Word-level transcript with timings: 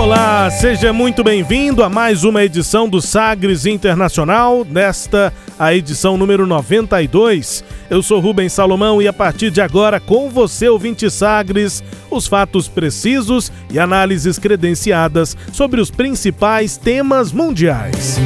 Olá, 0.00 0.50
seja 0.50 0.94
muito 0.94 1.22
bem-vindo 1.22 1.84
a 1.84 1.88
mais 1.90 2.24
uma 2.24 2.42
edição 2.42 2.88
do 2.88 3.02
Sagres 3.02 3.66
Internacional, 3.66 4.66
nesta 4.66 5.30
a 5.58 5.74
edição 5.74 6.16
número 6.16 6.46
92. 6.46 7.62
Eu 7.90 8.02
sou 8.02 8.18
Rubens 8.18 8.54
Salomão 8.54 9.02
e 9.02 9.06
a 9.06 9.12
partir 9.12 9.50
de 9.50 9.60
agora, 9.60 10.00
com 10.00 10.30
você, 10.30 10.70
ouvinte 10.70 11.10
Sagres, 11.10 11.84
os 12.10 12.26
fatos 12.26 12.66
precisos 12.66 13.52
e 13.70 13.78
análises 13.78 14.38
credenciadas 14.38 15.36
sobre 15.52 15.82
os 15.82 15.90
principais 15.90 16.78
temas 16.78 17.30
mundiais. 17.30 18.18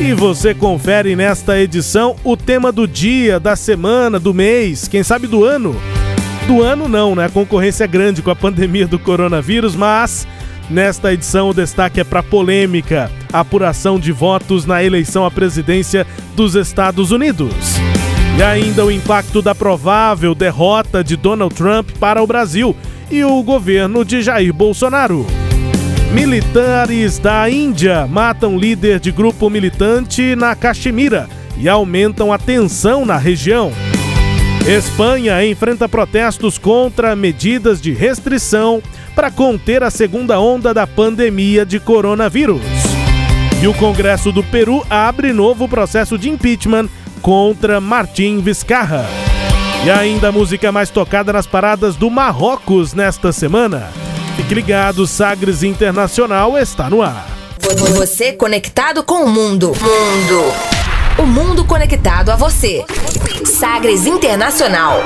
E 0.00 0.12
você 0.12 0.52
confere 0.52 1.14
nesta 1.14 1.60
edição 1.60 2.16
o 2.24 2.36
tema 2.36 2.72
do 2.72 2.88
dia, 2.88 3.38
da 3.38 3.54
semana, 3.54 4.18
do 4.18 4.34
mês, 4.34 4.88
quem 4.88 5.04
sabe 5.04 5.28
do 5.28 5.44
ano. 5.44 5.80
Do 6.48 6.60
ano 6.60 6.88
não, 6.88 7.14
né? 7.14 7.26
A 7.26 7.30
concorrência 7.30 7.84
é 7.84 7.86
grande 7.86 8.20
com 8.20 8.32
a 8.32 8.36
pandemia 8.36 8.86
do 8.86 8.98
coronavírus, 8.98 9.76
mas 9.76 10.26
Nesta 10.68 11.12
edição, 11.12 11.50
o 11.50 11.54
destaque 11.54 12.00
é 12.00 12.04
para 12.04 12.22
polêmica: 12.22 13.10
apuração 13.32 13.98
de 13.98 14.12
votos 14.12 14.64
na 14.64 14.82
eleição 14.82 15.26
à 15.26 15.30
presidência 15.30 16.06
dos 16.34 16.54
Estados 16.54 17.10
Unidos. 17.10 17.54
E 18.38 18.42
ainda 18.42 18.84
o 18.84 18.90
impacto 18.90 19.40
da 19.42 19.54
provável 19.54 20.34
derrota 20.34 21.04
de 21.04 21.16
Donald 21.16 21.54
Trump 21.54 21.90
para 22.00 22.22
o 22.22 22.26
Brasil 22.26 22.74
e 23.10 23.22
o 23.22 23.42
governo 23.42 24.04
de 24.04 24.22
Jair 24.22 24.52
Bolsonaro. 24.52 25.26
Militares 26.12 27.18
da 27.18 27.48
Índia 27.50 28.06
matam 28.06 28.58
líder 28.58 28.98
de 28.98 29.12
grupo 29.12 29.50
militante 29.50 30.34
na 30.34 30.54
Caxemira 30.54 31.28
e 31.56 31.68
aumentam 31.68 32.32
a 32.32 32.38
tensão 32.38 33.04
na 33.04 33.16
região. 33.16 33.72
Espanha 34.66 35.44
enfrenta 35.44 35.88
protestos 35.88 36.56
contra 36.56 37.14
medidas 37.14 37.80
de 37.80 37.92
restrição 37.92 38.82
para 39.14 39.30
conter 39.30 39.82
a 39.82 39.90
segunda 39.90 40.38
onda 40.40 40.74
da 40.74 40.86
pandemia 40.86 41.64
de 41.64 41.78
coronavírus. 41.78 42.62
E 43.62 43.66
o 43.66 43.74
Congresso 43.74 44.32
do 44.32 44.42
Peru 44.42 44.84
abre 44.90 45.32
novo 45.32 45.68
processo 45.68 46.18
de 46.18 46.28
impeachment 46.28 46.88
contra 47.22 47.80
Martim 47.80 48.40
Vizcarra. 48.40 49.06
E 49.84 49.90
ainda 49.90 50.28
a 50.28 50.32
música 50.32 50.72
mais 50.72 50.90
tocada 50.90 51.32
nas 51.32 51.46
paradas 51.46 51.96
do 51.96 52.10
Marrocos 52.10 52.92
nesta 52.92 53.32
semana. 53.32 53.90
Fique 54.36 54.54
ligado, 54.54 55.06
Sagres 55.06 55.62
Internacional 55.62 56.58
está 56.58 56.90
no 56.90 57.02
ar. 57.02 57.26
Você 57.96 58.32
conectado 58.32 59.02
com 59.02 59.24
o 59.24 59.28
mundo. 59.28 59.68
Mundo. 59.68 60.44
O 61.18 61.26
mundo 61.26 61.64
conectado 61.64 62.30
a 62.30 62.36
você. 62.36 62.84
Sagres 63.44 64.06
Internacional. 64.06 65.00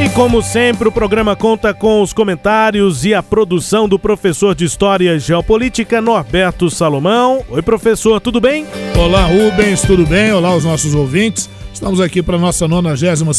E 0.00 0.08
como 0.10 0.40
sempre, 0.40 0.86
o 0.86 0.92
programa 0.92 1.34
conta 1.34 1.74
com 1.74 2.00
os 2.00 2.12
comentários 2.12 3.04
e 3.04 3.12
a 3.12 3.20
produção 3.20 3.88
do 3.88 3.98
professor 3.98 4.54
de 4.54 4.64
História 4.64 5.16
e 5.16 5.18
Geopolítica, 5.18 6.00
Norberto 6.00 6.70
Salomão. 6.70 7.44
Oi, 7.48 7.60
professor, 7.62 8.20
tudo 8.20 8.40
bem? 8.40 8.64
Olá, 8.96 9.24
Rubens, 9.26 9.82
tudo 9.82 10.06
bem? 10.06 10.32
Olá, 10.32 10.54
os 10.54 10.64
nossos 10.64 10.94
ouvintes. 10.94 11.50
Estamos 11.74 12.00
aqui 12.00 12.22
para 12.22 12.36
a 12.36 12.38
nossa 12.38 12.68
92 12.68 13.32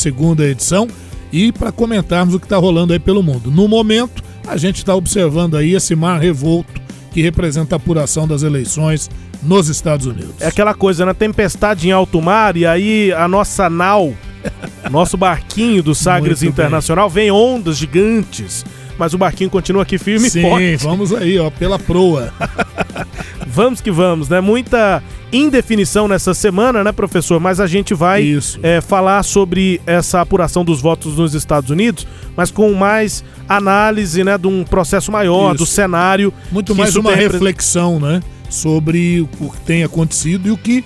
edição 0.52 0.86
e 1.31 1.53
para 1.53 1.72
comentarmos 1.72 2.36
o 2.36 2.40
que 2.40 2.46
está 2.46 2.58
rolando 2.58 2.92
aí 2.92 3.00
pelo 3.00 3.24
mundo. 3.24 3.50
No 3.50 3.66
momento, 3.66 4.22
a 4.46 4.58
gente 4.58 4.80
está 4.80 4.94
observando 4.94 5.56
aí 5.56 5.74
esse 5.74 5.96
mar 5.96 6.19
revolto 6.19 6.74
que 7.14 7.22
representa 7.22 7.75
a 7.75 7.78
apuração 7.78 8.28
das 8.28 8.44
eleições 8.44 9.09
nos 9.42 9.69
Estados 9.69 10.06
Unidos. 10.06 10.36
É 10.42 10.48
aquela 10.48 10.74
coisa, 10.74 11.06
né? 11.06 11.14
Tempestade 11.14 11.88
em 11.88 11.92
alto 11.94 12.22
mar 12.22 12.58
e 12.58 12.66
aí 12.66 13.14
a 13.14 13.30
nossa 13.30 13.69
nau 13.69 14.14
nosso 14.90 15.18
barquinho 15.18 15.84
do 15.84 15.94
Sagres 15.94 16.42
Muito 16.42 16.54
Internacional 16.54 17.10
bem. 17.10 17.26
vem 17.26 17.32
ondas 17.32 17.78
gigantes, 17.78 18.66
mas 18.98 19.14
o 19.14 19.18
barquinho 19.18 19.50
continua 19.50 19.84
aqui 19.84 19.98
firme 19.98 20.30
Sim, 20.30 20.40
e 20.40 20.42
forte. 20.42 20.78
Sim, 20.78 20.88
vamos 20.88 21.14
aí, 21.14 21.40
ó, 21.40 21.50
pela 21.50 21.80
proa. 21.80 22.34
vamos 23.48 23.82
que 23.82 23.92
vamos, 23.92 24.30
né? 24.30 24.42
Muita 24.42 25.02
indefinição 25.32 26.08
nessa 26.08 26.34
semana, 26.34 26.84
né, 26.84 26.92
professor? 26.92 27.40
Mas 27.40 27.60
a 27.60 27.68
gente 27.68 27.94
vai 27.94 28.38
é, 28.62 28.82
falar 28.82 29.24
sobre 29.24 29.80
essa 29.86 30.22
apuração 30.22 30.66
dos 30.66 30.82
votos 30.82 31.18
nos 31.18 31.34
Estados 31.34 31.70
Unidos, 31.70 32.06
mas 32.36 32.52
com 32.52 32.74
mais 32.74 33.24
análise, 33.48 34.24
né, 34.24 34.38
de 34.38 34.48
um 34.48 34.64
processo 34.64 35.12
maior, 35.12 35.56
isso. 35.56 35.64
do 35.64 35.66
cenário. 35.66 36.34
Muito 36.52 36.76
mais 36.76 36.96
uma 36.96 37.16
reflexão, 37.16 38.00
né, 38.00 38.22
sobre 38.50 39.22
o 39.22 39.50
que 39.50 39.62
tem 39.62 39.84
acontecido 39.84 40.48
e 40.48 40.52
o 40.52 40.58
que 40.58 40.84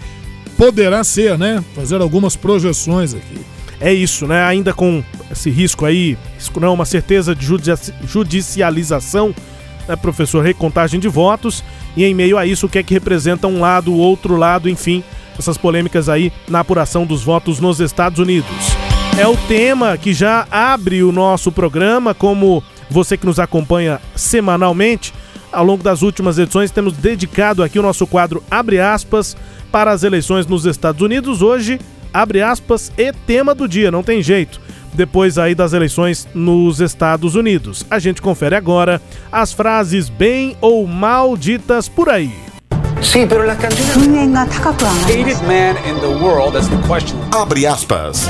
poderá 0.58 1.04
ser, 1.04 1.38
né? 1.38 1.64
Fazer 1.76 2.02
algumas 2.02 2.36
projeções 2.36 3.14
aqui. 3.14 3.40
É 3.80 3.94
isso, 3.94 4.26
né? 4.26 4.44
Ainda 4.44 4.74
com 4.74 5.04
esse 5.32 5.50
risco 5.50 5.86
aí, 5.86 6.18
risco 6.38 6.60
não, 6.60 6.74
uma 6.74 6.86
certeza 6.86 7.36
de 7.36 7.46
judicialização, 8.06 9.36
né, 9.88 9.96
professor? 9.96 10.44
Recontagem 10.44 11.00
de 11.00 11.08
votos. 11.08 11.64
E 11.96 12.06
em 12.06 12.14
meio 12.14 12.38
a 12.38 12.46
isso, 12.46 12.66
o 12.66 12.70
que 12.70 12.80
é 12.80 12.84
que 12.84 12.94
representa 12.94 13.48
um 13.48 13.60
lado, 13.60 13.92
o 13.92 13.98
outro 13.98 14.36
lado, 14.36 14.70
enfim, 14.70 15.04
essas 15.38 15.58
polêmicas 15.58 16.08
aí 16.08 16.32
na 16.48 16.60
apuração 16.62 17.06
dos 17.06 17.24
votos 17.24 17.60
nos 17.60 17.80
Estados 17.80 18.20
Unidos. 18.20 18.50
É 19.18 19.28
o 19.28 19.38
tema 19.38 19.98
que 19.98 20.14
já 20.14 20.48
abre 20.50 21.04
o 21.04 21.12
nosso 21.12 21.52
programa, 21.52 22.14
como 22.14 22.64
você 22.90 23.18
que 23.18 23.26
nos 23.26 23.40
acompanha 23.40 24.00
semanalmente. 24.16 25.14
Ao 25.54 25.64
longo 25.64 25.84
das 25.84 26.02
últimas 26.02 26.40
edições, 26.40 26.72
temos 26.72 26.94
dedicado 26.94 27.62
aqui 27.62 27.78
o 27.78 27.84
nosso 27.84 28.08
quadro 28.08 28.44
Abre 28.50 28.80
aspas 28.80 29.38
para 29.72 29.92
as 29.92 30.02
eleições 30.02 30.48
nos 30.48 30.66
Estados 30.66 31.02
Unidos. 31.02 31.44
Hoje, 31.44 31.80
abre 32.12 32.42
aspas, 32.42 32.92
e 32.98 33.14
tema 33.14 33.54
do 33.54 33.68
dia, 33.68 33.92
não 33.92 34.02
tem 34.02 34.22
jeito. 34.24 34.60
Depois 34.94 35.38
aí 35.38 35.54
das 35.54 35.74
eleições 35.74 36.28
nos 36.34 36.82
Estados 36.82 37.36
Unidos. 37.36 37.86
A 37.90 38.00
gente 38.00 38.22
confere 38.22 38.56
agora 38.56 39.00
as 39.32 39.54
frases 39.54 40.10
bem 40.10 40.58
ou 40.60 40.88
mal 40.88 41.38
ditas 41.38 41.88
por 41.88 42.10
aí. 42.10 42.34
Sim, 43.02 43.28
pero 43.28 43.46
la 43.46 43.56
candidata. 43.56 44.00
man 45.46 45.76
in 45.86 46.00
the 46.00 46.24
world, 46.24 46.54
that's 46.54 46.68
the 46.68 46.78
question. 46.88 47.18
Abre 47.32 47.68
aspas. 47.68 48.28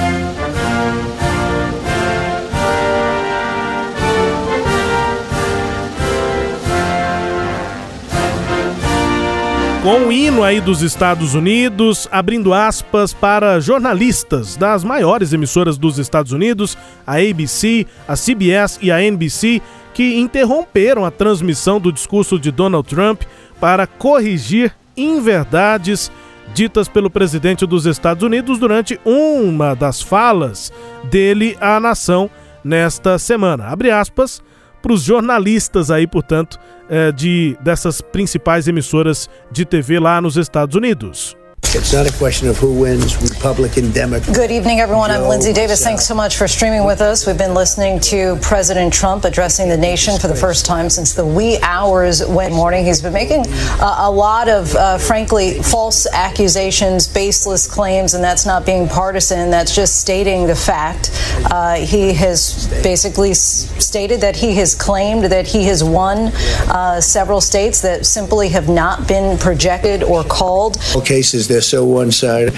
Com 9.83 10.07
o 10.07 10.11
hino 10.13 10.41
aí 10.43 10.61
dos 10.61 10.81
Estados 10.81 11.35
Unidos, 11.35 12.07
abrindo 12.09 12.53
aspas 12.53 13.13
para 13.13 13.59
jornalistas 13.59 14.55
das 14.55 14.81
maiores 14.81 15.33
emissoras 15.33 15.77
dos 15.77 15.99
Estados 15.99 16.31
Unidos, 16.31 16.77
a 17.05 17.17
ABC, 17.17 17.85
a 18.07 18.15
CBS 18.15 18.79
e 18.81 18.89
a 18.89 19.03
NBC, 19.03 19.61
que 19.93 20.17
interromperam 20.17 21.03
a 21.03 21.11
transmissão 21.11 21.81
do 21.81 21.91
discurso 21.91 22.39
de 22.39 22.49
Donald 22.49 22.87
Trump 22.87 23.23
para 23.59 23.85
corrigir 23.85 24.73
inverdades 24.95 26.09
ditas 26.53 26.87
pelo 26.87 27.09
presidente 27.09 27.65
dos 27.65 27.85
Estados 27.85 28.23
Unidos 28.23 28.57
durante 28.59 28.97
uma 29.03 29.75
das 29.75 30.01
falas 30.01 30.71
dele 31.03 31.57
à 31.59 31.77
nação 31.81 32.29
nesta 32.63 33.19
semana. 33.19 33.65
Abre 33.65 33.91
aspas 33.91 34.41
para 34.83 34.91
os 34.91 35.01
jornalistas 35.01 35.89
aí, 35.89 36.05
portanto, 36.05 36.59
é, 36.89 37.09
de 37.11 37.57
dessas 37.61 38.01
principais 38.01 38.67
emissoras 38.67 39.29
de 39.49 39.65
TV 39.65 39.97
lá 39.97 40.21
nos 40.21 40.35
Estados 40.35 40.75
Unidos. 40.75 41.37
It's 41.75 41.91
not 41.91 42.07
a 42.07 42.15
question 42.19 42.47
of 42.47 42.57
who 42.57 42.71
wins, 42.71 43.19
Republican, 43.19 43.91
Democrat. 43.91 44.35
Good 44.35 44.51
evening, 44.51 44.79
everyone. 44.79 45.09
I'm 45.09 45.27
Lindsay 45.27 45.53
Davis. 45.53 45.83
Thanks 45.83 46.05
so 46.05 46.13
much 46.13 46.37
for 46.37 46.47
streaming 46.47 46.85
with 46.85 47.01
us. 47.01 47.25
We've 47.25 47.37
been 47.37 47.55
listening 47.55 47.99
to 48.01 48.37
President 48.43 48.93
Trump 48.93 49.25
addressing 49.25 49.69
the 49.69 49.77
nation 49.77 50.19
for 50.19 50.27
the 50.27 50.35
first 50.35 50.67
time 50.67 50.87
since 50.87 51.13
the 51.13 51.25
wee 51.25 51.57
hours 51.63 52.23
when 52.27 52.53
morning. 52.53 52.85
He's 52.85 53.01
been 53.01 53.13
making 53.13 53.45
uh, 53.47 53.95
a 54.01 54.11
lot 54.11 54.49
of, 54.49 54.75
uh, 54.75 54.99
frankly, 54.99 55.63
false 55.63 56.05
accusations, 56.13 57.07
baseless 57.07 57.65
claims, 57.65 58.13
and 58.13 58.23
that's 58.23 58.45
not 58.45 58.67
being 58.67 58.87
partisan. 58.87 59.49
That's 59.49 59.75
just 59.75 59.99
stating 59.99 60.45
the 60.45 60.55
fact. 60.55 61.09
Uh, 61.45 61.77
he 61.77 62.13
has 62.13 62.67
basically 62.83 63.33
stated 63.33 64.21
that 64.21 64.35
he 64.35 64.53
has 64.57 64.75
claimed 64.75 65.23
that 65.25 65.47
he 65.47 65.63
has 65.65 65.83
won 65.83 66.31
uh, 66.69 67.01
several 67.01 67.41
states 67.41 67.81
that 67.81 68.05
simply 68.05 68.49
have 68.49 68.69
not 68.69 69.07
been 69.07 69.39
projected 69.39 70.03
or 70.03 70.23
called. 70.23 70.77
Cases, 71.03 71.47
they're 71.53 71.61
so 71.61 71.85
one 71.85 72.11
sided. 72.11 72.51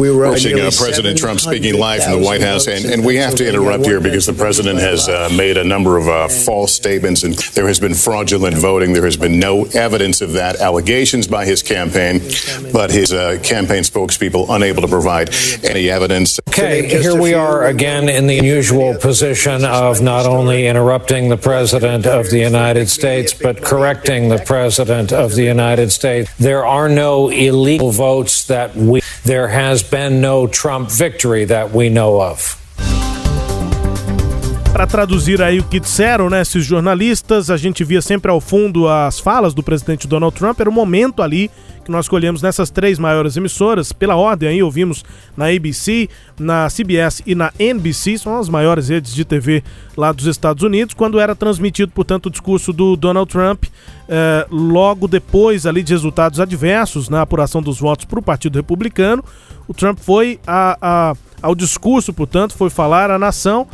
We 0.00 0.10
were 0.10 0.30
watching 0.30 0.58
uh, 0.58 0.70
President 0.76 1.18
Trump 1.18 1.40
speaking 1.40 1.74
live 1.78 2.04
from 2.04 2.20
the 2.20 2.24
White 2.24 2.40
House, 2.40 2.68
and, 2.68 2.84
and 2.86 3.04
we 3.04 3.16
have 3.16 3.34
to 3.34 3.46
interrupt 3.46 3.84
here 3.84 4.00
because 4.00 4.24
the 4.24 4.32
president 4.32 4.78
has 4.78 5.08
uh, 5.08 5.28
made 5.36 5.56
a 5.56 5.64
number 5.64 5.98
of 5.98 6.08
uh, 6.08 6.28
false 6.28 6.72
statements, 6.72 7.22
and 7.22 7.34
there 7.54 7.66
has 7.66 7.80
been 7.80 7.94
fraudulent 7.94 8.56
voting. 8.56 8.92
There 8.92 9.04
has 9.04 9.16
been 9.16 9.38
no 9.38 9.64
evidence 9.74 10.20
of 10.22 10.32
that. 10.34 10.56
Allegations 10.56 11.26
by 11.26 11.44
his 11.44 11.62
campaign, 11.62 12.20
but 12.72 12.90
his 12.90 13.12
uh, 13.12 13.40
campaign 13.42 13.82
spokespeople 13.82 14.46
unable 14.48 14.80
to 14.82 14.88
provide 14.88 15.34
any 15.64 15.90
evidence. 15.90 16.40
Okay, 16.48 16.88
here 16.88 17.20
we 17.20 17.34
are 17.34 17.66
again 17.66 18.08
in 18.08 18.26
the 18.26 18.38
unusual 18.38 18.96
position 18.96 19.64
of 19.64 20.00
not 20.00 20.24
only 20.24 20.66
interrupting 20.66 21.28
the 21.28 21.36
president 21.36 22.06
of 22.06 22.30
the 22.30 22.38
United 22.38 22.88
States, 22.88 23.34
but 23.34 23.62
correcting 23.62 24.28
the 24.28 24.38
president 24.38 25.12
of 25.12 25.34
the 25.34 25.42
United 25.42 25.90
States. 25.90 26.32
There 26.38 26.64
are 26.64 26.88
no 26.88 27.28
illegal 27.28 27.92
votes 28.00 28.46
that 28.46 28.74
we, 28.74 29.02
there 29.26 29.46
has 29.46 29.82
been 29.82 30.22
no 30.22 30.48
Trump 30.48 30.88
victory 30.88 31.44
that 31.44 31.70
we 31.74 31.90
know 31.90 32.18
of. 32.18 32.56
Para 34.72 34.86
traduzir 34.86 35.42
aí 35.42 35.58
o 35.58 35.64
que 35.64 35.78
disseram, 35.78 36.30
né, 36.30 36.40
esses 36.40 36.64
jornalistas, 36.64 37.50
a 37.50 37.58
gente 37.58 37.84
via 37.84 38.00
sempre 38.00 38.30
ao 38.30 38.40
fundo 38.40 38.88
as 38.88 39.20
falas 39.20 39.52
do 39.52 39.62
presidente 39.62 40.08
Donald 40.08 40.34
Trump, 40.34 40.58
era 40.58 40.70
o 40.70 40.72
momento 40.72 41.22
ali 41.22 41.50
nós 41.90 42.06
escolhemos 42.06 42.40
nessas 42.40 42.70
três 42.70 42.98
maiores 42.98 43.36
emissoras, 43.36 43.92
pela 43.92 44.16
ordem 44.16 44.48
aí 44.48 44.62
ouvimos 44.62 45.04
na 45.36 45.46
ABC, 45.46 46.08
na 46.38 46.68
CBS 46.68 47.22
e 47.26 47.34
na 47.34 47.52
NBC, 47.58 48.18
são 48.18 48.38
as 48.38 48.48
maiores 48.48 48.88
redes 48.88 49.14
de 49.14 49.24
TV 49.24 49.62
lá 49.96 50.12
dos 50.12 50.26
Estados 50.26 50.62
Unidos, 50.62 50.94
quando 50.94 51.18
era 51.18 51.34
transmitido, 51.34 51.92
portanto, 51.92 52.26
o 52.26 52.30
discurso 52.30 52.72
do 52.72 52.96
Donald 52.96 53.30
Trump, 53.30 53.64
eh, 54.08 54.46
logo 54.50 55.08
depois 55.08 55.66
ali 55.66 55.82
de 55.82 55.92
resultados 55.92 56.40
adversos 56.40 57.08
na 57.08 57.22
apuração 57.22 57.60
dos 57.60 57.78
votos 57.78 58.04
para 58.04 58.18
o 58.18 58.22
Partido 58.22 58.56
Republicano, 58.56 59.24
o 59.66 59.74
Trump 59.74 59.98
foi 59.98 60.40
a, 60.46 60.78
a, 60.80 61.16
ao 61.42 61.54
discurso, 61.54 62.12
portanto, 62.12 62.56
foi 62.56 62.70
falar 62.70 63.10
à 63.10 63.18
nação 63.18 63.66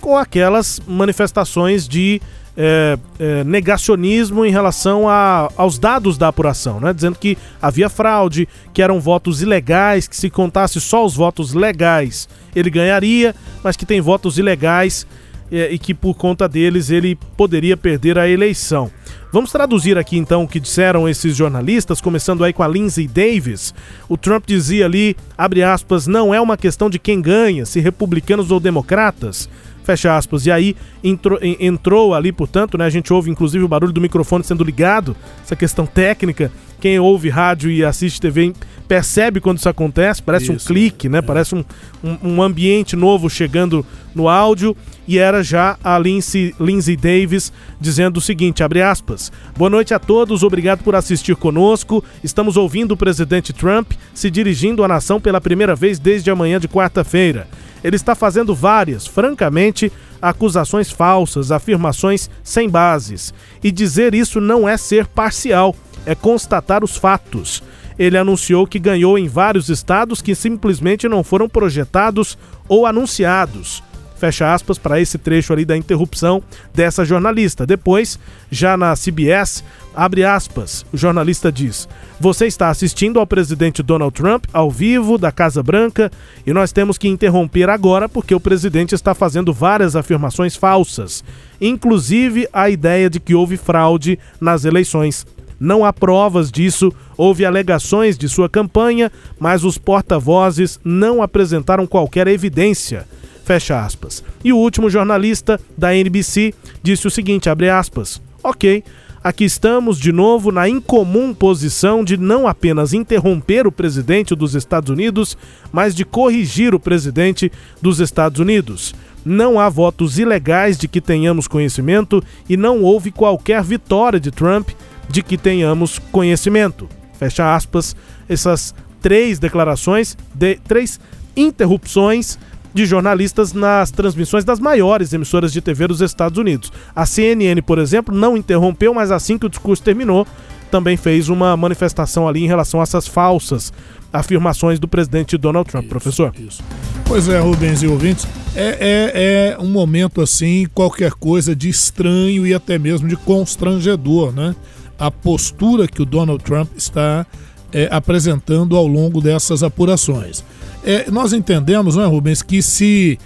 com 0.00 0.16
aquelas 0.16 0.80
manifestações 0.86 1.86
de 1.88 2.20
é, 2.60 2.98
é, 3.20 3.44
negacionismo 3.44 4.44
em 4.44 4.50
relação 4.50 5.08
a, 5.08 5.48
aos 5.56 5.78
dados 5.78 6.18
da 6.18 6.26
apuração, 6.26 6.80
né? 6.80 6.92
dizendo 6.92 7.16
que 7.16 7.38
havia 7.62 7.88
fraude, 7.88 8.48
que 8.74 8.82
eram 8.82 8.98
votos 8.98 9.40
ilegais, 9.40 10.08
que 10.08 10.16
se 10.16 10.28
contasse 10.28 10.80
só 10.80 11.06
os 11.06 11.14
votos 11.14 11.54
legais 11.54 12.28
ele 12.56 12.70
ganharia, 12.70 13.34
mas 13.62 13.76
que 13.76 13.86
tem 13.86 14.00
votos 14.00 14.38
ilegais 14.38 15.06
é, 15.52 15.70
e 15.70 15.78
que 15.78 15.94
por 15.94 16.14
conta 16.14 16.48
deles 16.48 16.90
ele 16.90 17.16
poderia 17.36 17.76
perder 17.76 18.18
a 18.18 18.28
eleição. 18.28 18.90
Vamos 19.32 19.52
traduzir 19.52 19.96
aqui 19.98 20.16
então 20.16 20.42
o 20.42 20.48
que 20.48 20.58
disseram 20.58 21.08
esses 21.08 21.36
jornalistas, 21.36 22.00
começando 22.00 22.42
aí 22.42 22.52
com 22.52 22.62
a 22.62 22.68
Lindsay 22.68 23.06
Davis. 23.06 23.74
O 24.08 24.16
Trump 24.16 24.44
dizia 24.46 24.86
ali, 24.86 25.16
abre 25.36 25.62
aspas, 25.62 26.06
não 26.06 26.34
é 26.34 26.40
uma 26.40 26.56
questão 26.56 26.90
de 26.90 26.98
quem 26.98 27.20
ganha, 27.20 27.64
se 27.66 27.78
republicanos 27.78 28.50
ou 28.50 28.58
democratas 28.58 29.48
fecha 29.88 30.14
aspas. 30.14 30.44
E 30.44 30.50
aí 30.50 30.76
entrou, 31.02 31.38
entrou 31.42 32.14
ali, 32.14 32.30
portanto, 32.30 32.76
né, 32.76 32.84
a 32.84 32.90
gente 32.90 33.10
ouve 33.10 33.30
inclusive 33.30 33.64
o 33.64 33.68
barulho 33.68 33.92
do 33.92 34.00
microfone 34.00 34.44
sendo 34.44 34.62
ligado, 34.62 35.16
essa 35.42 35.56
questão 35.56 35.86
técnica. 35.86 36.52
Quem 36.78 36.98
ouve 37.00 37.28
rádio 37.28 37.70
e 37.70 37.84
assiste 37.84 38.20
TV 38.20 38.52
percebe 38.86 39.40
quando 39.40 39.58
isso 39.58 39.68
acontece, 39.68 40.22
parece 40.22 40.52
isso, 40.52 40.52
um 40.52 40.66
clique, 40.66 41.08
né? 41.08 41.18
É. 41.18 41.22
Parece 41.22 41.54
um, 41.54 41.64
um, 42.04 42.34
um, 42.34 42.42
ambiente 42.42 42.94
novo 42.94 43.28
chegando 43.28 43.84
no 44.14 44.28
áudio. 44.28 44.76
E 45.06 45.18
era 45.18 45.42
já 45.42 45.76
a 45.82 45.98
Lindsay, 45.98 46.54
Lindsay 46.60 46.96
Davis 46.96 47.52
dizendo 47.80 48.18
o 48.18 48.20
seguinte: 48.20 48.62
abre 48.62 48.80
aspas. 48.80 49.32
Boa 49.56 49.68
noite 49.68 49.92
a 49.92 49.98
todos, 49.98 50.44
obrigado 50.44 50.84
por 50.84 50.94
assistir 50.94 51.34
conosco. 51.34 52.04
Estamos 52.22 52.56
ouvindo 52.56 52.92
o 52.92 52.96
presidente 52.96 53.52
Trump 53.52 53.92
se 54.14 54.30
dirigindo 54.30 54.84
à 54.84 54.88
nação 54.88 55.20
pela 55.20 55.40
primeira 55.40 55.74
vez 55.74 55.98
desde 55.98 56.30
amanhã 56.30 56.60
de 56.60 56.68
quarta-feira 56.68 57.48
ele 57.82 57.96
está 57.96 58.14
fazendo 58.14 58.54
várias, 58.54 59.06
francamente, 59.06 59.92
acusações 60.20 60.90
falsas, 60.90 61.52
afirmações 61.52 62.28
sem 62.42 62.68
bases. 62.68 63.32
E 63.62 63.70
dizer 63.70 64.14
isso 64.14 64.40
não 64.40 64.68
é 64.68 64.76
ser 64.76 65.06
parcial, 65.06 65.74
é 66.04 66.14
constatar 66.14 66.82
os 66.82 66.96
fatos. 66.96 67.62
Ele 67.98 68.16
anunciou 68.16 68.66
que 68.66 68.78
ganhou 68.78 69.18
em 69.18 69.26
vários 69.26 69.68
estados 69.68 70.22
que 70.22 70.34
simplesmente 70.34 71.08
não 71.08 71.24
foram 71.24 71.48
projetados 71.48 72.38
ou 72.68 72.86
anunciados 72.86 73.82
fecha 74.18 74.52
aspas, 74.52 74.76
para 74.76 75.00
esse 75.00 75.16
trecho 75.16 75.52
ali 75.52 75.64
da 75.64 75.76
interrupção 75.76 76.42
dessa 76.74 77.04
jornalista. 77.04 77.64
Depois, 77.64 78.18
já 78.50 78.76
na 78.76 78.94
CBS, 78.94 79.64
abre 79.98 80.22
aspas, 80.22 80.86
o 80.92 80.96
jornalista 80.96 81.50
diz: 81.50 81.88
Você 82.20 82.46
está 82.46 82.68
assistindo 82.68 83.18
ao 83.18 83.26
presidente 83.26 83.82
Donald 83.82 84.14
Trump 84.14 84.44
ao 84.52 84.70
vivo 84.70 85.18
da 85.18 85.32
Casa 85.32 85.60
Branca 85.60 86.08
e 86.46 86.52
nós 86.52 86.70
temos 86.70 86.96
que 86.96 87.08
interromper 87.08 87.68
agora 87.68 88.08
porque 88.08 88.32
o 88.32 88.38
presidente 88.38 88.94
está 88.94 89.12
fazendo 89.12 89.52
várias 89.52 89.96
afirmações 89.96 90.54
falsas, 90.54 91.24
inclusive 91.60 92.48
a 92.52 92.70
ideia 92.70 93.10
de 93.10 93.18
que 93.18 93.34
houve 93.34 93.56
fraude 93.56 94.20
nas 94.40 94.64
eleições. 94.64 95.26
Não 95.58 95.84
há 95.84 95.92
provas 95.92 96.52
disso, 96.52 96.92
houve 97.16 97.44
alegações 97.44 98.16
de 98.16 98.28
sua 98.28 98.48
campanha, 98.48 99.10
mas 99.40 99.64
os 99.64 99.76
porta-vozes 99.76 100.78
não 100.84 101.20
apresentaram 101.20 101.84
qualquer 101.84 102.28
evidência. 102.28 103.04
Fecha 103.44 103.84
aspas. 103.84 104.22
E 104.44 104.52
o 104.52 104.56
último 104.56 104.88
jornalista 104.88 105.58
da 105.76 105.92
NBC 105.92 106.54
disse 106.80 107.08
o 107.08 107.10
seguinte, 107.10 107.50
abre 107.50 107.68
aspas, 107.68 108.22
ok, 108.44 108.84
aqui 109.22 109.44
estamos 109.44 109.98
de 109.98 110.12
novo 110.12 110.50
na 110.52 110.68
incomum 110.68 111.34
posição 111.34 112.04
de 112.04 112.16
não 112.16 112.46
apenas 112.46 112.92
interromper 112.92 113.66
o 113.66 113.72
presidente 113.72 114.34
dos 114.34 114.54
Estados 114.54 114.90
Unidos, 114.90 115.36
mas 115.72 115.94
de 115.94 116.04
corrigir 116.04 116.74
o 116.74 116.80
presidente 116.80 117.50
dos 117.80 118.00
Estados 118.00 118.40
Unidos. 118.40 118.94
Não 119.24 119.58
há 119.58 119.68
votos 119.68 120.18
ilegais 120.18 120.78
de 120.78 120.88
que 120.88 121.00
tenhamos 121.00 121.46
conhecimento 121.46 122.22
e 122.48 122.56
não 122.56 122.82
houve 122.82 123.10
qualquer 123.10 123.62
vitória 123.62 124.18
de 124.18 124.30
Trump 124.30 124.70
de 125.08 125.22
que 125.22 125.36
tenhamos 125.36 125.98
conhecimento. 125.98 126.88
Fecha 127.18 127.54
aspas. 127.54 127.96
Essas 128.28 128.74
três 129.00 129.38
declarações, 129.38 130.16
de, 130.34 130.56
três 130.56 131.00
interrupções 131.36 132.38
de 132.78 132.86
jornalistas 132.86 133.52
nas 133.52 133.90
transmissões 133.90 134.44
das 134.44 134.60
maiores 134.60 135.12
emissoras 135.12 135.52
de 135.52 135.60
TV 135.60 135.88
dos 135.88 136.00
Estados 136.00 136.38
Unidos. 136.38 136.70
A 136.94 137.04
CNN, 137.04 137.60
por 137.60 137.76
exemplo, 137.76 138.14
não 138.14 138.36
interrompeu, 138.36 138.94
mas 138.94 139.10
assim 139.10 139.36
que 139.36 139.46
o 139.46 139.48
discurso 139.48 139.82
terminou, 139.82 140.24
também 140.70 140.96
fez 140.96 141.28
uma 141.28 141.56
manifestação 141.56 142.28
ali 142.28 142.44
em 142.44 142.46
relação 142.46 142.78
a 142.78 142.84
essas 142.84 143.08
falsas 143.08 143.72
afirmações 144.12 144.78
do 144.78 144.86
presidente 144.86 145.36
Donald 145.36 145.68
Trump, 145.68 145.86
isso, 145.86 145.90
professor. 145.90 146.32
Isso. 146.38 146.62
Pois 147.04 147.28
é, 147.28 147.40
Rubens 147.40 147.82
e 147.82 147.88
ouvintes, 147.88 148.28
é, 148.54 148.68
é, 148.80 149.56
é 149.56 149.58
um 149.58 149.68
momento 149.68 150.20
assim, 150.20 150.68
qualquer 150.72 151.10
coisa 151.14 151.56
de 151.56 151.68
estranho 151.68 152.46
e 152.46 152.54
até 152.54 152.78
mesmo 152.78 153.08
de 153.08 153.16
constrangedor, 153.16 154.32
né? 154.32 154.54
A 154.96 155.10
postura 155.10 155.88
que 155.88 156.00
o 156.00 156.04
Donald 156.04 156.44
Trump 156.44 156.70
está 156.76 157.26
é, 157.72 157.88
apresentando 157.90 158.76
ao 158.76 158.86
longo 158.86 159.20
dessas 159.20 159.64
apurações. 159.64 160.44
É, 160.88 161.10
nós 161.10 161.34
entendemos, 161.34 161.96
não 161.96 162.02
é, 162.02 162.06
Rubens, 162.06 162.40
que 162.40 162.62
se 162.62 163.18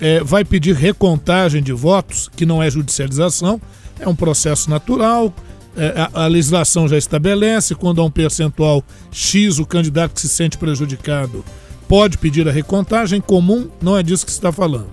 é, 0.00 0.24
vai 0.24 0.42
pedir 0.42 0.74
recontagem 0.74 1.62
de 1.62 1.70
votos, 1.70 2.30
que 2.34 2.46
não 2.46 2.62
é 2.62 2.70
judicialização, 2.70 3.60
é 3.98 4.08
um 4.08 4.16
processo 4.16 4.70
natural, 4.70 5.30
é, 5.76 6.08
a, 6.14 6.24
a, 6.24 6.26
legislação 6.26 6.88
já 6.88 6.96
estabelece, 6.96 7.74
quando 7.74 8.00
há 8.00 8.04
um 8.06 8.10
percentual 8.10 8.82
X, 9.12 9.58
o 9.58 9.66
candidato 9.66 10.14
que 10.14 10.20
se 10.22 10.30
sente 10.30 10.56
prejudicado 10.56 11.44
pode 11.86 12.16
pedir 12.16 12.48
a 12.48 12.52
recontagem 12.52 13.20
comum, 13.20 13.68
não 13.82 13.98
é 13.98 14.02
disso 14.02 14.24
que 14.24 14.32
se 14.32 14.38
está 14.38 14.50
falando. 14.50 14.88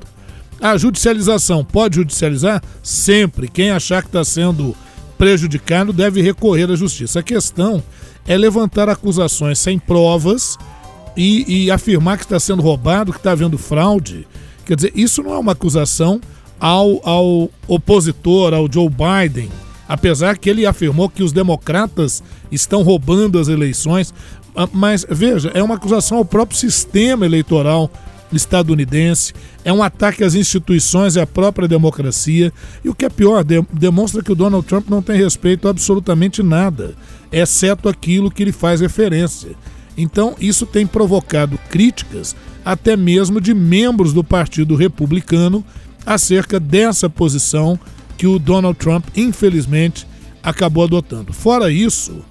A 0.60 0.76
judicialização, 0.76 1.64
pode 1.64 1.96
judicializar? 1.96 2.62
Sempre. 2.84 3.48
Quem 3.48 3.72
achar 3.72 4.02
que 4.02 4.10
está 4.10 4.26
sendo 4.26 4.76
prejudicado 5.18 5.94
deve 5.94 6.22
recorrer 6.22 6.70
à 6.70 6.76
justiça. 6.76 7.20
A 7.20 7.24
questão 7.24 7.82
é 8.28 8.36
levantar 8.38 8.90
acusações 8.90 9.60
sem 9.60 9.80
provas 9.80 10.58
e, 11.18 11.66
e 11.66 11.72
afirmar 11.72 12.18
que 12.18 12.24
está 12.24 12.40
sendo 12.40 12.62
roubado, 12.62 13.12
que 13.12 13.18
está 13.18 13.32
havendo 13.32 13.58
fraude. 13.58 14.28
Quer 14.66 14.76
dizer, 14.76 14.92
isso 14.96 15.24
não 15.24 15.34
é 15.34 15.40
uma 15.40 15.54
acusação 15.54 16.22
ao, 16.60 17.02
ao 17.08 17.50
opositor, 17.68 18.54
ao 18.54 18.72
Joe 18.72 18.88
Biden, 18.90 19.50
apesar 19.90 20.38
que 20.38 20.50
ele 20.50 20.66
afirmou 20.66 21.10
que 21.10 21.24
os 21.24 21.34
democratas 21.34 22.22
estão 22.52 22.84
roubando 22.84 23.40
as 23.40 23.48
eleições. 23.48 24.14
Ah, 24.56 24.70
mas 24.72 25.06
veja, 25.10 25.52
é 25.54 25.64
uma 25.64 25.76
acusação 25.76 26.20
ao 26.20 26.26
próprio 26.26 26.58
sistema 26.58 27.26
eleitoral 27.26 27.90
estadunidense, 28.32 29.34
é 29.64 29.72
um 29.72 29.82
ataque 29.82 30.22
às 30.22 30.36
instituições 30.36 31.16
e 31.16 31.20
à 31.20 31.26
própria 31.26 31.68
democracia. 31.68 32.52
E 32.84 32.90
o 32.90 32.94
que 32.94 33.06
é 33.06 33.10
pior, 33.10 33.44
de, 33.44 33.66
demonstra 33.72 34.22
que 34.22 34.32
o 34.32 34.36
Donald 34.36 34.68
Trump 34.68 34.90
não 34.90 35.02
tem 35.02 35.18
respeito 35.18 35.68
a 35.68 35.72
absolutamente 35.72 36.44
nada, 36.44 36.94
exceto 37.32 37.88
aquilo 37.88 38.30
que 38.30 38.44
ele 38.44 38.52
faz 38.52 38.82
referência. 38.82 39.56
Então, 39.98 40.36
isso 40.40 40.66
tem 40.66 40.86
provocado 40.86 41.60
críticas 41.70 42.36
até 42.64 42.96
mesmo 42.96 43.42
de 43.42 43.54
membros 43.54 44.14
do 44.14 44.24
Partido 44.24 44.76
Republicano 44.76 45.66
acerca 46.06 46.60
dessa 46.60 47.10
posição 47.10 47.80
que 48.18 48.28
o 48.28 48.40
Donald 48.40 48.78
Trump, 48.78 49.06
infelizmente, 49.16 50.08
acabou 50.44 50.84
adotando. 50.84 51.34
Fora 51.34 51.72
isso, 51.72 52.24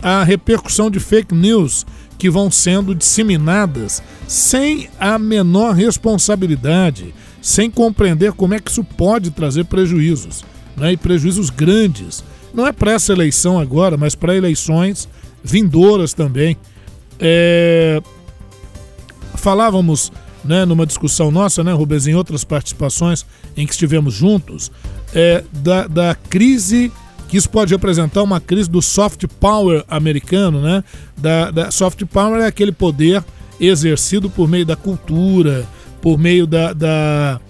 a 0.00 0.22
repercussão 0.22 0.90
de 0.90 1.00
fake 1.00 1.34
news 1.34 1.84
que 2.18 2.28
vão 2.28 2.50
sendo 2.50 2.94
disseminadas 2.94 4.02
sem 4.26 4.88
a 4.98 5.18
menor 5.18 5.74
responsabilidade, 5.74 7.14
sem 7.40 7.70
compreender 7.70 8.32
como 8.32 8.54
é 8.54 8.60
que 8.60 8.70
isso 8.70 8.82
pode 8.82 9.30
trazer 9.30 9.64
prejuízos, 9.64 10.44
né? 10.76 10.92
e 10.92 10.96
prejuízos 10.96 11.50
grandes. 11.50 12.24
Não 12.52 12.66
é 12.66 12.72
para 12.72 12.92
essa 12.92 13.12
eleição 13.12 13.58
agora, 13.58 13.96
mas 13.96 14.14
para 14.14 14.36
eleições 14.36 15.08
vindouras 15.42 16.12
também. 16.12 16.56
É... 17.18 18.00
Falávamos 19.34 20.10
né, 20.44 20.64
numa 20.64 20.86
discussão 20.86 21.30
nossa, 21.30 21.62
né, 21.62 21.72
Rubens, 21.72 22.06
em 22.06 22.14
outras 22.14 22.42
participações 22.44 23.24
em 23.56 23.66
que 23.66 23.72
estivemos 23.72 24.14
juntos, 24.14 24.70
é, 25.14 25.44
da, 25.52 25.86
da 25.86 26.14
crise 26.14 26.90
que 27.28 27.36
isso 27.36 27.50
pode 27.50 27.72
representar 27.72 28.22
uma 28.22 28.40
crise 28.40 28.68
do 28.70 28.80
soft 28.80 29.26
power 29.38 29.84
americano, 29.88 30.62
né? 30.62 30.82
Da, 31.16 31.50
da 31.50 31.70
soft 31.70 32.02
power 32.06 32.40
é 32.40 32.46
aquele 32.46 32.72
poder 32.72 33.22
exercido 33.60 34.30
por 34.30 34.48
meio 34.48 34.64
da 34.64 34.74
cultura, 34.74 35.66
por 36.00 36.18
meio 36.18 36.46
da, 36.46 36.72
da 36.72 37.40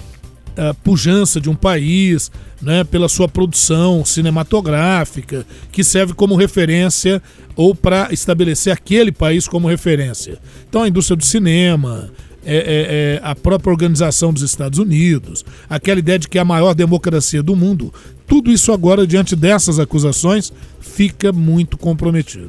pujança 0.83 1.41
de 1.41 1.49
um 1.49 1.55
país, 1.55 2.31
né, 2.61 2.85
pela 2.85 3.09
sua 3.09 3.29
produção 3.29 4.05
cinematográfica, 4.05 5.47
que 5.71 5.85
serve 5.85 6.15
como 6.15 6.37
referência 6.37 7.23
ou 7.55 7.75
para 7.75 8.13
estabelecer 8.13 8.73
aquele 8.73 9.13
país 9.13 9.47
como 9.47 9.69
referência. 9.69 10.39
Então 10.69 10.83
a 10.83 10.89
indústria 10.89 11.17
do 11.17 11.25
cinema, 11.25 12.11
é, 12.45 12.57
é, 12.57 12.61
é, 12.61 13.21
a 13.23 13.35
própria 13.35 13.71
organização 13.71 14.33
dos 14.33 14.43
Estados 14.43 14.79
Unidos, 14.79 15.45
aquela 15.69 15.99
ideia 15.99 16.19
de 16.19 16.29
que 16.29 16.39
é 16.39 16.41
a 16.41 16.45
maior 16.45 16.75
democracia 16.75 17.43
do 17.43 17.55
mundo, 17.55 17.93
tudo 18.27 18.51
isso 18.51 18.73
agora, 18.73 19.07
diante 19.07 19.35
dessas 19.35 19.79
acusações, 19.79 20.53
fica 20.81 21.33
muito 21.33 21.77
comprometido. 21.77 22.49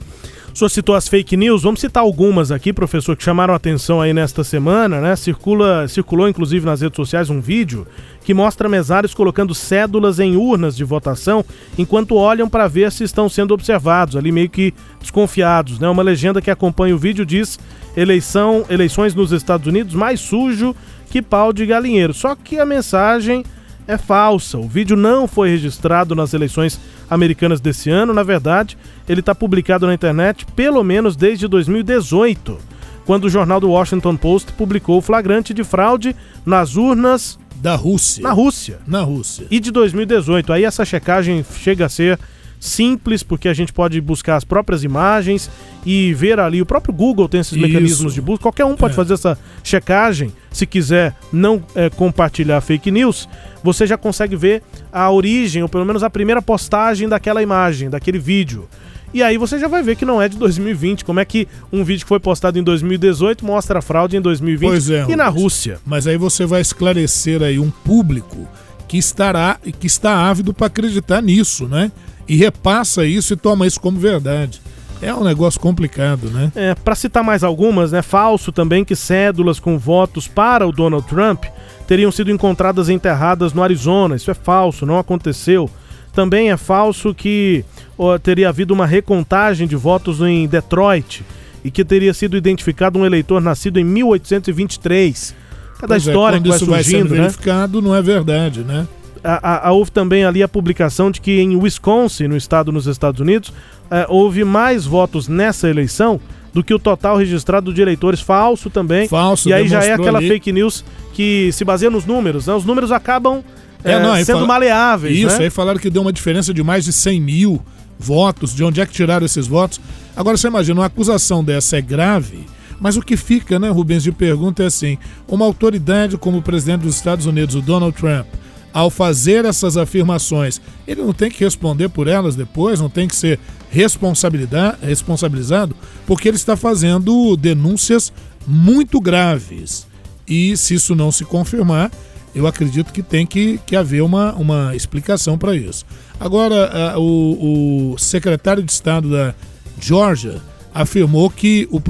Senhor 0.59 0.69
citou 0.69 0.93
as 0.93 1.07
fake 1.07 1.37
news, 1.37 1.63
vamos 1.63 1.79
citar 1.79 2.03
algumas 2.03 2.51
aqui, 2.51 2.73
professor, 2.73 3.15
que 3.15 3.23
chamaram 3.23 3.53
atenção 3.53 4.01
aí 4.01 4.13
nesta 4.13 4.43
semana, 4.43 4.99
né? 4.99 5.15
Circula, 5.15 5.87
circulou 5.87 6.27
inclusive 6.27 6.65
nas 6.65 6.81
redes 6.81 6.97
sociais 6.97 7.29
um 7.29 7.39
vídeo 7.39 7.87
que 8.25 8.33
mostra 8.33 8.67
mesários 8.67 9.13
colocando 9.13 9.55
cédulas 9.55 10.19
em 10.19 10.35
urnas 10.35 10.75
de 10.75 10.83
votação 10.83 11.45
enquanto 11.77 12.15
olham 12.15 12.49
para 12.49 12.67
ver 12.67 12.91
se 12.91 13.05
estão 13.05 13.29
sendo 13.29 13.53
observados, 13.53 14.17
ali 14.17 14.33
meio 14.33 14.49
que 14.49 14.73
desconfiados, 14.99 15.79
né? 15.79 15.87
Uma 15.87 16.03
legenda 16.03 16.41
que 16.41 16.51
acompanha 16.51 16.93
o 16.93 16.99
vídeo 16.99 17.25
diz: 17.25 17.57
eleição, 17.95 18.65
eleições 18.69 19.15
nos 19.15 19.31
Estados 19.31 19.65
Unidos 19.65 19.95
mais 19.95 20.19
sujo 20.19 20.75
que 21.09 21.21
pau 21.21 21.53
de 21.53 21.65
galinheiro. 21.65 22.13
Só 22.13 22.35
que 22.35 22.59
a 22.59 22.65
mensagem 22.65 23.45
é 23.89 23.97
falsa. 23.97 24.55
O 24.59 24.67
vídeo 24.67 24.95
não 24.95 25.27
foi 25.27 25.49
registrado 25.49 26.13
nas 26.13 26.35
eleições 26.35 26.79
americanas 27.09 27.59
desse 27.59 27.89
ano. 27.89 28.13
Na 28.13 28.21
verdade, 28.21 28.77
ele 29.07 29.19
está 29.19 29.33
publicado 29.33 29.87
na 29.87 29.95
internet 29.95 30.45
pelo 30.55 30.83
menos 30.83 31.15
desde 31.15 31.47
2018, 31.47 32.55
quando 33.03 33.25
o 33.25 33.29
jornal 33.29 33.59
do 33.59 33.71
Washington 33.71 34.15
Post 34.15 34.53
publicou 34.53 34.99
o 34.99 35.01
flagrante 35.01 35.55
de 35.55 35.63
fraude 35.63 36.15
nas 36.45 36.75
urnas 36.75 37.39
da 37.55 37.75
Rússia. 37.75 38.21
Na 38.21 38.31
Rússia. 38.31 38.79
Na 38.85 39.01
Rússia. 39.01 39.47
E 39.49 39.59
de 39.59 39.71
2018. 39.71 40.53
Aí 40.53 40.65
essa 40.65 40.85
checagem 40.85 41.43
chega 41.43 41.87
a 41.87 41.89
ser 41.89 42.19
simples, 42.59 43.23
porque 43.23 43.47
a 43.47 43.53
gente 43.53 43.71
pode 43.71 43.99
buscar 44.01 44.35
as 44.35 44.43
próprias 44.43 44.83
imagens 44.83 45.49
e 45.85 46.13
ver 46.13 46.39
ali. 46.39 46.61
O 46.61 46.65
próprio 46.65 46.93
Google 46.93 47.29
tem 47.29 47.39
esses 47.39 47.53
Isso. 47.53 47.61
mecanismos 47.61 48.13
de 48.13 48.21
busca. 48.21 48.43
Qualquer 48.43 48.65
um 48.65 48.75
pode 48.75 48.93
é. 48.93 48.95
fazer 48.95 49.13
essa 49.13 49.39
checagem. 49.63 50.33
Se 50.51 50.65
quiser 50.65 51.15
não 51.31 51.63
é, 51.73 51.89
compartilhar 51.89 52.59
fake 52.61 52.91
news, 52.91 53.29
você 53.63 53.87
já 53.87 53.97
consegue 53.97 54.35
ver 54.35 54.61
a 54.91 55.09
origem, 55.09 55.63
ou 55.63 55.69
pelo 55.69 55.85
menos 55.85 56.03
a 56.03 56.09
primeira 56.09 56.41
postagem 56.41 57.07
daquela 57.07 57.41
imagem, 57.41 57.89
daquele 57.89 58.19
vídeo. 58.19 58.67
E 59.13 59.23
aí 59.23 59.37
você 59.37 59.57
já 59.57 59.67
vai 59.67 59.81
ver 59.81 59.95
que 59.95 60.05
não 60.05 60.21
é 60.21 60.29
de 60.29 60.37
2020. 60.37 61.03
Como 61.03 61.19
é 61.19 61.25
que 61.25 61.47
um 61.71 61.83
vídeo 61.83 62.03
que 62.03 62.09
foi 62.09 62.19
postado 62.19 62.59
em 62.59 62.63
2018 62.63 63.43
mostra 63.43 63.79
a 63.79 63.81
fraude 63.81 64.17
em 64.17 64.21
2020 64.21 64.69
pois 64.69 64.89
é, 64.89 65.05
e 65.09 65.15
na 65.15 65.27
Rússia? 65.27 65.79
Mas 65.85 66.05
aí 66.05 66.17
você 66.17 66.45
vai 66.45 66.61
esclarecer 66.61 67.41
aí 67.41 67.57
um 67.57 67.71
público 67.71 68.47
que 68.87 68.97
estará 68.97 69.57
que 69.79 69.87
está 69.87 70.29
ávido 70.29 70.53
para 70.53 70.67
acreditar 70.67 71.21
nisso, 71.21 71.67
né? 71.67 71.91
E 72.29 72.35
repassa 72.35 73.03
isso 73.03 73.33
e 73.33 73.35
toma 73.35 73.65
isso 73.65 73.81
como 73.81 73.99
verdade. 73.99 74.61
É 75.01 75.13
um 75.13 75.23
negócio 75.23 75.59
complicado, 75.59 76.29
né? 76.29 76.51
É, 76.55 76.75
para 76.75 76.93
citar 76.93 77.23
mais 77.23 77.43
algumas, 77.43 77.91
né? 77.91 78.01
Falso 78.01 78.51
também 78.51 78.85
que 78.85 78.95
cédulas 78.95 79.59
com 79.59 79.77
votos 79.79 80.27
para 80.27 80.67
o 80.67 80.71
Donald 80.71 81.07
Trump 81.07 81.45
teriam 81.87 82.11
sido 82.11 82.29
encontradas 82.29 82.89
enterradas 82.89 83.51
no 83.53 83.63
Arizona. 83.63 84.15
Isso 84.15 84.29
é 84.29 84.33
falso, 84.33 84.85
não 84.85 84.99
aconteceu. 84.99 85.69
Também 86.13 86.51
é 86.51 86.57
falso 86.57 87.15
que 87.15 87.63
ó, 87.97 88.17
teria 88.19 88.49
havido 88.49 88.73
uma 88.73 88.85
recontagem 88.85 89.67
de 89.67 89.75
votos 89.75 90.21
em 90.21 90.47
Detroit 90.47 91.23
e 91.63 91.71
que 91.71 91.83
teria 91.83 92.13
sido 92.13 92.37
identificado 92.37 92.99
um 92.99 93.05
eleitor 93.05 93.41
nascido 93.41 93.79
em 93.79 93.83
1823. 93.85 95.33
Cada 95.79 95.87
pois 95.87 96.07
é, 96.07 96.11
história 96.11 96.37
é, 96.37 96.41
que 96.41 96.49
vai 96.49 96.59
surgindo, 96.59 96.75
vai 96.75 96.83
sendo 96.83 97.09
né? 97.15 97.21
verificado 97.21 97.81
não 97.81 97.95
é 97.95 98.01
verdade, 98.01 98.61
né? 98.63 98.85
A, 99.23 99.67
a, 99.67 99.71
houve 99.71 99.91
também 99.91 100.23
ali 100.23 100.41
a 100.41 100.47
publicação 100.47 101.11
de 101.11 101.19
que 101.21 101.39
em 101.39 101.55
Wisconsin, 101.55 102.27
no 102.27 102.37
estado 102.37 102.71
nos 102.71 102.87
Estados 102.87 103.19
Unidos, 103.19 103.53
é, 103.89 104.05
houve 104.09 104.43
mais 104.43 104.85
votos 104.85 105.27
nessa 105.27 105.69
eleição 105.69 106.19
do 106.53 106.63
que 106.63 106.73
o 106.73 106.79
total 106.79 107.17
registrado 107.17 107.73
de 107.73 107.81
eleitores 107.81 108.21
falso 108.21 108.69
também. 108.69 109.07
Falso. 109.07 109.49
E 109.49 109.53
aí 109.53 109.67
já 109.67 109.83
é 109.83 109.93
aquela 109.93 110.19
ali. 110.19 110.27
fake 110.27 110.51
news 110.51 110.83
que 111.13 111.51
se 111.51 111.63
baseia 111.63 111.91
nos 111.91 112.05
números. 112.05 112.47
Né? 112.47 112.53
Os 112.53 112.65
números 112.65 112.91
acabam 112.91 113.43
é, 113.83 113.93
é, 113.93 113.99
não, 113.99 114.15
sendo 114.15 114.37
fala... 114.37 114.47
maleáveis. 114.47 115.17
Isso, 115.17 115.37
né? 115.37 115.45
aí 115.45 115.49
falaram 115.49 115.79
que 115.79 115.89
deu 115.89 116.01
uma 116.01 116.13
diferença 116.13 116.53
de 116.53 116.63
mais 116.63 116.85
de 116.85 116.93
100 116.93 117.21
mil 117.21 117.61
votos. 117.97 118.53
De 118.55 118.63
onde 118.63 118.81
é 118.81 118.85
que 118.85 118.93
tiraram 118.93 119.25
esses 119.25 119.47
votos? 119.47 119.79
Agora 120.15 120.37
você 120.37 120.47
imagina, 120.47 120.79
uma 120.79 120.87
acusação 120.87 121.43
dessa 121.43 121.77
é 121.77 121.81
grave. 121.81 122.45
Mas 122.79 122.95
o 122.95 123.01
que 123.01 123.17
fica, 123.17 123.59
né, 123.59 123.69
Rubens, 123.69 124.03
de 124.03 124.11
pergunta 124.11 124.63
é 124.63 124.67
assim: 124.67 124.97
uma 125.27 125.45
autoridade 125.45 126.17
como 126.17 126.37
o 126.37 126.41
presidente 126.41 126.81
dos 126.81 126.95
Estados 126.95 127.25
Unidos, 127.25 127.55
o 127.55 127.61
Donald 127.61 127.95
Trump, 127.95 128.25
ao 128.73 128.89
fazer 128.89 129.45
essas 129.45 129.77
afirmações, 129.77 130.61
ele 130.87 131.01
não 131.01 131.13
tem 131.13 131.29
que 131.29 131.43
responder 131.43 131.89
por 131.89 132.07
elas 132.07 132.35
depois, 132.35 132.79
não 132.79 132.89
tem 132.89 133.07
que 133.07 133.15
ser 133.15 133.39
responsabilizado, 133.69 135.75
porque 136.05 136.27
ele 136.27 136.37
está 136.37 136.55
fazendo 136.55 137.35
denúncias 137.35 138.11
muito 138.45 138.99
graves. 138.99 139.87
E 140.27 140.55
se 140.55 140.75
isso 140.75 140.95
não 140.95 141.11
se 141.11 141.25
confirmar, 141.25 141.91
eu 142.33 142.45
acredito 142.45 142.93
que 142.93 143.01
tem 143.01 143.25
que, 143.25 143.59
que 143.65 143.75
haver 143.75 144.01
uma, 144.01 144.33
uma 144.33 144.75
explicação 144.75 145.37
para 145.37 145.55
isso. 145.55 145.85
Agora, 146.19 146.99
o, 146.99 147.93
o 147.93 147.97
secretário 147.97 148.61
de 148.61 148.71
Estado 148.71 149.09
da 149.09 149.33
Georgia 149.79 150.41
afirmou 150.73 151.29
que 151.29 151.67
o, 151.71 151.81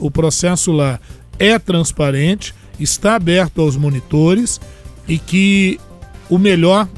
o 0.00 0.10
processo 0.10 0.70
lá 0.70 1.00
é 1.38 1.58
transparente, 1.58 2.54
está 2.78 3.16
aberto 3.16 3.60
aos 3.60 3.76
monitores 3.76 4.60
e 5.06 5.18
que 5.18 5.80
o 6.28 6.38
melhor, 6.38 6.88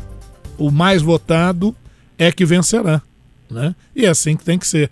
o 0.58 0.70
mais 0.70 1.02
votado 1.02 1.74
é 2.18 2.30
que 2.30 2.44
vencerá. 2.44 3.00
Né? 3.50 3.74
E 3.94 4.06
é 4.06 4.08
assim 4.08 4.36
que 4.36 4.44
tem 4.44 4.58
que 4.58 4.66
ser. 4.66 4.90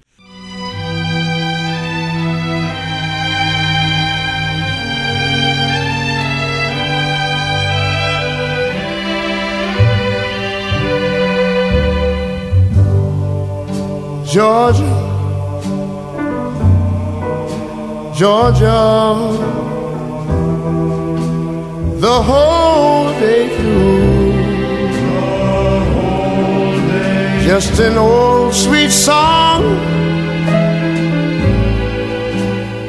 Georgia, 14.31 14.85
Georgia, 18.15 18.69
the 21.99 22.21
whole 22.21 23.19
day 23.21 23.49
through. 23.57 23.88
Just 27.49 27.81
an 27.81 27.97
old 27.97 28.53
sweet 28.55 28.91
song 28.91 29.63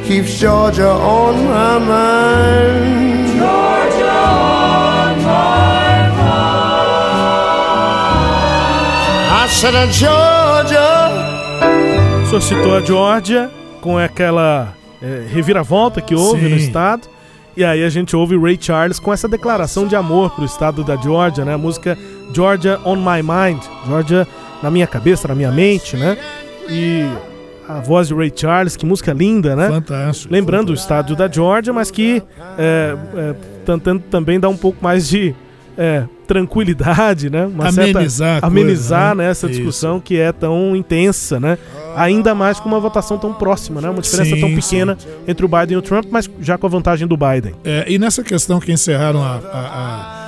keeps 0.06 0.38
Georgia 0.38 0.90
on 0.90 1.34
my 1.46 1.78
mind. 1.78 3.26
Georgia 3.38 4.20
on 4.20 5.16
my 5.22 6.10
mind. 6.12 6.50
I 9.32 9.48
said, 9.48 9.74
uh, 9.74 9.86
Georgia. 9.90 11.08
O 12.22 12.26
senhor 12.26 12.42
citou 12.42 12.76
a 12.76 12.82
Georgia 12.82 13.50
com 13.80 13.96
aquela 13.96 14.74
é, 15.00 15.24
reviravolta 15.32 16.02
que 16.02 16.14
houve 16.14 16.42
Sim. 16.42 16.50
no 16.50 16.56
estado. 16.56 17.08
E 17.56 17.64
aí 17.64 17.82
a 17.82 17.88
gente 17.88 18.14
ouve 18.14 18.36
Ray 18.36 18.58
Charles 18.60 18.98
com 18.98 19.10
essa 19.10 19.26
declaração 19.26 19.86
de 19.86 19.96
amor 19.96 20.32
pro 20.32 20.44
estado 20.44 20.84
da 20.84 20.96
Georgia, 20.96 21.46
né? 21.46 21.54
A 21.54 21.58
música 21.58 21.96
Georgia 22.34 22.78
on 22.84 22.96
My 22.96 23.22
Mind. 23.22 23.62
Georgia 23.86 24.28
na 24.62 24.70
minha 24.70 24.86
cabeça, 24.86 25.28
na 25.28 25.34
minha 25.34 25.50
mente, 25.50 25.96
né? 25.96 26.16
E 26.68 27.04
a 27.68 27.80
voz 27.80 28.08
de 28.08 28.14
Ray 28.14 28.32
Charles, 28.34 28.76
que 28.76 28.84
música 28.84 29.12
linda, 29.12 29.54
né? 29.54 29.68
Fantástico. 29.68 30.32
Lembrando 30.32 30.68
fantástico. 30.68 30.80
o 30.80 30.96
estádio 30.96 31.16
da 31.16 31.28
Georgia, 31.30 31.72
mas 31.72 31.90
que 31.90 32.22
é, 32.58 32.96
é, 33.16 33.34
tentando 33.64 34.02
também 34.10 34.40
dar 34.40 34.48
um 34.48 34.56
pouco 34.56 34.82
mais 34.82 35.08
de, 35.08 35.34
é, 35.80 36.04
tranquilidade, 36.26 37.30
né? 37.30 37.46
Uma 37.46 37.68
amenizar 37.68 38.32
certa, 38.32 38.46
amenizar 38.46 39.14
né? 39.14 39.30
essa 39.30 39.48
discussão 39.48 39.96
Isso. 39.96 40.02
que 40.02 40.18
é 40.18 40.30
tão 40.30 40.76
intensa, 40.76 41.40
né? 41.40 41.56
Ainda 41.96 42.34
mais 42.34 42.60
com 42.60 42.68
uma 42.68 42.78
votação 42.78 43.18
tão 43.18 43.32
próxima, 43.32 43.80
né? 43.80 43.88
Uma 43.88 44.02
diferença 44.02 44.34
sim, 44.34 44.40
tão 44.40 44.54
pequena 44.54 44.96
sim. 44.98 45.08
entre 45.26 45.44
o 45.44 45.48
Biden 45.48 45.72
e 45.72 45.76
o 45.76 45.82
Trump, 45.82 46.04
mas 46.10 46.30
já 46.40 46.58
com 46.58 46.66
a 46.66 46.70
vantagem 46.70 47.08
do 47.08 47.16
Biden. 47.16 47.54
É, 47.64 47.84
e 47.88 47.98
nessa 47.98 48.22
questão 48.22 48.60
que 48.60 48.70
encerraram 48.70 49.22
a, 49.22 49.40
a, 49.52 49.58
a, 49.58 50.19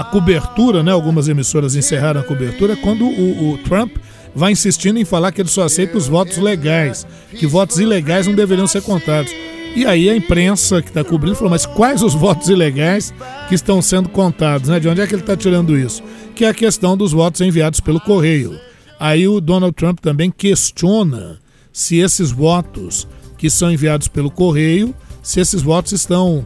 a, 0.00 0.04
cobertura, 0.04 0.82
né? 0.82 0.92
Algumas 0.92 1.28
emissoras 1.28 1.74
encerraram 1.76 2.20
a 2.20 2.24
cobertura, 2.24 2.76
quando 2.76 3.04
o, 3.04 3.52
o 3.52 3.58
Trump 3.58 3.96
vai 4.34 4.52
insistindo 4.52 4.98
em 4.98 5.04
falar 5.04 5.32
que 5.32 5.40
ele 5.40 5.48
só 5.48 5.64
aceita 5.64 5.98
os 5.98 6.06
votos 6.06 6.38
legais, 6.38 7.06
que 7.30 7.46
votos 7.46 7.78
ilegais 7.78 8.26
não 8.26 8.34
deveriam 8.34 8.66
ser 8.66 8.82
contados. 8.82 9.32
E 9.74 9.86
aí 9.86 10.10
a 10.10 10.16
imprensa 10.16 10.82
que 10.82 10.88
está 10.88 11.04
cobrindo 11.04 11.36
falou, 11.36 11.50
mas 11.50 11.64
quais 11.64 12.02
os 12.02 12.12
votos 12.14 12.48
ilegais 12.48 13.14
que 13.48 13.54
estão 13.54 13.80
sendo 13.80 14.08
contados? 14.08 14.68
Né? 14.68 14.80
De 14.80 14.88
onde 14.88 15.00
é 15.00 15.06
que 15.06 15.14
ele 15.14 15.22
está 15.22 15.36
tirando 15.36 15.78
isso? 15.78 16.02
Que 16.34 16.44
é 16.44 16.48
a 16.48 16.54
questão 16.54 16.96
dos 16.96 17.12
votos 17.12 17.40
enviados 17.40 17.78
pelo 17.78 18.00
correio. 18.00 18.58
Aí 18.98 19.28
o 19.28 19.40
Donald 19.40 19.74
Trump 19.74 20.00
também 20.00 20.30
questiona 20.30 21.38
se 21.72 21.98
esses 21.98 22.30
votos 22.32 23.06
que 23.38 23.48
são 23.48 23.70
enviados 23.70 24.08
pelo 24.08 24.30
correio, 24.30 24.94
se 25.22 25.40
esses 25.40 25.62
votos 25.62 25.92
estão 25.92 26.44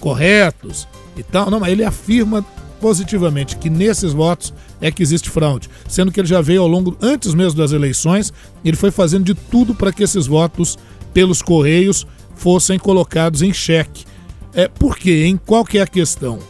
corretos 0.00 0.88
e 1.16 1.22
tal. 1.22 1.50
Não, 1.50 1.60
mas 1.60 1.72
ele 1.72 1.84
afirma 1.84 2.44
positivamente 2.82 3.56
que 3.56 3.70
nesses 3.70 4.12
votos 4.12 4.52
é 4.80 4.90
que 4.90 5.04
existe 5.04 5.30
fraude, 5.30 5.70
sendo 5.88 6.10
que 6.10 6.18
ele 6.18 6.26
já 6.26 6.40
veio 6.40 6.62
ao 6.62 6.66
longo, 6.66 6.96
antes 7.00 7.32
mesmo 7.32 7.56
das 7.56 7.70
eleições, 7.70 8.32
ele 8.64 8.76
foi 8.76 8.90
fazendo 8.90 9.24
de 9.24 9.34
tudo 9.34 9.72
para 9.72 9.92
que 9.92 10.02
esses 10.02 10.26
votos 10.26 10.76
pelos 11.14 11.40
correios 11.40 12.04
fossem 12.34 12.80
colocados 12.80 13.40
em 13.40 13.52
xeque. 13.52 14.04
É, 14.52 14.66
por 14.66 14.98
quê? 14.98 15.24
Em 15.26 15.36
qual 15.36 15.64
que 15.64 15.78
é 15.78 15.82
a 15.82 15.86
questão? 15.86 16.40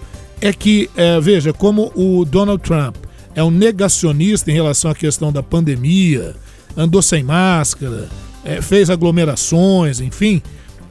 É 0.40 0.54
que, 0.54 0.88
é, 0.96 1.20
veja, 1.20 1.52
como 1.52 1.92
o 1.94 2.24
Donald 2.24 2.62
Trump 2.62 2.96
é 3.34 3.44
um 3.44 3.50
negacionista 3.50 4.50
em 4.50 4.54
relação 4.54 4.90
à 4.90 4.94
questão 4.94 5.30
da 5.30 5.42
pandemia, 5.42 6.34
andou 6.74 7.02
sem 7.02 7.22
máscara, 7.22 8.08
é, 8.42 8.62
fez 8.62 8.88
aglomerações, 8.88 10.00
enfim, 10.00 10.42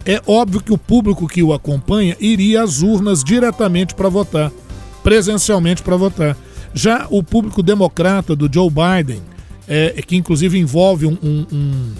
é 0.05 0.21
óbvio 0.27 0.62
que 0.62 0.71
o 0.71 0.77
público 0.77 1.27
que 1.27 1.41
o 1.41 1.51
acompanha 1.51 2.15
iria 2.19 2.62
às 2.62 2.81
urnas 2.81 3.24
diretamente 3.24 3.95
para 3.95 4.07
votar, 4.07 4.51
presencialmente 5.03 5.81
para 5.81 5.96
votar. 5.96 6.38
Já 6.74 7.08
o 7.10 7.22
público 7.22 7.62
democrata 7.62 8.36
do 8.36 8.50
Joe 8.51 8.70
Biden, 8.70 9.22
é, 9.67 10.01
que 10.05 10.15
inclusive 10.15 10.58
envolve 10.58 11.05
um, 11.05 11.17
um, 11.22 11.46
um 11.51 11.93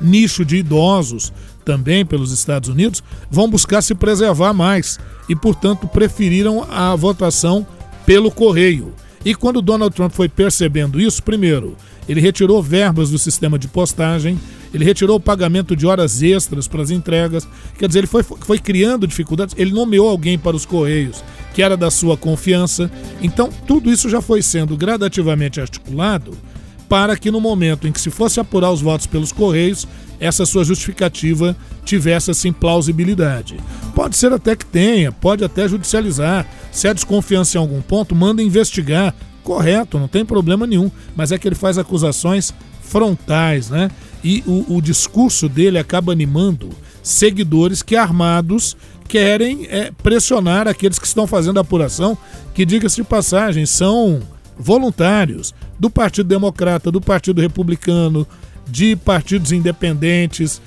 nicho 0.00 0.44
de 0.44 0.56
idosos 0.56 1.32
também 1.64 2.04
pelos 2.04 2.32
Estados 2.32 2.68
Unidos, 2.68 3.02
vão 3.30 3.48
buscar 3.48 3.82
se 3.82 3.94
preservar 3.94 4.52
mais 4.54 4.98
e, 5.28 5.36
portanto, 5.36 5.86
preferiram 5.86 6.66
a 6.70 6.94
votação 6.96 7.66
pelo 8.06 8.30
correio. 8.30 8.94
E 9.24 9.34
quando 9.34 9.60
Donald 9.60 9.94
Trump 9.94 10.12
foi 10.12 10.28
percebendo 10.28 11.00
isso, 11.00 11.22
primeiro, 11.22 11.76
ele 12.08 12.20
retirou 12.20 12.62
verbas 12.62 13.10
do 13.10 13.18
sistema 13.18 13.58
de 13.58 13.68
postagem, 13.68 14.38
ele 14.72 14.84
retirou 14.84 15.16
o 15.16 15.20
pagamento 15.20 15.74
de 15.74 15.86
horas 15.86 16.22
extras 16.22 16.68
para 16.68 16.82
as 16.82 16.90
entregas, 16.90 17.48
quer 17.78 17.86
dizer, 17.86 18.00
ele 18.00 18.06
foi, 18.06 18.22
foi 18.22 18.58
criando 18.58 19.06
dificuldades, 19.06 19.54
ele 19.58 19.72
nomeou 19.72 20.08
alguém 20.08 20.38
para 20.38 20.56
os 20.56 20.66
Correios 20.66 21.22
que 21.58 21.62
era 21.62 21.76
da 21.76 21.90
sua 21.90 22.16
confiança. 22.16 22.88
Então, 23.20 23.50
tudo 23.66 23.90
isso 23.90 24.08
já 24.08 24.20
foi 24.20 24.42
sendo 24.42 24.76
gradativamente 24.76 25.60
articulado 25.60 26.38
para 26.88 27.16
que 27.16 27.32
no 27.32 27.40
momento 27.40 27.88
em 27.88 27.90
que 27.90 28.00
se 28.00 28.10
fosse 28.10 28.38
apurar 28.38 28.70
os 28.70 28.80
votos 28.80 29.08
pelos 29.08 29.32
Correios, 29.32 29.84
essa 30.20 30.46
sua 30.46 30.62
justificativa 30.62 31.56
tivesse 31.84 32.30
assim 32.30 32.52
plausibilidade. 32.52 33.56
Pode 33.92 34.16
ser 34.16 34.32
até 34.32 34.54
que 34.54 34.64
tenha, 34.64 35.10
pode 35.10 35.42
até 35.42 35.68
judicializar. 35.68 36.46
Se 36.70 36.86
há 36.86 36.92
desconfiança 36.92 37.58
em 37.58 37.60
algum 37.60 37.82
ponto, 37.82 38.14
manda 38.14 38.40
investigar. 38.40 39.12
Correto, 39.42 39.98
não 39.98 40.06
tem 40.06 40.24
problema 40.24 40.64
nenhum. 40.64 40.90
Mas 41.16 41.32
é 41.32 41.38
que 41.38 41.48
ele 41.48 41.56
faz 41.56 41.76
acusações 41.76 42.54
frontais, 42.88 43.70
né? 43.70 43.90
E 44.24 44.42
o, 44.46 44.76
o 44.76 44.82
discurso 44.82 45.48
dele 45.48 45.78
acaba 45.78 46.12
animando 46.12 46.70
seguidores 47.02 47.82
que 47.82 47.94
armados 47.94 48.76
querem 49.06 49.66
é, 49.70 49.90
pressionar 50.02 50.66
aqueles 50.66 50.98
que 50.98 51.06
estão 51.06 51.26
fazendo 51.26 51.58
a 51.58 51.62
apuração, 51.62 52.16
que 52.54 52.66
diga-se 52.66 52.96
de 52.96 53.04
passagem, 53.04 53.64
são 53.64 54.20
voluntários 54.58 55.54
do 55.78 55.88
Partido 55.88 56.28
Democrata, 56.28 56.90
do 56.90 57.00
Partido 57.00 57.40
Republicano, 57.40 58.26
de 58.68 58.96
partidos 58.96 59.52
independentes. 59.52 60.60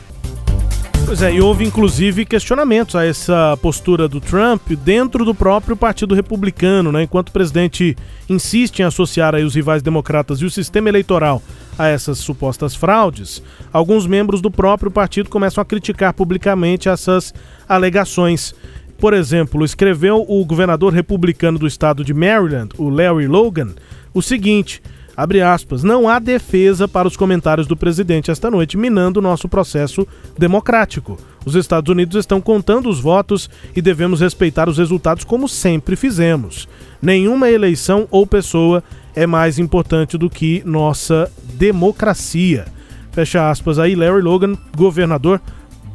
Pois 1.05 1.21
é, 1.21 1.33
e 1.33 1.41
houve 1.41 1.65
inclusive 1.65 2.25
questionamentos 2.25 2.95
a 2.95 3.05
essa 3.05 3.57
postura 3.61 4.07
do 4.07 4.21
Trump 4.21 4.69
dentro 4.83 5.25
do 5.25 5.35
próprio 5.35 5.75
Partido 5.75 6.15
Republicano, 6.15 6.91
né? 6.91 7.03
Enquanto 7.03 7.29
o 7.29 7.33
presidente 7.33 7.97
insiste 8.29 8.79
em 8.79 8.83
associar 8.83 9.35
aí 9.35 9.43
os 9.43 9.53
rivais 9.53 9.81
democratas 9.81 10.39
e 10.39 10.45
o 10.45 10.49
sistema 10.49 10.87
eleitoral 10.87 11.43
a 11.77 11.87
essas 11.87 12.19
supostas 12.19 12.75
fraudes, 12.75 13.43
alguns 13.73 14.07
membros 14.07 14.41
do 14.41 14.49
próprio 14.49 14.89
partido 14.89 15.29
começam 15.29 15.61
a 15.61 15.65
criticar 15.65 16.13
publicamente 16.13 16.87
essas 16.87 17.33
alegações. 17.67 18.55
Por 18.97 19.13
exemplo, 19.13 19.65
escreveu 19.65 20.25
o 20.27 20.45
governador 20.45 20.93
republicano 20.93 21.59
do 21.59 21.67
estado 21.67 22.05
de 22.05 22.13
Maryland, 22.13 22.69
o 22.77 22.87
Larry 22.87 23.27
Logan, 23.27 23.73
o 24.13 24.21
seguinte: 24.21 24.81
Abre 25.15 25.41
aspas, 25.41 25.83
não 25.83 26.07
há 26.07 26.19
defesa 26.19 26.87
para 26.87 27.07
os 27.07 27.17
comentários 27.17 27.67
do 27.67 27.75
presidente 27.75 28.31
esta 28.31 28.49
noite, 28.49 28.77
minando 28.77 29.19
o 29.19 29.23
nosso 29.23 29.49
processo 29.49 30.07
democrático. 30.37 31.17
Os 31.45 31.55
Estados 31.55 31.91
Unidos 31.91 32.15
estão 32.15 32.39
contando 32.39 32.89
os 32.89 32.99
votos 32.99 33.49
e 33.75 33.81
devemos 33.81 34.21
respeitar 34.21 34.69
os 34.69 34.77
resultados 34.77 35.23
como 35.23 35.47
sempre 35.47 35.95
fizemos. 35.95 36.67
Nenhuma 37.01 37.49
eleição 37.49 38.07
ou 38.11 38.25
pessoa 38.25 38.83
é 39.15 39.27
mais 39.27 39.59
importante 39.59 40.17
do 40.17 40.29
que 40.29 40.61
nossa 40.65 41.31
democracia. 41.55 42.65
Fecha 43.11 43.49
aspas 43.49 43.77
aí, 43.77 43.95
Larry 43.95 44.21
Logan, 44.21 44.55
governador 44.75 45.41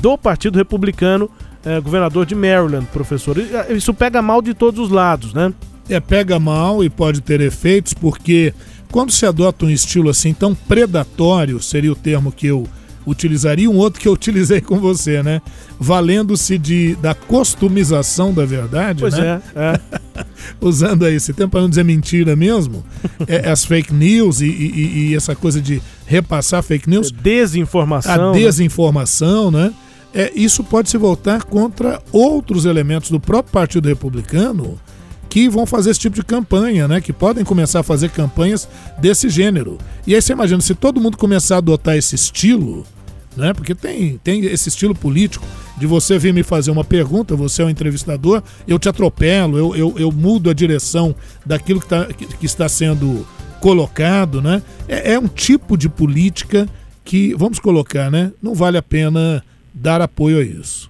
do 0.01 0.19
Partido 0.19 0.57
Republicano, 0.57 1.31
é, 1.65 1.81
governador 1.81 2.27
de 2.27 2.35
Maryland, 2.35 2.87
professor. 2.93 3.37
Isso 3.71 3.95
pega 3.95 4.21
mal 4.21 4.43
de 4.43 4.53
todos 4.53 4.79
os 4.79 4.91
lados, 4.91 5.33
né? 5.33 5.53
É, 5.89 6.01
pega 6.01 6.39
mal 6.39 6.83
e 6.85 6.91
pode 6.91 7.21
ter 7.21 7.41
efeitos, 7.41 7.95
porque 7.95 8.53
quando 8.91 9.13
se 9.13 9.27
adota 9.27 9.67
um 9.67 9.71
estilo 9.71 10.11
assim 10.11 10.33
tão 10.33 10.55
predatório, 10.55 11.61
seria 11.63 11.93
o 11.93 11.97
termo 11.97 12.33
que 12.33 12.47
eu 12.47 12.67
utilizaria, 13.07 13.71
um 13.71 13.77
outro 13.77 14.01
que 14.01 14.09
eu 14.09 14.13
utilizei 14.13 14.61
com 14.61 14.81
você, 14.81 15.23
né? 15.23 15.41
Valendo-se 15.79 16.59
de 16.59 16.97
da 16.97 17.15
customização 17.15 18.35
da 18.35 18.45
verdade, 18.45 19.01
pois 19.01 19.15
né? 19.15 19.41
é, 19.55 19.61
é. 19.61 20.25
Usando 20.61 21.05
aí 21.05 21.15
esse 21.15 21.33
tempo 21.33 21.51
para 21.51 21.61
não 21.61 21.69
dizer 21.69 21.85
mentira 21.85 22.35
mesmo, 22.35 22.85
é, 23.29 23.49
as 23.49 23.65
fake 23.65 23.95
news 23.95 24.41
e, 24.41 24.47
e, 24.47 25.11
e, 25.11 25.15
essa 25.15 25.37
coisa 25.37 25.61
de 25.61 25.81
repassar 26.05 26.63
fake 26.63 26.91
news. 26.91 27.13
Desinformação. 27.13 28.31
A 28.31 28.33
né? 28.33 28.41
desinformação, 28.41 29.51
né? 29.51 29.67
né? 29.67 29.75
É, 30.13 30.33
isso 30.35 30.65
pode 30.65 30.89
se 30.89 30.97
voltar 30.97 31.45
contra 31.45 32.03
outros 32.11 32.65
elementos 32.65 33.11
do 33.11 33.21
próprio 33.21 33.53
Partido 33.53 33.87
Republicano 33.87 34.81
que 35.29 35.49
vão 35.49 35.67
fazer 35.67 35.91
esse 35.91 36.01
tipo 36.01 36.17
de 36.17 36.25
campanha, 36.25 36.89
né? 36.89 37.01
Que 37.01 37.13
podem 37.13 37.45
começar 37.45 37.81
a 37.81 37.83
fazer 37.83 38.11
campanhas 38.11 38.69
desse 38.99 39.29
gênero. 39.29 39.79
E 40.07 40.15
aí 40.15 40.23
você 40.23 40.33
imagina, 40.33 40.61
se 40.61 40.75
todo 40.75 41.01
mundo 41.01 41.17
começar 41.17 41.57
a 41.57 41.59
adotar 41.59 41.97
esse 41.97 42.15
estilo, 42.15 42.87
né? 43.37 43.53
Porque 43.53 43.75
tem, 43.75 44.19
tem 44.23 44.45
esse 44.47 44.69
estilo 44.69 44.95
político 44.95 45.47
de 45.77 45.87
você 45.87 46.19
vir 46.19 46.33
me 46.33 46.43
fazer 46.43 46.71
uma 46.71 46.85
pergunta, 46.85 47.37
você 47.37 47.63
é 47.63 47.65
um 47.67 47.71
entrevistador, 47.71 48.43
eu 48.67 48.79
te 48.79 48.89
atropelo, 48.89 49.59
eu, 49.59 49.77
eu, 49.77 49.95
eu 49.99 50.11
mudo 50.11 50.49
a 50.49 50.55
direção 50.55 51.15
daquilo 51.45 51.81
que, 51.81 51.89
tá, 51.89 52.07
que, 52.07 52.27
que 52.27 52.47
está 52.47 52.69
sendo 52.69 53.27
colocado, 53.61 54.41
né? 54.41 54.63
É, 54.89 55.13
é 55.15 55.19
um 55.19 55.29
tipo 55.29 55.77
de 55.77 55.89
política 55.89 56.69
que, 57.05 57.35
vamos 57.35 57.59
colocar, 57.59 58.11
né? 58.11 58.33
Não 58.43 58.55
vale 58.55 58.79
a 58.79 58.83
pena 58.83 59.45
dar 59.73 60.01
apoio 60.01 60.39
a 60.39 60.43
isso. 60.43 60.89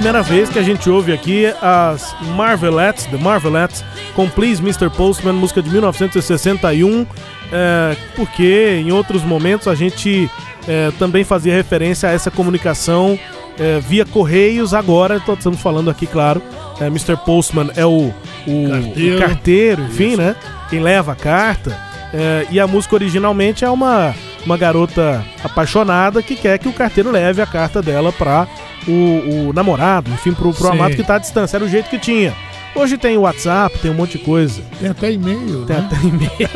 Primeira 0.00 0.22
vez 0.22 0.48
que 0.48 0.58
a 0.58 0.62
gente 0.62 0.88
ouve 0.88 1.12
aqui 1.12 1.44
as 1.60 2.16
Marvelettes, 2.34 3.04
The 3.04 3.18
Marvelettes, 3.18 3.84
com 4.14 4.26
Please 4.30 4.62
Mr. 4.62 4.88
Postman, 4.88 5.34
música 5.34 5.60
de 5.60 5.68
1961, 5.68 7.06
é, 7.52 7.94
porque 8.16 8.80
em 8.82 8.92
outros 8.92 9.22
momentos 9.22 9.68
a 9.68 9.74
gente 9.74 10.30
é, 10.66 10.90
também 10.98 11.22
fazia 11.22 11.54
referência 11.54 12.08
a 12.08 12.12
essa 12.12 12.30
comunicação 12.30 13.18
é, 13.58 13.78
via 13.78 14.06
Correios, 14.06 14.72
agora 14.72 15.22
estamos 15.28 15.60
falando 15.60 15.90
aqui, 15.90 16.06
claro, 16.06 16.40
é, 16.80 16.86
Mr. 16.86 17.18
Postman 17.18 17.70
é 17.76 17.84
o, 17.84 18.10
o 18.46 18.70
carteiro, 18.70 19.16
o 19.16 19.20
carteiro 19.20 19.82
enfim, 19.82 20.12
Isso. 20.12 20.16
né? 20.16 20.34
Quem 20.70 20.80
leva 20.80 21.12
a 21.12 21.16
carta. 21.16 21.78
É, 22.14 22.46
e 22.50 22.58
a 22.58 22.66
música 22.66 22.94
originalmente 22.94 23.66
é 23.66 23.70
uma, 23.70 24.14
uma 24.44 24.56
garota 24.56 25.24
apaixonada 25.42 26.22
que 26.22 26.36
quer 26.36 26.58
que 26.58 26.68
o 26.68 26.72
carteiro 26.72 27.10
leve 27.10 27.42
a 27.42 27.46
carta 27.46 27.82
dela 27.82 28.12
para 28.12 28.46
o, 28.86 29.48
o, 29.48 29.52
namorado, 29.52 30.10
enfim, 30.10 30.32
pro, 30.32 30.52
pro 30.52 30.68
amado 30.68 30.94
que 30.94 31.02
está 31.02 31.16
à 31.16 31.18
distância. 31.18 31.56
Era 31.56 31.64
o 31.64 31.68
jeito 31.68 31.90
que 31.90 31.98
tinha. 31.98 32.34
Hoje 32.74 32.96
tem 32.96 33.18
WhatsApp, 33.18 33.78
tem 33.78 33.90
um 33.90 33.94
monte 33.94 34.16
de 34.16 34.24
coisa. 34.24 34.62
Tem 34.78 34.90
até 34.90 35.12
e-mail. 35.12 35.64
Tem 35.66 35.76
né? 35.76 35.88
até 35.90 36.06
e-mail. 36.06 36.50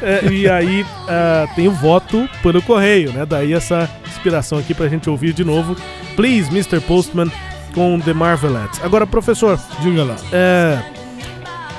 é, 0.02 0.32
e 0.32 0.48
aí 0.48 0.82
uh, 0.82 1.54
tem 1.54 1.68
o 1.68 1.72
voto 1.72 2.28
pelo 2.42 2.62
correio, 2.62 3.12
né? 3.12 3.26
Daí 3.26 3.52
essa 3.52 3.88
inspiração 4.06 4.58
aqui 4.58 4.72
pra 4.72 4.88
gente 4.88 5.08
ouvir 5.10 5.32
de 5.32 5.44
novo. 5.44 5.76
Please, 6.16 6.48
Mr. 6.50 6.80
Postman, 6.80 7.30
com 7.74 8.00
The 8.00 8.14
Marvelettes. 8.14 8.82
Agora, 8.82 9.06
professor. 9.06 9.60
Diga 9.82 10.04
lá. 10.04 10.16
É, 10.32 10.78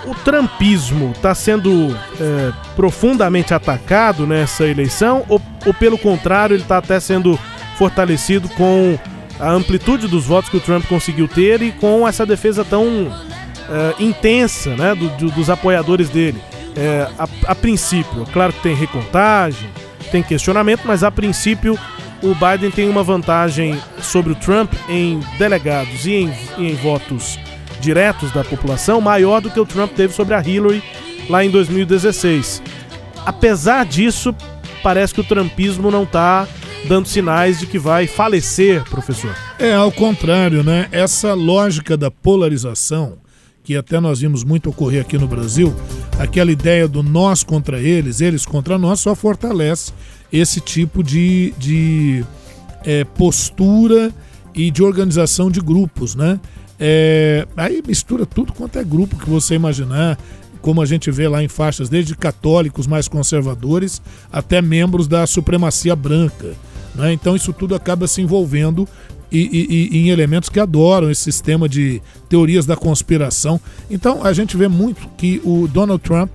o 0.10 0.15
trumpismo 0.15 1.12
está 1.15 1.36
sendo 1.36 1.95
é, 2.19 2.52
profundamente 2.76 3.54
atacado 3.54 4.26
nessa 4.26 4.65
eleição 4.65 5.24
ou, 5.30 5.39
ou 5.65 5.74
pelo 5.74 5.98
contrário, 5.98 6.56
ele 6.56 6.63
está 6.63 6.80
até 6.80 7.00
sendo 7.00 7.39
fortalecido 7.78 8.50
com 8.50 8.98
a 9.39 9.52
amplitude 9.52 10.08
dos 10.08 10.26
votos 10.26 10.50
que 10.50 10.58
o 10.58 10.60
Trump 10.60 10.86
conseguiu 10.86 11.28
ter 11.28 11.62
e 11.62 11.72
com 11.72 12.08
essa 12.08 12.26
defesa 12.26 12.65
tão 12.65 13.12
é, 13.69 14.04
intensa 14.04 14.76
né, 14.76 14.95
do, 14.95 15.10
do, 15.10 15.32
dos 15.32 15.50
apoiadores 15.50 16.10
dele. 16.10 16.41
É, 16.76 17.08
a, 17.17 17.28
a, 17.48 17.56
princípio, 17.56 18.26
claro 18.34 18.52
que 18.52 18.62
tem 18.62 18.76
recontagem, 18.76 19.69
tem 20.12 20.24
questionamento, 20.24 20.82
mas 20.86 21.04
a 21.04 21.12
princípio 21.12 21.78
o 22.22 22.36
Biden 22.36 22.72
tem 22.72 22.89
uma 22.89 23.04
vantagem 23.04 23.80
sobre 24.02 24.34
o 24.34 24.36
Trump 24.36 24.74
em 24.89 25.19
delegados 25.38 26.06
e 26.06 26.13
em, 26.13 26.34
em 26.58 26.74
votos 26.76 27.39
diretos 27.80 28.32
da 28.32 28.44
população 28.44 29.00
maior 29.02 29.42
do 29.42 29.50
que 29.50 29.60
o 29.60 29.65
Trump 29.65 29.92
teve 29.94 30.13
sobre 30.13 30.34
a 30.34 30.42
Hillary 30.42 30.84
lá 31.30 31.44
em 31.44 31.50
2016. 31.50 32.62
Apesar 33.26 33.86
disso, 33.86 34.36
parece 34.82 35.13
que 35.13 35.22
o 35.22 35.24
trumpismo 35.24 35.92
não 35.92 36.04
está 36.04 36.48
dando 36.88 37.08
sinais 37.08 37.60
de 37.60 37.68
que 37.68 37.78
vai 37.78 38.08
falecer, 38.08 38.84
professor. 38.86 39.36
É, 39.58 39.74
ao 39.74 39.92
contrário, 39.92 40.63
né? 40.63 40.88
Essa 40.92 41.34
lógica 41.34 41.98
da 41.98 42.10
polarização, 42.10 43.18
que 43.63 43.76
até 43.76 44.00
nós 44.00 44.22
vimos 44.22 44.44
muito 44.44 44.70
ocorrer 44.70 45.02
aqui 45.02 45.18
no 45.18 45.28
Brasil, 45.28 45.76
aquela 46.18 46.52
ideia 46.52 46.88
do 46.88 47.04
nós 47.04 47.44
contra 47.44 47.80
eles, 47.80 48.22
eles 48.22 48.46
contra 48.46 48.78
nós, 48.78 49.00
só 49.00 49.13
fortalece 49.13 49.92
esse 50.32 50.62
tipo 50.62 51.04
de, 51.04 51.54
de 51.58 52.24
é, 52.84 53.04
postura 53.04 54.12
e 54.56 54.72
de 54.72 54.82
organização 54.82 55.52
de 55.52 55.60
grupos, 55.60 56.15
né? 56.15 56.39
É, 56.80 57.46
aí 57.58 57.84
mistura 57.86 58.26
tudo 58.26 58.54
quanto 58.54 58.80
é 58.80 58.84
grupo 58.84 59.18
que 59.18 59.30
você 59.30 59.56
imaginar, 59.56 60.18
como 60.62 60.82
a 60.82 60.86
gente 60.86 61.12
vê 61.12 61.28
lá 61.28 61.44
em 61.44 61.48
faixas, 61.48 61.89
desde 61.89 62.15
católicos 62.15 62.88
mais 62.88 63.08
conservadores 63.08 64.02
até 64.32 64.62
membros 64.62 65.08
da 65.08 65.28
supremacia 65.28 65.96
branca. 65.96 66.54
Né? 66.96 67.12
Então 67.13 67.36
isso 67.36 67.52
tudo 67.52 67.76
acaba 67.76 68.08
se 68.08 68.22
envolvendo 68.22 68.88
e, 69.32 69.39
e, 69.39 69.98
e, 69.98 70.00
em 70.00 70.10
elementos 70.10 70.50
que 70.50 70.60
adoram 70.60 71.12
esse 71.12 71.24
sistema 71.24 71.68
de 71.68 72.02
teorias 72.28 72.65
da 72.65 72.76
conspiração. 72.76 73.60
Então 73.89 74.26
a 74.26 74.34
gente 74.34 74.58
vê 74.58 74.68
muito 74.68 75.08
que 75.18 75.42
o 75.44 75.68
Donald 75.68 76.02
Trump 76.02 76.30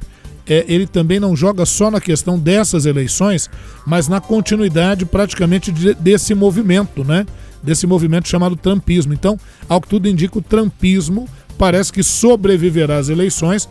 é, 0.46 0.64
ele 0.68 0.87
também 0.87 1.18
não 1.18 1.35
joga 1.35 1.64
só 1.64 1.90
na 1.90 2.00
questão 2.00 2.38
dessas 2.38 2.85
eleições, 2.85 3.48
mas 3.87 4.09
na 4.09 4.20
continuidade 4.20 5.07
praticamente 5.07 5.72
de, 5.72 5.94
desse 5.94 6.35
movimento, 6.35 7.02
né? 7.02 7.26
Desse 7.64 7.87
movimento 7.87 8.29
chamado 8.29 8.57
Trumpismo. 8.57 9.14
Então, 9.14 9.38
ao 9.68 9.81
que 9.81 9.88
tudo 9.88 10.09
indica, 10.09 10.38
o 10.38 10.42
Trumpismo 10.42 11.29
parece 11.59 11.92
que 11.92 12.03
sobreviverá 12.03 12.98
às 12.98 13.09
eleições 13.09 13.68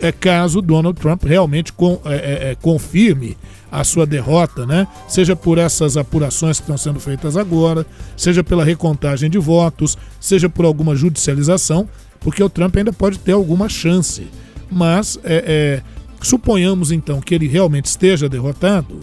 é 0.00 0.12
caso 0.12 0.60
Donald 0.60 0.98
Trump 1.00 1.24
realmente 1.24 1.72
com, 1.72 2.00
é, 2.04 2.14
é, 2.14 2.50
é, 2.50 2.54
confirme 2.54 3.36
a 3.70 3.82
sua 3.82 4.06
derrota, 4.06 4.66
né? 4.66 4.86
Seja 5.08 5.34
por 5.34 5.58
essas 5.58 5.96
apurações 5.96 6.58
que 6.58 6.64
estão 6.64 6.76
sendo 6.76 7.00
feitas 7.00 7.36
agora, 7.36 7.86
seja 8.16 8.44
pela 8.44 8.64
recontagem 8.64 9.28
de 9.30 9.38
votos, 9.38 9.96
seja 10.20 10.48
por 10.48 10.64
alguma 10.64 10.94
judicialização, 10.94 11.88
porque 12.20 12.42
o 12.42 12.48
Trump 12.48 12.76
ainda 12.76 12.92
pode 12.92 13.18
ter 13.18 13.32
alguma 13.32 13.68
chance. 13.68 14.26
Mas 14.70 15.18
é, 15.24 15.82
é 15.82 15.96
suponhamos 16.20 16.90
então 16.90 17.20
que 17.20 17.34
ele 17.34 17.46
realmente 17.46 17.86
esteja 17.86 18.28
derrotado, 18.28 19.00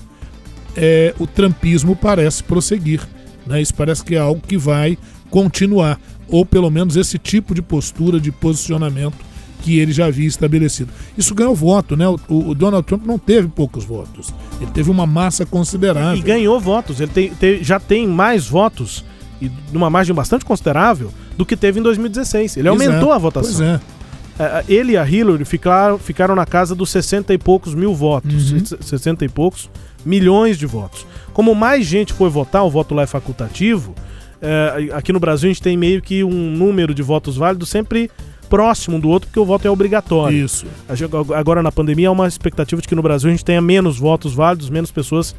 é, 0.75 1.13
o 1.19 1.27
trumpismo 1.27 1.95
parece 1.95 2.43
prosseguir. 2.43 3.01
Né? 3.45 3.61
Isso 3.61 3.73
parece 3.73 4.03
que 4.03 4.15
é 4.15 4.19
algo 4.19 4.41
que 4.41 4.57
vai 4.57 4.97
continuar, 5.29 5.99
ou 6.27 6.45
pelo 6.45 6.69
menos 6.69 6.95
esse 6.95 7.17
tipo 7.17 7.55
de 7.55 7.61
postura, 7.61 8.19
de 8.19 8.31
posicionamento 8.31 9.33
que 9.63 9.79
ele 9.79 9.93
já 9.93 10.07
havia 10.07 10.27
estabelecido. 10.27 10.91
Isso 11.17 11.33
ganhou 11.33 11.55
voto, 11.55 11.95
né? 11.95 12.05
O, 12.07 12.49
o, 12.49 12.53
Donald 12.53 12.85
Trump 12.85 13.05
não 13.05 13.17
teve 13.17 13.47
poucos 13.47 13.85
votos. 13.85 14.33
Ele 14.59 14.69
teve 14.71 14.91
uma 14.91 15.07
massa 15.07 15.45
considerável. 15.45 16.17
E 16.17 16.21
ganhou 16.21 16.59
votos. 16.59 16.99
Ele 16.99 17.31
tem, 17.39 17.63
já 17.63 17.79
tem 17.79 18.05
mais 18.05 18.45
votos, 18.45 19.05
e 19.41 19.49
numa 19.71 19.89
margem 19.89 20.13
bastante 20.13 20.43
considerável, 20.43 21.11
do 21.37 21.45
que 21.45 21.55
teve 21.55 21.79
em 21.79 21.83
2016. 21.83 22.57
Ele 22.57 22.67
Exato. 22.67 22.83
aumentou 22.83 23.11
a 23.13 23.17
votação. 23.17 23.53
Pois 23.55 23.61
é. 23.61 23.79
é. 24.37 24.63
Ele 24.67 24.91
e 24.93 24.97
a 24.97 25.09
Hillary 25.09 25.45
ficaram, 25.45 25.97
ficaram 25.97 26.35
na 26.35 26.45
casa 26.45 26.75
dos 26.75 26.89
60 26.89 27.33
e 27.33 27.37
poucos 27.37 27.73
mil 27.73 27.95
votos. 27.95 28.51
Uhum. 28.51 28.77
60 28.81 29.23
e 29.23 29.29
poucos 29.29 29.69
milhões 30.05 30.57
de 30.57 30.65
votos. 30.65 31.05
Como 31.33 31.55
mais 31.55 31.85
gente 31.85 32.13
foi 32.13 32.29
votar, 32.29 32.63
o 32.63 32.69
voto 32.69 32.93
lá 32.93 33.03
é 33.03 33.07
facultativo. 33.07 33.95
É, 34.41 34.89
aqui 34.93 35.13
no 35.13 35.19
Brasil 35.19 35.49
a 35.49 35.53
gente 35.53 35.61
tem 35.61 35.77
meio 35.77 36.01
que 36.01 36.23
um 36.23 36.51
número 36.51 36.93
de 36.93 37.01
votos 37.01 37.37
válidos 37.37 37.69
sempre 37.69 38.11
próximo 38.49 38.97
um 38.97 38.99
do 38.99 39.09
outro, 39.09 39.27
porque 39.27 39.39
o 39.39 39.45
voto 39.45 39.67
é 39.67 39.71
obrigatório. 39.71 40.37
Isso. 40.37 40.67
Agora 41.35 41.63
na 41.63 41.71
pandemia 41.71 42.09
há 42.09 42.11
uma 42.11 42.27
expectativa 42.27 42.81
de 42.81 42.87
que 42.87 42.93
no 42.93 43.01
Brasil 43.01 43.29
a 43.29 43.31
gente 43.31 43.43
tenha 43.43 43.61
menos 43.61 43.97
votos 43.97 44.33
válidos, 44.33 44.69
menos 44.69 44.91
pessoas 44.91 45.35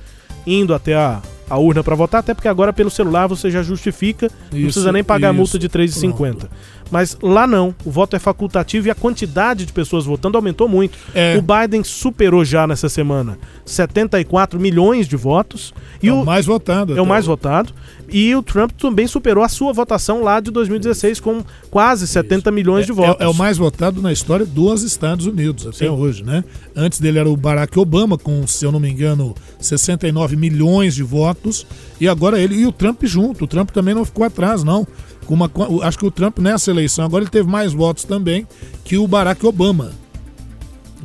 indo 0.47 0.75
até 0.75 0.95
a, 0.95 1.21
a 1.49 1.59
urna 1.59 1.83
para 1.83 1.95
votar, 1.95 2.21
até 2.21 2.35
porque 2.35 2.49
agora 2.49 2.73
pelo 2.73 2.91
celular 2.91 3.27
você 3.27 3.51
já 3.51 3.63
justifica, 3.63 4.27
isso, 4.27 4.57
não 4.57 4.63
precisa 4.63 4.93
nem 4.93 5.05
pagar 5.05 5.29
isso. 5.29 5.35
a 5.35 5.37
multa 5.37 5.59
de 5.59 5.69
3,50. 5.69 6.49
Mas 6.91 7.17
lá 7.23 7.47
não, 7.47 7.75
o 7.85 7.91
voto 7.91 8.15
é 8.15 8.19
facultativo 8.19 8.87
e 8.87 8.91
a 8.91 8.95
quantidade 8.95 9.65
de 9.65 9.73
pessoas 9.73 10.05
votando 10.05 10.37
aumentou 10.37 10.69
muito. 10.69 10.99
É. 11.15 11.37
O 11.37 11.43
Biden 11.43 11.83
superou 11.83 12.45
já 12.45 12.67
nessa 12.67 12.89
semana 12.89 13.39
74 13.65 14.61
milhões 14.61 15.09
de 15.09 15.17
votos. 15.17 15.75
E 16.03 16.09
é 16.09 16.13
o, 16.13 16.23
o 16.23 16.25
mais 16.25 16.47
votado. 16.47 16.97
É 16.97 17.01
o 17.01 17.07
mais 17.07 17.27
votado. 17.27 17.73
E 18.09 18.35
o 18.35 18.43
Trump 18.43 18.73
também 18.73 19.07
superou 19.07 19.43
a 19.43 19.49
sua 19.49 19.73
votação 19.73 20.23
lá 20.23 20.40
de 20.40 20.51
2016 20.51 21.21
com 21.21 21.43
quase 21.71 22.07
70 22.07 22.51
milhões 22.51 22.85
é, 22.85 22.87
de 22.87 22.93
votos. 22.93 23.21
É, 23.21 23.25
é, 23.25 23.29
o 23.29 23.35
mais 23.35 23.59
votado 23.59 24.01
na 24.03 24.12
história 24.12 24.45
dos 24.45 24.83
Estados 24.83 25.27
Unidos 25.27 25.67
até 25.67 25.87
Sim. 25.87 25.88
hoje, 25.88 26.23
né? 26.23 26.45
Antes 26.77 27.01
dele 27.01 27.19
era 27.19 27.29
o 27.29 27.37
Barack 27.37 27.79
Obama 27.79 28.19
com, 28.19 28.47
se 28.47 28.64
eu 28.64 28.73
não 28.73 28.81
me 28.81 28.90
engano, 28.90 29.35
69 29.59 30.37
milhões 30.37 30.95
de 30.95 31.03
votos. 31.03 31.67
E 32.01 32.09
agora 32.09 32.38
ele 32.38 32.57
e 32.57 32.67
o 32.67 32.73
Trump 32.73 33.03
junto. 33.05 33.45
O 33.45 33.47
Trump 33.47 33.71
também 33.71 33.95
não 33.95 34.05
ficou 34.05 34.25
atrás, 34.25 34.62
não. 34.62 34.87
Com 35.27 35.35
uma, 35.35 35.51
acho 35.83 35.99
que 35.99 36.07
o 36.07 36.11
Trump 36.11 36.38
nessa 36.38 36.71
eleição 36.71 37.05
agora 37.05 37.25
ele 37.25 37.31
teve 37.31 37.49
mais 37.49 37.73
votos 37.73 38.05
também 38.05 38.47
que 38.85 38.99
o 38.99 39.09
Barack 39.09 39.45
Obama. 39.47 39.93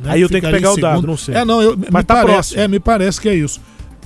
Né? 0.02 0.12
Aí 0.12 0.20
eu 0.20 0.28
tenho 0.28 0.42
que 0.42 0.50
pegar 0.50 0.72
o 0.72 0.76
dado, 0.76 1.06
não 1.06 1.16
sei. 1.16 1.34
É, 1.34 1.44
não, 1.44 1.62
eu, 1.62 1.76
Mas 1.76 2.02
me 2.02 2.04
tá 2.04 2.14
parece, 2.14 2.32
próximo. 2.32 2.60
É, 2.60 2.68
me 2.68 2.80
parece 2.80 3.20
que 3.20 3.28
é 3.28 3.34
isso. 3.34 3.60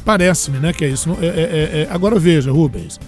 Parece-me, 0.04 0.58
né, 0.58 0.72
que 0.72 0.84
é 0.84 0.88
isso. 0.88 1.16
É, 1.20 1.26
é, 1.26 1.28
é, 1.28 1.82
é, 1.82 1.88
agora 1.90 2.18
veja, 2.18 2.52
Rubens, 2.52 3.00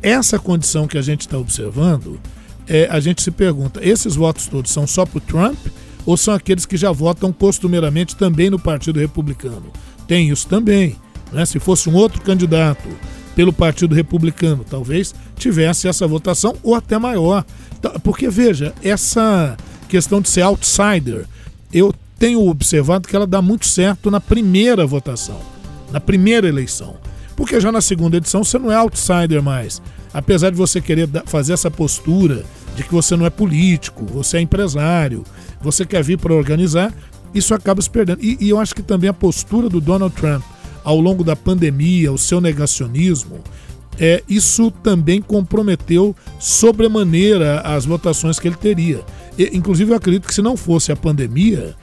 essa 0.00 0.38
condição 0.38 0.86
que 0.86 0.96
a 0.96 1.02
gente 1.02 1.22
está 1.22 1.36
observando, 1.36 2.20
é, 2.68 2.86
a 2.90 3.00
gente 3.00 3.22
se 3.22 3.30
pergunta, 3.30 3.80
esses 3.82 4.14
votos 4.14 4.46
todos 4.46 4.70
são 4.70 4.86
só 4.86 5.04
para 5.04 5.18
o 5.18 5.20
Trump 5.20 5.58
ou 6.04 6.16
são 6.16 6.34
aqueles 6.34 6.64
que 6.64 6.76
já 6.76 6.92
votam 6.92 7.32
costumeiramente 7.32 8.14
também 8.14 8.48
no 8.48 8.58
Partido 8.58 9.00
Republicano? 9.00 9.72
Tem 10.06 10.30
isso 10.30 10.46
também. 10.46 10.94
Né? 11.32 11.44
Se 11.44 11.58
fosse 11.58 11.88
um 11.90 11.94
outro 11.94 12.22
candidato 12.22 12.88
pelo 13.34 13.52
Partido 13.52 13.94
Republicano, 13.94 14.64
talvez 14.68 15.12
tivesse 15.36 15.88
essa 15.88 16.06
votação 16.06 16.54
ou 16.62 16.76
até 16.76 16.96
maior. 16.96 17.44
Então, 17.76 17.92
porque 18.00 18.28
veja, 18.28 18.72
essa 18.82 19.56
questão 19.88 20.20
de 20.20 20.28
ser 20.28 20.42
outsider, 20.42 21.26
eu 21.72 21.92
tenho 22.18 22.46
observado 22.46 23.08
que 23.08 23.16
ela 23.16 23.26
dá 23.26 23.42
muito 23.42 23.66
certo 23.66 24.10
na 24.10 24.20
primeira 24.20 24.86
votação 24.86 25.55
na 25.96 26.00
primeira 26.00 26.46
eleição. 26.46 26.96
Porque 27.34 27.58
já 27.58 27.72
na 27.72 27.80
segunda 27.80 28.18
edição 28.18 28.44
você 28.44 28.58
não 28.58 28.70
é 28.70 28.76
outsider 28.76 29.42
mais. 29.42 29.80
Apesar 30.12 30.50
de 30.50 30.56
você 30.56 30.78
querer 30.78 31.08
fazer 31.24 31.54
essa 31.54 31.70
postura 31.70 32.44
de 32.76 32.82
que 32.84 32.92
você 32.92 33.16
não 33.16 33.24
é 33.24 33.30
político, 33.30 34.04
você 34.04 34.36
é 34.36 34.40
empresário, 34.42 35.24
você 35.58 35.86
quer 35.86 36.04
vir 36.04 36.18
para 36.18 36.34
organizar, 36.34 36.92
isso 37.34 37.54
acaba 37.54 37.80
se 37.80 37.88
perdendo. 37.88 38.22
E, 38.22 38.36
e 38.38 38.50
eu 38.50 38.58
acho 38.58 38.74
que 38.74 38.82
também 38.82 39.08
a 39.08 39.14
postura 39.14 39.70
do 39.70 39.80
Donald 39.80 40.14
Trump 40.14 40.42
ao 40.84 41.00
longo 41.00 41.24
da 41.24 41.34
pandemia, 41.34 42.12
o 42.12 42.18
seu 42.18 42.42
negacionismo, 42.42 43.40
é, 43.98 44.22
isso 44.28 44.70
também 44.70 45.22
comprometeu 45.22 46.14
sobremaneira 46.38 47.60
as 47.60 47.86
votações 47.86 48.38
que 48.38 48.46
ele 48.46 48.56
teria. 48.56 49.02
E, 49.38 49.56
inclusive, 49.56 49.92
eu 49.92 49.96
acredito 49.96 50.28
que 50.28 50.34
se 50.34 50.42
não 50.42 50.58
fosse 50.58 50.92
a 50.92 50.96
pandemia, 50.96 51.74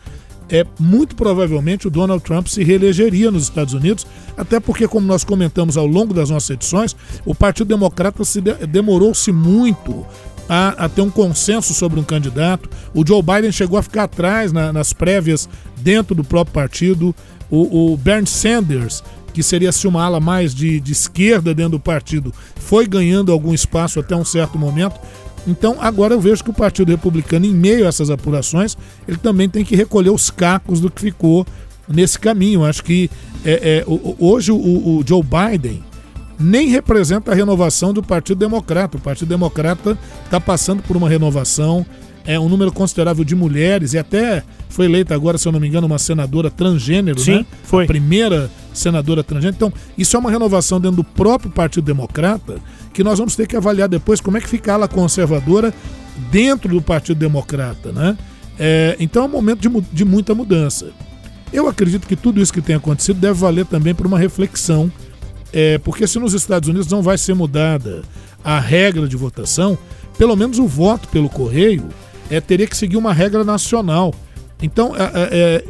é 0.54 0.64
muito 0.80 1.16
provavelmente 1.16 1.88
o 1.88 1.90
Donald 1.90 2.24
Trump 2.24 2.46
se 2.46 2.64
reelegeria 2.64 3.32
nos 3.32 3.44
Estados 3.44 3.74
Unidos, 3.74 4.06
até 4.38 4.60
porque, 4.60 4.88
como 4.88 5.08
nós 5.08 5.24
comentamos 5.24 5.76
ao 5.76 5.88
longo 5.88 6.14
das 6.14 6.30
nossas 6.30 6.52
edições, 6.52 6.96
o 7.26 7.34
Partido 7.34 7.68
Democrata 7.68 8.24
se 8.24 8.40
de 8.40 8.54
demorou-se 8.68 9.32
muito 9.32 10.06
a, 10.48 10.86
a, 10.86 10.90
ter 10.90 11.02
um 11.02 11.10
consenso 11.10 11.74
sobre 11.74 12.00
um 12.00 12.04
candidato. 12.04 12.70
O 12.94 13.06
Joe 13.06 13.24
Biden 13.24 13.52
chegou 13.52 13.80
a 13.80 13.84
ficar 13.84 14.04
atrás 14.04 14.52
na, 14.52 14.72
nas 14.72 14.94
prévias 14.94 15.50
dentro 15.78 16.14
do 16.14 16.24
próprio 16.24 16.54
partido. 16.54 17.16
O, 17.50 17.94
o 17.94 17.98
Bernie 17.98 18.28
Sanders, 18.28 19.04
que 19.34 19.42
seria 19.42 19.72
se 19.72 19.88
uma 19.88 20.04
ala 20.04 20.20
mais 20.20 20.54
de, 20.54 20.80
de 20.80 20.92
esquerda 20.92 21.56
dentro 21.56 21.74
do 21.74 21.80
partido, 21.80 22.32
foi 22.58 22.86
ganhando 22.86 23.32
algum 23.32 23.56
espaço 23.56 24.00
até 24.00 24.16
um 24.16 24.26
certo 24.26 24.60
momento. 24.60 25.00
Então 25.48 25.78
agora 25.80 26.14
eu 26.14 26.22
vejo 26.22 26.44
que 26.44 26.50
o 26.50 26.54
Partido 26.54 26.90
Republicano, 26.90 27.46
em 27.46 27.54
meio 27.54 27.86
a 27.86 27.90
essas 27.90 28.10
apurações, 28.10 28.78
ele 29.08 29.18
também 29.18 29.50
tem 29.50 29.64
que 29.64 29.76
recolher 29.76 30.10
os 30.10 30.30
cacos 30.30 30.80
do 30.80 30.90
que 30.90 31.02
ficou 31.02 31.46
nesse 31.88 32.18
caminho. 32.18 32.64
Acho 32.64 32.84
que 32.84 33.10
é, 33.44 33.80
é, 33.80 33.86
hoje 34.20 34.52
o, 34.52 34.56
o 34.56 35.04
Joe 35.06 35.22
Biden 35.22 35.84
nem 36.40 36.68
representa 36.68 37.32
a 37.32 37.36
renovação 37.36 37.94
do 37.94 38.02
Partido 38.02 38.40
Democrata. 38.40 38.98
O 38.98 39.02
Partido 39.02 39.30
Democrata 39.30 39.98
está 40.26 40.40
passando 40.40 40.82
por 40.84 40.98
uma 40.98 41.10
renovação, 41.10 41.86
é 42.26 42.40
um 42.40 42.48
número 42.48 42.72
considerável 42.72 43.24
de 43.24 43.36
mulheres 43.36 43.94
e 43.94 43.98
até 43.98 44.44
foi 44.70 44.86
eleita 44.86 45.14
agora, 45.14 45.38
se 45.38 45.48
eu 45.48 45.52
não 45.52 45.60
me 45.60 45.68
engano, 45.68 45.88
uma 45.88 46.00
senadora 46.00 46.50
transgênero, 46.50 47.20
Sim, 47.20 47.40
né? 47.40 47.46
Foi. 47.64 47.84
A 47.84 47.88
primeira 47.88 48.50
senadora 48.74 49.24
transgênero. 49.24 49.56
Então, 49.56 49.74
isso 49.98 50.16
é 50.16 50.20
uma 50.20 50.32
renovação 50.32 50.80
dentro 50.80 50.98
do 50.98 51.04
próprio 51.04 51.52
Partido 51.52 51.86
Democrata 51.86 52.58
que 52.94 53.04
nós 53.04 53.18
vamos 53.18 53.36
ter 53.36 53.48
que 53.48 53.56
avaliar 53.56 53.90
depois 53.90 54.22
como 54.22 54.38
é 54.38 54.42
que 54.42 54.48
fica 54.48 54.72
a 54.72 54.76
ala 54.76 54.88
conservadora 54.88 55.74
dentro 56.32 56.70
do 56.70 56.82
Partido 56.82 57.18
Democrata, 57.18 57.92
né? 57.92 58.18
É, 58.58 58.96
então 59.00 59.24
é 59.24 59.26
um 59.26 59.30
momento 59.30 59.62
de, 59.62 59.82
de 59.92 60.06
muita 60.06 60.36
mudança. 60.36 60.92
Eu 61.52 61.68
acredito 61.68 62.08
que 62.08 62.16
tudo 62.16 62.42
isso 62.42 62.54
que 62.54 62.62
tem 62.62 62.76
acontecido 62.76 63.20
deve 63.20 63.40
valer 63.40 63.66
também 63.66 63.94
para 63.94 64.08
uma 64.08 64.18
reflexão, 64.18 64.92
é, 65.52 65.78
porque 65.80 66.08
se 66.08 66.20
nos 66.20 66.34
Estados 66.34 66.70
Unidos 66.70 66.88
não 66.88 67.02
vai 67.02 67.18
ser 67.18 67.34
mudada 67.34 68.04
a 68.44 68.60
regra 68.60 69.08
de 69.08 69.16
votação, 69.16 69.78
pelo 70.18 70.36
menos 70.36 70.60
o 70.60 70.68
voto 70.68 71.08
pelo 71.08 71.30
correio 71.30 71.88
é, 72.30 72.40
teria 72.40 72.68
que 72.68 72.78
seguir 72.78 72.98
uma 72.98 73.14
regra 73.14 73.44
nacional. 73.44 74.14
Então, 74.62 74.96
é, 74.96 75.04
é, 75.04 75.28
é 75.32 75.66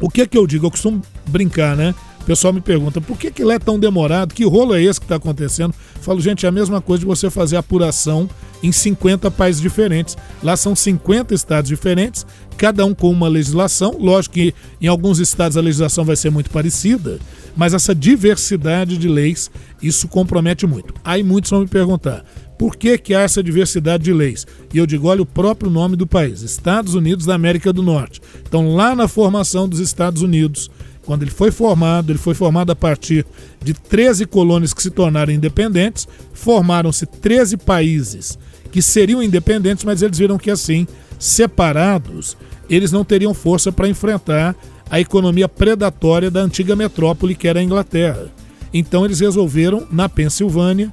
o 0.00 0.10
que 0.10 0.22
é 0.22 0.26
que 0.26 0.36
eu 0.36 0.46
digo? 0.46 0.66
Eu 0.66 0.70
costumo 0.70 1.00
brincar, 1.26 1.76
né? 1.76 1.94
O 2.22 2.24
pessoal 2.24 2.52
me 2.52 2.60
pergunta 2.60 3.00
por 3.00 3.18
que, 3.18 3.32
que 3.32 3.42
ele 3.42 3.52
é 3.52 3.58
tão 3.58 3.78
demorado? 3.78 4.32
Que 4.32 4.44
rolo 4.44 4.74
é 4.74 4.82
esse 4.82 5.00
que 5.00 5.04
está 5.04 5.16
acontecendo? 5.16 5.74
Eu 5.96 6.02
falo, 6.02 6.20
gente, 6.20 6.46
é 6.46 6.48
a 6.48 6.52
mesma 6.52 6.80
coisa 6.80 7.00
de 7.00 7.06
você 7.06 7.28
fazer 7.28 7.56
apuração 7.56 8.30
em 8.62 8.70
50 8.70 9.28
países 9.32 9.60
diferentes. 9.60 10.16
Lá 10.40 10.56
são 10.56 10.76
50 10.76 11.34
estados 11.34 11.68
diferentes, 11.68 12.24
cada 12.56 12.86
um 12.86 12.94
com 12.94 13.10
uma 13.10 13.26
legislação. 13.26 13.96
Lógico 13.98 14.36
que 14.36 14.54
em 14.80 14.86
alguns 14.86 15.18
estados 15.18 15.56
a 15.56 15.60
legislação 15.60 16.04
vai 16.04 16.14
ser 16.14 16.30
muito 16.30 16.48
parecida, 16.48 17.18
mas 17.56 17.74
essa 17.74 17.92
diversidade 17.92 18.96
de 18.96 19.08
leis, 19.08 19.50
isso 19.82 20.06
compromete 20.06 20.64
muito. 20.64 20.94
Aí 21.04 21.24
muitos 21.24 21.50
vão 21.50 21.62
me 21.62 21.66
perguntar, 21.66 22.24
por 22.56 22.76
que, 22.76 22.96
que 22.96 23.12
há 23.12 23.22
essa 23.22 23.42
diversidade 23.42 24.04
de 24.04 24.12
leis? 24.12 24.46
E 24.72 24.78
eu 24.78 24.86
digo, 24.86 25.08
olha 25.08 25.22
o 25.22 25.26
próprio 25.26 25.68
nome 25.68 25.96
do 25.96 26.06
país, 26.06 26.42
Estados 26.42 26.94
Unidos 26.94 27.26
da 27.26 27.34
América 27.34 27.72
do 27.72 27.82
Norte. 27.82 28.20
Então, 28.46 28.76
lá 28.76 28.94
na 28.94 29.08
formação 29.08 29.68
dos 29.68 29.80
Estados 29.80 30.22
Unidos, 30.22 30.70
quando 31.04 31.22
ele 31.22 31.30
foi 31.30 31.50
formado, 31.50 32.12
ele 32.12 32.18
foi 32.18 32.34
formado 32.34 32.70
a 32.70 32.76
partir 32.76 33.26
de 33.62 33.74
13 33.74 34.26
colônias 34.26 34.72
que 34.72 34.82
se 34.82 34.90
tornaram 34.90 35.32
independentes, 35.32 36.06
formaram-se 36.32 37.06
13 37.06 37.56
países 37.56 38.38
que 38.70 38.80
seriam 38.80 39.22
independentes, 39.22 39.84
mas 39.84 40.00
eles 40.00 40.18
viram 40.18 40.38
que 40.38 40.50
assim, 40.50 40.86
separados, 41.18 42.36
eles 42.70 42.90
não 42.90 43.04
teriam 43.04 43.34
força 43.34 43.70
para 43.70 43.88
enfrentar 43.88 44.56
a 44.88 45.00
economia 45.00 45.48
predatória 45.48 46.30
da 46.30 46.40
antiga 46.40 46.76
metrópole 46.76 47.34
que 47.34 47.48
era 47.48 47.60
a 47.60 47.62
Inglaterra. 47.62 48.28
Então 48.72 49.04
eles 49.04 49.20
resolveram, 49.20 49.86
na 49.90 50.08
Pensilvânia, 50.08 50.92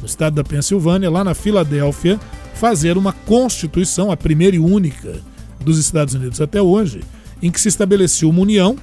no 0.00 0.06
estado 0.06 0.34
da 0.34 0.44
Pensilvânia, 0.44 1.10
lá 1.10 1.24
na 1.24 1.34
Filadélfia, 1.34 2.18
fazer 2.54 2.96
uma 2.96 3.12
constituição, 3.12 4.10
a 4.10 4.16
primeira 4.16 4.56
e 4.56 4.58
única 4.58 5.20
dos 5.60 5.78
Estados 5.78 6.14
Unidos 6.14 6.40
até 6.40 6.62
hoje, 6.62 7.02
em 7.42 7.50
que 7.50 7.60
se 7.60 7.68
estabeleceu 7.68 8.30
uma 8.30 8.40
união 8.40 8.76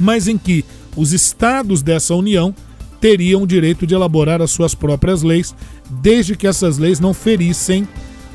mas 0.00 0.28
em 0.28 0.36
que 0.38 0.64
os 0.96 1.12
estados 1.12 1.82
dessa 1.82 2.14
União 2.14 2.54
teriam 3.00 3.42
o 3.42 3.46
direito 3.46 3.86
de 3.86 3.94
elaborar 3.94 4.40
as 4.40 4.50
suas 4.50 4.74
próprias 4.74 5.22
leis, 5.22 5.54
desde 5.90 6.36
que 6.36 6.46
essas 6.46 6.78
leis 6.78 7.00
não 7.00 7.12
ferissem 7.12 7.86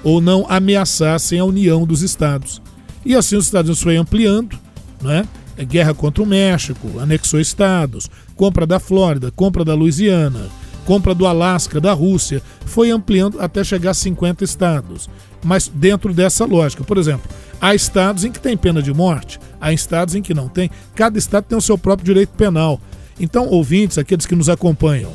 ou 0.03 0.21
não 0.21 0.45
ameaçassem 0.47 1.39
a 1.39 1.45
união 1.45 1.85
dos 1.85 2.01
estados. 2.01 2.61
E 3.05 3.15
assim 3.15 3.35
os 3.35 3.45
Estados 3.45 3.69
Unidos 3.69 3.83
foi 3.83 3.97
ampliando, 3.97 4.57
né? 5.01 5.27
Guerra 5.57 5.93
contra 5.93 6.23
o 6.23 6.25
México, 6.25 6.99
anexou 6.99 7.39
estados, 7.39 8.09
compra 8.35 8.65
da 8.65 8.79
Flórida, 8.79 9.31
compra 9.31 9.65
da 9.65 9.73
Louisiana, 9.73 10.47
compra 10.89 11.13
do 11.13 11.27
Alasca, 11.27 11.79
da 11.79 11.93
Rússia, 11.93 12.41
foi 12.65 12.89
ampliando 12.89 13.39
até 13.39 13.63
chegar 13.63 13.91
a 13.91 13.93
50 13.93 14.43
estados. 14.43 15.07
Mas 15.45 15.67
dentro 15.71 16.11
dessa 16.15 16.45
lógica, 16.45 16.83
por 16.83 16.97
exemplo, 16.97 17.29
há 17.61 17.75
estados 17.75 18.23
em 18.23 18.31
que 18.31 18.39
tem 18.39 18.57
pena 18.57 18.81
de 18.81 18.91
morte, 18.91 19.39
há 19.61 19.71
estados 19.71 20.15
em 20.15 20.21
que 20.23 20.33
não 20.33 20.49
tem. 20.49 20.71
Cada 20.95 21.19
estado 21.19 21.43
tem 21.43 21.55
o 21.55 21.61
seu 21.61 21.77
próprio 21.77 22.07
direito 22.07 22.31
penal. 22.31 22.81
Então, 23.19 23.47
ouvintes, 23.49 23.99
aqueles 23.99 24.25
que 24.25 24.33
nos 24.33 24.49
acompanham, 24.49 25.11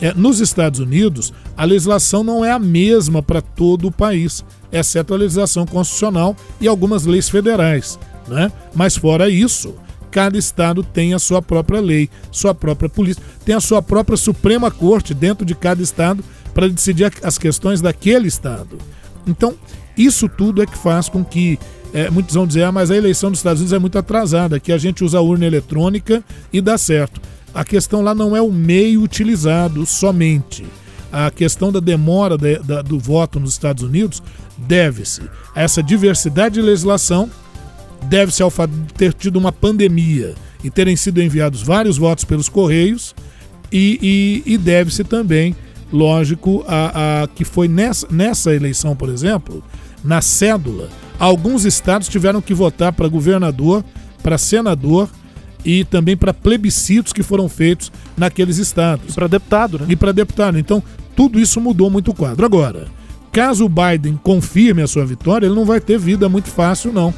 é, 0.00 0.14
nos 0.14 0.40
Estados 0.40 0.80
Unidos, 0.80 1.34
a 1.54 1.66
legislação 1.66 2.24
não 2.24 2.42
é 2.42 2.50
a 2.50 2.58
mesma 2.58 3.22
para 3.22 3.42
todo 3.42 3.88
o 3.88 3.92
país, 3.92 4.42
exceto 4.72 5.12
a 5.12 5.18
legislação 5.18 5.66
constitucional 5.66 6.34
e 6.58 6.66
algumas 6.66 7.04
leis 7.04 7.28
federais. 7.28 7.98
Né? 8.26 8.50
Mas, 8.74 8.96
fora 8.96 9.28
isso, 9.28 9.74
cada 10.10 10.38
estado 10.38 10.82
tem 10.82 11.14
a 11.14 11.18
sua 11.18 11.40
própria 11.40 11.80
lei, 11.80 12.10
sua 12.30 12.54
própria 12.54 12.88
polícia, 12.88 13.22
tem 13.44 13.54
a 13.54 13.60
sua 13.60 13.80
própria 13.80 14.16
Suprema 14.16 14.70
Corte 14.70 15.14
dentro 15.14 15.44
de 15.44 15.54
cada 15.54 15.82
estado 15.82 16.24
para 16.52 16.68
decidir 16.68 17.12
as 17.22 17.38
questões 17.38 17.80
daquele 17.80 18.28
estado. 18.28 18.78
Então, 19.26 19.54
isso 19.96 20.28
tudo 20.28 20.62
é 20.62 20.66
que 20.66 20.76
faz 20.76 21.08
com 21.08 21.24
que 21.24 21.58
é, 21.92 22.08
muitos 22.08 22.34
vão 22.34 22.46
dizer, 22.46 22.62
ah, 22.64 22.72
mas 22.72 22.90
a 22.90 22.96
eleição 22.96 23.30
dos 23.30 23.40
Estados 23.40 23.60
Unidos 23.60 23.72
é 23.72 23.78
muito 23.78 23.98
atrasada, 23.98 24.60
que 24.60 24.72
a 24.72 24.78
gente 24.78 25.02
usa 25.04 25.18
a 25.18 25.20
urna 25.20 25.46
eletrônica 25.46 26.22
e 26.52 26.60
dá 26.60 26.78
certo. 26.78 27.20
A 27.52 27.64
questão 27.64 28.00
lá 28.00 28.14
não 28.14 28.36
é 28.36 28.40
o 28.40 28.52
meio 28.52 29.02
utilizado 29.02 29.84
somente. 29.84 30.64
A 31.12 31.30
questão 31.30 31.72
da 31.72 31.80
demora 31.80 32.38
de, 32.38 32.58
da, 32.60 32.82
do 32.82 32.98
voto 32.98 33.40
nos 33.40 33.52
Estados 33.52 33.82
Unidos 33.82 34.22
deve-se 34.56 35.22
a 35.54 35.62
essa 35.62 35.82
diversidade 35.82 36.54
de 36.54 36.62
legislação, 36.62 37.28
deve-se 38.04 38.42
ao 38.42 38.50
fato 38.50 38.70
de 38.70 38.92
ter 38.94 39.12
tido 39.12 39.36
uma 39.36 39.52
pandemia 39.52 40.34
e 40.62 40.70
terem 40.70 40.96
sido 40.96 41.22
enviados 41.22 41.62
vários 41.62 41.96
votos 41.96 42.24
pelos 42.24 42.48
Correios, 42.48 43.14
e, 43.72 44.42
e, 44.46 44.54
e 44.54 44.58
deve-se 44.58 45.04
também, 45.04 45.54
lógico, 45.92 46.64
a, 46.66 47.22
a, 47.22 47.28
que 47.28 47.44
foi 47.44 47.68
nessa, 47.68 48.06
nessa 48.10 48.52
eleição, 48.54 48.96
por 48.96 49.08
exemplo, 49.08 49.62
na 50.02 50.20
cédula, 50.20 50.88
Alguns 51.20 51.66
estados 51.66 52.08
tiveram 52.08 52.40
que 52.40 52.54
votar 52.54 52.94
para 52.94 53.06
governador, 53.06 53.84
para 54.22 54.38
senador 54.38 55.06
e 55.62 55.84
também 55.84 56.16
para 56.16 56.32
plebiscitos 56.32 57.12
que 57.12 57.22
foram 57.22 57.46
feitos 57.46 57.92
naqueles 58.16 58.56
estados. 58.56 59.14
Para 59.14 59.26
deputado, 59.26 59.80
né? 59.80 59.86
E 59.90 59.96
para 59.96 60.12
deputado. 60.12 60.58
Então, 60.58 60.82
tudo 61.14 61.38
isso 61.38 61.60
mudou 61.60 61.90
muito 61.90 62.12
o 62.12 62.14
quadro. 62.14 62.46
Agora, 62.46 62.86
caso 63.30 63.66
o 63.66 63.68
Biden 63.68 64.18
confirme 64.22 64.80
a 64.80 64.86
sua 64.86 65.04
vitória, 65.04 65.44
ele 65.44 65.54
não 65.54 65.66
vai 65.66 65.78
ter 65.78 65.98
vida 65.98 66.26
muito 66.26 66.48
fácil, 66.48 66.90
não. 66.90 67.12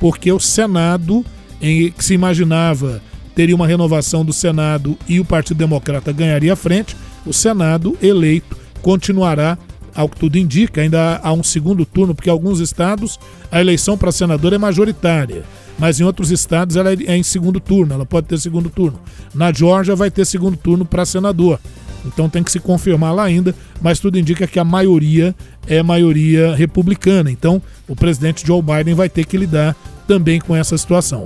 Porque 0.00 0.32
o 0.32 0.40
Senado, 0.40 1.24
em 1.60 1.92
que 1.92 2.04
se 2.04 2.14
imaginava 2.14 3.00
teria 3.34 3.54
uma 3.54 3.66
renovação 3.66 4.24
do 4.24 4.32
Senado 4.32 4.98
e 5.08 5.20
o 5.20 5.24
Partido 5.24 5.58
Democrata 5.58 6.12
ganharia 6.12 6.52
a 6.52 6.56
frente, 6.56 6.96
o 7.24 7.32
Senado 7.32 7.96
eleito 8.02 8.56
continuará 8.82 9.56
ao 9.94 10.08
que 10.08 10.18
tudo 10.18 10.36
indica, 10.36 10.80
ainda 10.80 11.20
há 11.22 11.32
um 11.32 11.42
segundo 11.42 11.84
turno, 11.84 12.14
porque 12.14 12.28
em 12.28 12.32
alguns 12.32 12.60
estados 12.60 13.18
a 13.50 13.60
eleição 13.60 13.96
para 13.96 14.12
senador 14.12 14.52
é 14.52 14.58
majoritária, 14.58 15.44
mas 15.78 16.00
em 16.00 16.04
outros 16.04 16.30
estados 16.30 16.76
ela 16.76 16.92
é 16.92 17.16
em 17.16 17.22
segundo 17.22 17.60
turno, 17.60 17.94
ela 17.94 18.06
pode 18.06 18.26
ter 18.26 18.38
segundo 18.38 18.68
turno. 18.68 19.00
Na 19.34 19.52
Geórgia 19.52 19.96
vai 19.96 20.10
ter 20.10 20.24
segundo 20.24 20.56
turno 20.56 20.84
para 20.84 21.04
senador. 21.04 21.58
Então 22.04 22.28
tem 22.28 22.42
que 22.42 22.50
se 22.50 22.60
confirmar 22.60 23.14
lá 23.14 23.24
ainda, 23.24 23.54
mas 23.80 23.98
tudo 23.98 24.18
indica 24.18 24.46
que 24.46 24.58
a 24.58 24.64
maioria 24.64 25.34
é 25.66 25.82
maioria 25.82 26.54
republicana. 26.54 27.30
Então 27.30 27.60
o 27.86 27.94
presidente 27.94 28.46
Joe 28.46 28.62
Biden 28.62 28.94
vai 28.94 29.08
ter 29.08 29.26
que 29.26 29.36
lidar 29.36 29.76
também 30.10 30.40
com 30.40 30.56
essa 30.56 30.76
situação. 30.76 31.22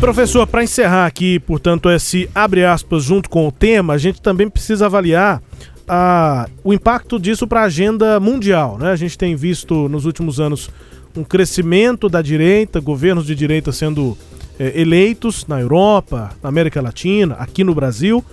Professor, 0.00 0.44
para 0.44 0.64
encerrar 0.64 1.06
aqui, 1.06 1.38
portanto, 1.38 1.88
esse 1.88 2.28
abre 2.34 2.64
aspas 2.64 3.04
junto 3.04 3.30
com 3.30 3.46
o 3.46 3.52
tema, 3.52 3.94
a 3.94 3.98
gente 3.98 4.20
também 4.20 4.50
precisa 4.50 4.86
avaliar 4.86 5.40
a, 5.86 6.48
o 6.64 6.74
impacto 6.74 7.20
disso 7.20 7.46
para 7.46 7.60
a 7.60 7.64
agenda 7.66 8.18
mundial. 8.18 8.78
Né? 8.78 8.90
A 8.90 8.96
gente 8.96 9.16
tem 9.16 9.36
visto 9.36 9.88
nos 9.88 10.04
últimos 10.04 10.40
anos 10.40 10.70
um 11.16 11.22
crescimento 11.22 12.08
da 12.08 12.20
direita, 12.20 12.80
governos 12.80 13.26
de 13.26 13.34
direita 13.36 13.70
sendo 13.70 14.18
é, 14.58 14.80
eleitos 14.80 15.46
na 15.46 15.60
Europa, 15.60 16.30
na 16.42 16.48
América 16.48 16.82
Latina, 16.82 17.36
aqui 17.38 17.62
no 17.62 17.76
Brasil. 17.76 18.24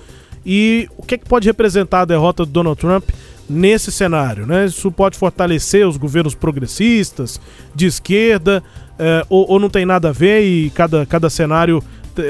E 0.43 0.87
o 0.97 1.03
que, 1.03 1.15
é 1.15 1.17
que 1.19 1.25
pode 1.25 1.47
representar 1.47 2.01
a 2.01 2.05
derrota 2.05 2.45
do 2.45 2.51
Donald 2.51 2.79
Trump 2.79 3.09
nesse 3.49 3.91
cenário, 3.91 4.45
né? 4.45 4.65
Isso 4.65 4.91
pode 4.91 5.17
fortalecer 5.17 5.87
os 5.87 5.97
governos 5.97 6.33
progressistas, 6.35 7.39
de 7.73 7.85
esquerda, 7.85 8.63
é, 8.97 9.25
ou, 9.29 9.51
ou, 9.51 9.59
não 9.59 9.69
tem 9.69 9.85
nada 9.85 10.09
a 10.09 10.11
ver 10.11 10.41
e 10.41 10.69
cada, 10.69 11.05
cada 11.05 11.29
cenário 11.29 11.83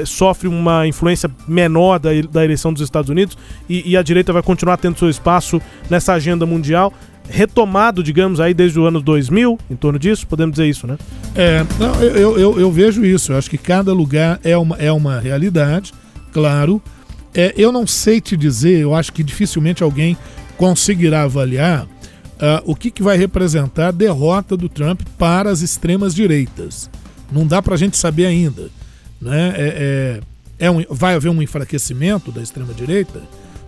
sofre 0.04 0.48
uma 0.48 0.86
influência 0.86 1.30
menor 1.46 2.00
da, 2.00 2.10
da 2.30 2.44
eleição 2.44 2.72
dos 2.72 2.82
Estados 2.82 3.08
Unidos 3.08 3.38
e, 3.68 3.92
e, 3.92 3.96
a 3.96 4.02
direita 4.02 4.32
vai 4.32 4.42
continuar 4.42 4.76
tendo 4.78 4.98
seu 4.98 5.08
espaço 5.08 5.62
nessa 5.88 6.12
agenda 6.12 6.44
mundial 6.44 6.92
retomado, 7.28 8.02
digamos, 8.02 8.40
aí 8.40 8.54
desde 8.54 8.78
o 8.78 8.84
ano 8.84 9.00
2000, 9.00 9.58
em 9.70 9.76
torno 9.76 9.98
disso, 9.98 10.26
podemos 10.26 10.54
dizer 10.54 10.68
isso, 10.68 10.86
né? 10.86 10.96
É, 11.34 11.64
não, 11.78 11.94
eu, 12.02 12.38
eu, 12.38 12.60
eu 12.60 12.70
vejo 12.70 13.04
isso, 13.04 13.32
eu 13.32 13.38
acho 13.38 13.50
que 13.50 13.58
cada 13.58 13.92
lugar 13.92 14.40
é 14.44 14.56
uma, 14.56 14.76
é 14.76 14.92
uma 14.92 15.18
realidade, 15.18 15.92
claro. 16.32 16.80
É, 17.34 17.52
eu 17.56 17.70
não 17.70 17.86
sei 17.86 18.20
te 18.20 18.36
dizer, 18.36 18.80
eu 18.80 18.94
acho 18.94 19.12
que 19.12 19.22
dificilmente 19.22 19.82
alguém 19.82 20.16
conseguirá 20.56 21.22
avaliar 21.22 21.84
uh, 21.84 22.62
o 22.64 22.74
que, 22.74 22.90
que 22.90 23.02
vai 23.02 23.16
representar 23.16 23.88
a 23.88 23.92
derrota 23.92 24.56
do 24.56 24.68
Trump 24.68 25.02
para 25.18 25.50
as 25.50 25.60
extremas 25.60 26.14
direitas. 26.14 26.90
Não 27.30 27.46
dá 27.46 27.60
para 27.60 27.74
a 27.74 27.78
gente 27.78 27.96
saber 27.96 28.26
ainda. 28.26 28.70
Né? 29.20 29.54
É, 29.56 30.20
é, 30.58 30.66
é 30.66 30.70
um, 30.70 30.84
vai 30.90 31.14
haver 31.14 31.30
um 31.30 31.42
enfraquecimento 31.42 32.30
da 32.30 32.42
extrema 32.42 32.72
direita? 32.72 33.22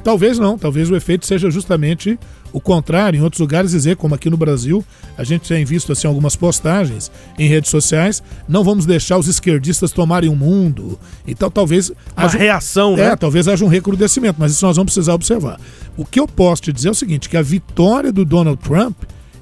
Talvez 0.04 0.38
não, 0.38 0.56
talvez 0.56 0.90
o 0.90 0.96
efeito 0.96 1.26
seja 1.26 1.50
justamente 1.50 2.18
o 2.52 2.60
contrário. 2.60 3.18
Em 3.18 3.22
outros 3.22 3.40
lugares 3.40 3.70
dizer, 3.70 3.96
como 3.96 4.14
aqui 4.14 4.30
no 4.30 4.36
Brasil, 4.36 4.84
a 5.16 5.24
gente 5.24 5.48
tem 5.48 5.64
visto 5.64 5.92
assim 5.92 6.06
algumas 6.06 6.36
postagens 6.36 7.10
em 7.38 7.48
redes 7.48 7.70
sociais, 7.70 8.22
não 8.48 8.64
vamos 8.64 8.86
deixar 8.86 9.18
os 9.18 9.28
esquerdistas 9.28 9.92
tomarem 9.92 10.30
o 10.30 10.36
mundo. 10.36 10.98
Então 11.26 11.50
talvez 11.50 11.90
uma 11.90 11.98
haja, 12.16 12.38
reação, 12.38 12.96
né? 12.96 13.12
É, 13.12 13.16
talvez 13.16 13.48
haja 13.48 13.64
um 13.64 13.68
recrudescimento, 13.68 14.36
mas 14.38 14.52
isso 14.52 14.64
nós 14.64 14.76
vamos 14.76 14.92
precisar 14.92 15.14
observar. 15.14 15.60
O 15.96 16.04
que 16.04 16.20
eu 16.20 16.26
posso 16.26 16.62
te 16.62 16.72
dizer 16.72 16.88
é 16.88 16.90
o 16.92 16.94
seguinte, 16.94 17.28
que 17.28 17.36
a 17.36 17.42
vitória 17.42 18.12
do 18.12 18.24
Donald 18.24 18.60
Trump, 18.62 18.96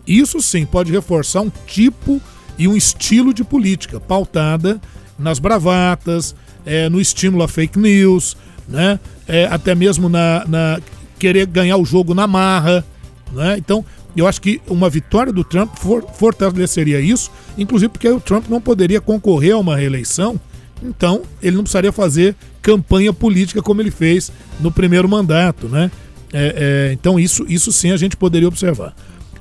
isso 0.06 0.40
sim 0.40 0.64
pode 0.64 0.92
reforçar 0.92 1.40
um 1.40 1.50
tipo 1.66 2.20
e 2.58 2.66
um 2.66 2.76
estilo 2.76 3.34
de 3.34 3.44
política 3.44 4.00
pautada 4.00 4.80
nas 5.18 5.38
bravatas, 5.38 6.34
é, 6.64 6.88
no 6.88 7.00
estímulo 7.00 7.42
a 7.42 7.48
fake 7.48 7.78
news, 7.78 8.36
né? 8.68 8.98
É, 9.26 9.46
até 9.46 9.74
mesmo 9.74 10.08
na, 10.08 10.44
na, 10.46 10.80
querer 11.18 11.46
ganhar 11.46 11.76
o 11.76 11.84
jogo 11.84 12.14
na 12.14 12.26
marra. 12.26 12.84
Né? 13.32 13.56
Então, 13.58 13.84
eu 14.16 14.26
acho 14.26 14.40
que 14.40 14.60
uma 14.66 14.88
vitória 14.88 15.32
do 15.32 15.44
Trump 15.44 15.76
for, 15.76 16.04
fortaleceria 16.14 17.00
isso, 17.00 17.30
inclusive 17.58 17.90
porque 17.90 18.08
o 18.08 18.20
Trump 18.20 18.48
não 18.48 18.60
poderia 18.60 19.00
concorrer 19.00 19.54
a 19.54 19.58
uma 19.58 19.76
reeleição, 19.76 20.40
então 20.82 21.22
ele 21.42 21.56
não 21.56 21.62
precisaria 21.62 21.92
fazer 21.92 22.34
campanha 22.62 23.12
política 23.12 23.62
como 23.62 23.80
ele 23.80 23.90
fez 23.90 24.32
no 24.60 24.70
primeiro 24.70 25.08
mandato. 25.08 25.68
Né? 25.68 25.90
É, 26.32 26.88
é, 26.88 26.92
então, 26.92 27.18
isso, 27.18 27.44
isso 27.48 27.72
sim 27.72 27.92
a 27.92 27.96
gente 27.96 28.16
poderia 28.16 28.48
observar. 28.48 28.94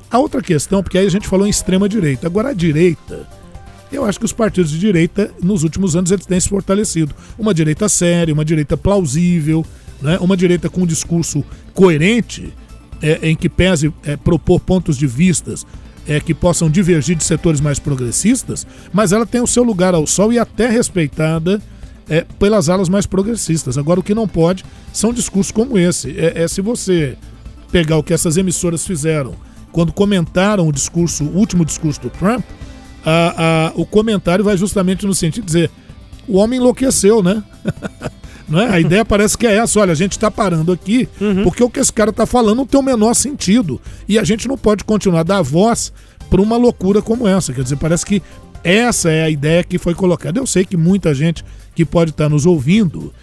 A 0.10 0.20
outra 0.20 0.42
questão, 0.42 0.84
porque 0.84 0.98
aí 0.98 1.06
a 1.06 1.10
gente 1.10 1.28
falou 1.28 1.48
em 1.48 1.50
extrema-direita. 1.50 2.28
Agora, 2.28 2.50
a 2.50 2.54
direita, 2.54 3.28
eu 3.92 4.06
acho 4.06 4.20
que 4.20 4.26
os 4.26 4.34
partidos 4.34 4.72
de 4.72 4.80
direita, 4.80 5.32
nos 5.42 5.64
últimos 5.64 5.96
anos, 5.96 6.12
eles 6.12 6.26
têm 6.26 6.40
se 6.40 6.50
fortalecido. 6.50 7.14
Uma 7.38 7.54
direita 7.54 7.90
séria, 7.90 8.34
uma 8.34 8.46
direita 8.46 8.78
plausível, 8.78 9.66
né? 10.02 10.18
uma 10.20 10.38
direita 10.38 10.70
com 10.70 10.82
um 10.82 10.86
discurso 10.86 11.44
coerente, 11.74 12.54
é, 13.06 13.30
em 13.30 13.36
que 13.36 13.48
pese 13.48 13.94
é, 14.04 14.18
propor 14.18 14.60
pontos 14.60 14.98
de 14.98 15.06
vistas 15.06 15.66
é, 16.08 16.20
que 16.20 16.34
possam 16.34 16.70
divergir 16.70 17.16
de 17.16 17.24
setores 17.24 17.62
mais 17.62 17.78
progressistas, 17.78 18.66
mas 18.92 19.12
ela 19.12 19.26
tem 19.26 19.42
o 19.42 19.48
seu 19.48 19.64
lugar 19.64 19.94
ao 19.94 20.08
sol 20.08 20.34
e 20.34 20.40
até 20.40 20.68
respeitada 20.68 21.62
é, 22.10 22.26
pelas 22.40 22.68
alas 22.68 22.90
mais 22.90 23.06
progressistas. 23.06 23.78
Agora, 23.78 24.00
o 24.00 24.04
que 24.04 24.16
não 24.16 24.28
pode 24.28 24.66
são 24.92 25.14
discursos 25.14 25.52
como 25.52 25.78
esse. 25.78 26.18
É, 26.18 26.44
é, 26.44 26.48
se 26.48 26.62
você 26.62 27.16
pegar 27.72 27.98
o 27.98 28.04
que 28.04 28.14
essas 28.14 28.38
emissoras 28.38 28.86
fizeram 28.86 29.36
quando 29.72 29.92
comentaram 29.92 30.68
o 30.68 30.72
discurso, 30.72 31.26
o 31.26 31.38
último 31.38 31.66
discurso 31.66 32.02
do 32.02 32.10
Trump, 32.10 32.44
a, 33.06 33.68
a, 33.68 33.72
o 33.76 33.86
comentário 33.86 34.44
vai 34.44 34.58
justamente 34.58 35.06
no 35.06 35.14
sentido 35.14 35.46
de 35.46 35.48
dizer 35.48 35.72
o 36.28 36.38
homem 36.38 36.60
enlouqueceu, 36.60 37.22
né? 37.22 37.44
Não 38.48 38.60
é? 38.60 38.70
A 38.70 38.80
ideia 38.80 39.04
parece 39.04 39.38
que 39.38 39.48
é 39.48 39.58
essa: 39.58 39.80
olha, 39.80 39.92
a 39.92 39.96
gente 39.96 40.14
está 40.14 40.30
parando 40.30 40.72
aqui 40.72 41.10
uhum. 41.20 41.44
porque 41.44 41.64
o 41.64 41.70
que 41.70 41.80
esse 41.80 41.92
cara 41.92 42.12
está 42.12 42.26
falando 42.26 42.58
não 42.58 42.66
tem 42.66 42.80
o 42.80 42.84
menor 42.84 43.14
sentido. 43.14 43.82
E 44.08 44.20
a 44.20 44.24
gente 44.24 44.48
não 44.48 44.58
pode 44.58 44.84
continuar 44.84 45.22
a 45.22 45.24
dar 45.24 45.42
voz 45.42 45.92
para 46.30 46.42
uma 46.42 46.58
loucura 46.58 47.02
como 47.02 47.28
essa. 47.28 47.54
Quer 47.54 47.64
dizer, 47.64 47.78
parece 47.78 48.06
que 48.06 48.22
essa 48.64 49.12
é 49.12 49.24
a 49.24 49.30
ideia 49.30 49.64
que 49.64 49.78
foi 49.78 49.94
colocada. 49.94 50.40
Eu 50.40 50.48
sei 50.48 50.66
que 50.66 50.78
muita 50.78 51.14
gente 51.14 51.44
que 51.76 51.86
pode 51.86 52.12
estar 52.12 52.26
tá 52.26 52.30
nos 52.30 52.46
ouvindo 52.46 53.14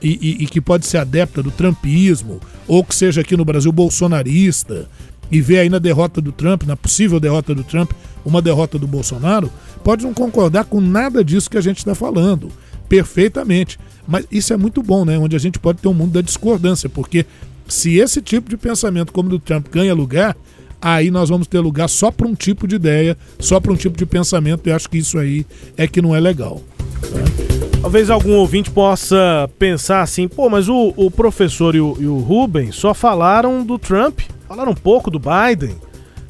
e, 0.00 0.18
e, 0.20 0.44
e, 0.44 0.46
que 0.46 0.60
pode 0.60 0.84
ser 0.86 0.98
adepta 0.98 1.42
do 1.42 1.50
trumpismo, 1.50 2.40
ou 2.66 2.84
que 2.84 2.94
seja 2.94 3.20
aqui 3.20 3.36
no 3.36 3.44
Brasil 3.44 3.70
bolsonarista, 3.70 4.88
e 5.30 5.40
vê 5.40 5.60
aí 5.60 5.68
na 5.68 5.78
derrota 5.78 6.20
do 6.20 6.32
Trump, 6.32 6.64
na 6.64 6.76
possível 6.76 7.18
derrota 7.18 7.54
do 7.54 7.64
Trump, 7.64 7.92
uma 8.24 8.42
derrota 8.42 8.78
do 8.78 8.86
Bolsonaro, 8.86 9.50
pode 9.82 10.04
não 10.04 10.12
concordar 10.12 10.64
com 10.64 10.80
nada 10.80 11.24
disso 11.24 11.48
que 11.48 11.56
a 11.56 11.60
gente 11.60 11.78
está 11.78 11.94
falando. 11.94 12.48
Perfeitamente. 12.88 13.78
Mas 14.06 14.26
isso 14.30 14.52
é 14.52 14.56
muito 14.56 14.82
bom, 14.82 15.04
né? 15.04 15.18
Onde 15.18 15.36
a 15.36 15.38
gente 15.38 15.58
pode 15.58 15.78
ter 15.78 15.88
um 15.88 15.94
mundo 15.94 16.12
da 16.12 16.20
discordância, 16.20 16.88
porque 16.88 17.24
se 17.68 17.98
esse 17.98 18.20
tipo 18.20 18.50
de 18.50 18.56
pensamento 18.56 19.12
como 19.12 19.28
o 19.28 19.30
do 19.32 19.38
Trump 19.38 19.68
ganha 19.70 19.94
lugar, 19.94 20.36
aí 20.80 21.10
nós 21.10 21.28
vamos 21.28 21.46
ter 21.46 21.60
lugar 21.60 21.88
só 21.88 22.10
para 22.10 22.26
um 22.26 22.34
tipo 22.34 22.66
de 22.66 22.76
ideia, 22.76 23.16
só 23.38 23.60
para 23.60 23.72
um 23.72 23.76
tipo 23.76 23.96
de 23.96 24.04
pensamento, 24.04 24.68
e 24.68 24.72
acho 24.72 24.90
que 24.90 24.98
isso 24.98 25.18
aí 25.18 25.46
é 25.76 25.86
que 25.86 26.02
não 26.02 26.14
é 26.14 26.20
legal. 26.20 26.60
Tá? 27.00 27.78
Talvez 27.82 28.10
algum 28.10 28.36
ouvinte 28.36 28.70
possa 28.70 29.50
pensar 29.58 30.02
assim, 30.02 30.28
pô, 30.28 30.48
mas 30.48 30.68
o, 30.68 30.94
o 30.96 31.10
professor 31.10 31.74
e 31.74 31.80
o, 31.80 31.96
e 31.98 32.06
o 32.06 32.18
Rubens 32.18 32.76
só 32.76 32.94
falaram 32.94 33.64
do 33.64 33.76
Trump, 33.76 34.20
falaram 34.48 34.70
um 34.70 34.74
pouco 34.74 35.10
do 35.10 35.18
Biden. 35.18 35.74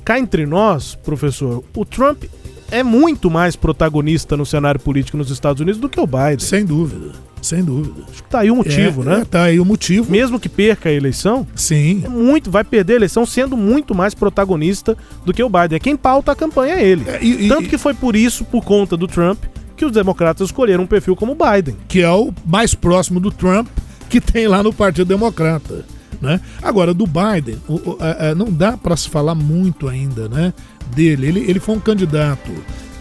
Cá 0.02 0.18
entre 0.18 0.46
nós, 0.46 0.94
professor, 0.94 1.62
o 1.76 1.84
Trump 1.84 2.24
é 2.70 2.82
muito 2.82 3.30
mais 3.30 3.54
protagonista 3.54 4.34
no 4.34 4.46
cenário 4.46 4.80
político 4.80 5.18
nos 5.18 5.30
Estados 5.30 5.60
Unidos 5.60 5.78
do 5.78 5.90
que 5.90 6.00
o 6.00 6.06
Biden. 6.06 6.38
Sem 6.38 6.64
dúvida. 6.64 7.12
Sem 7.42 7.62
dúvida. 7.64 8.04
Acho 8.08 8.22
que 8.22 8.30
tá 8.30 8.40
aí 8.40 8.50
o 8.50 8.56
motivo, 8.56 9.02
é, 9.02 9.04
né? 9.04 9.20
É, 9.20 9.24
tá 9.24 9.42
aí 9.42 9.58
o 9.58 9.64
motivo. 9.64 10.10
Mesmo 10.10 10.38
que 10.38 10.48
perca 10.48 10.88
a 10.88 10.92
eleição, 10.92 11.46
sim. 11.56 12.02
É 12.04 12.08
muito, 12.08 12.50
vai 12.50 12.62
perder 12.62 12.94
a 12.94 12.96
eleição 12.96 13.26
sendo 13.26 13.56
muito 13.56 13.94
mais 13.94 14.14
protagonista 14.14 14.96
do 15.26 15.34
que 15.34 15.42
o 15.42 15.48
Biden. 15.48 15.76
É 15.76 15.78
quem 15.80 15.96
pauta 15.96 16.30
a 16.30 16.36
campanha 16.36 16.76
é 16.76 16.86
ele. 16.86 17.04
É, 17.08 17.22
e, 17.22 17.48
Tanto 17.48 17.64
e, 17.64 17.68
que 17.68 17.76
foi 17.76 17.94
por 17.94 18.14
isso, 18.14 18.44
por 18.44 18.64
conta 18.64 18.96
do 18.96 19.08
Trump, 19.08 19.42
que 19.76 19.84
os 19.84 19.90
democratas 19.90 20.46
escolheram 20.48 20.84
um 20.84 20.86
perfil 20.86 21.16
como 21.16 21.32
o 21.32 21.34
Biden. 21.36 21.76
Que 21.88 22.02
é 22.02 22.10
o 22.10 22.32
mais 22.46 22.74
próximo 22.74 23.18
do 23.18 23.30
Trump 23.30 23.66
que 24.08 24.20
tem 24.20 24.46
lá 24.46 24.62
no 24.62 24.72
Partido 24.72 25.08
Democrata. 25.08 25.84
Né? 26.20 26.40
Agora, 26.62 26.94
do 26.94 27.06
Biden, 27.06 27.56
o, 27.66 27.74
o, 27.74 27.96
a, 27.98 28.28
a, 28.28 28.34
não 28.34 28.52
dá 28.52 28.76
para 28.76 28.96
se 28.96 29.08
falar 29.08 29.34
muito 29.34 29.88
ainda 29.88 30.28
né, 30.28 30.54
dele. 30.94 31.26
Ele, 31.26 31.40
ele 31.50 31.58
foi 31.58 31.74
um 31.74 31.80
candidato 31.80 32.52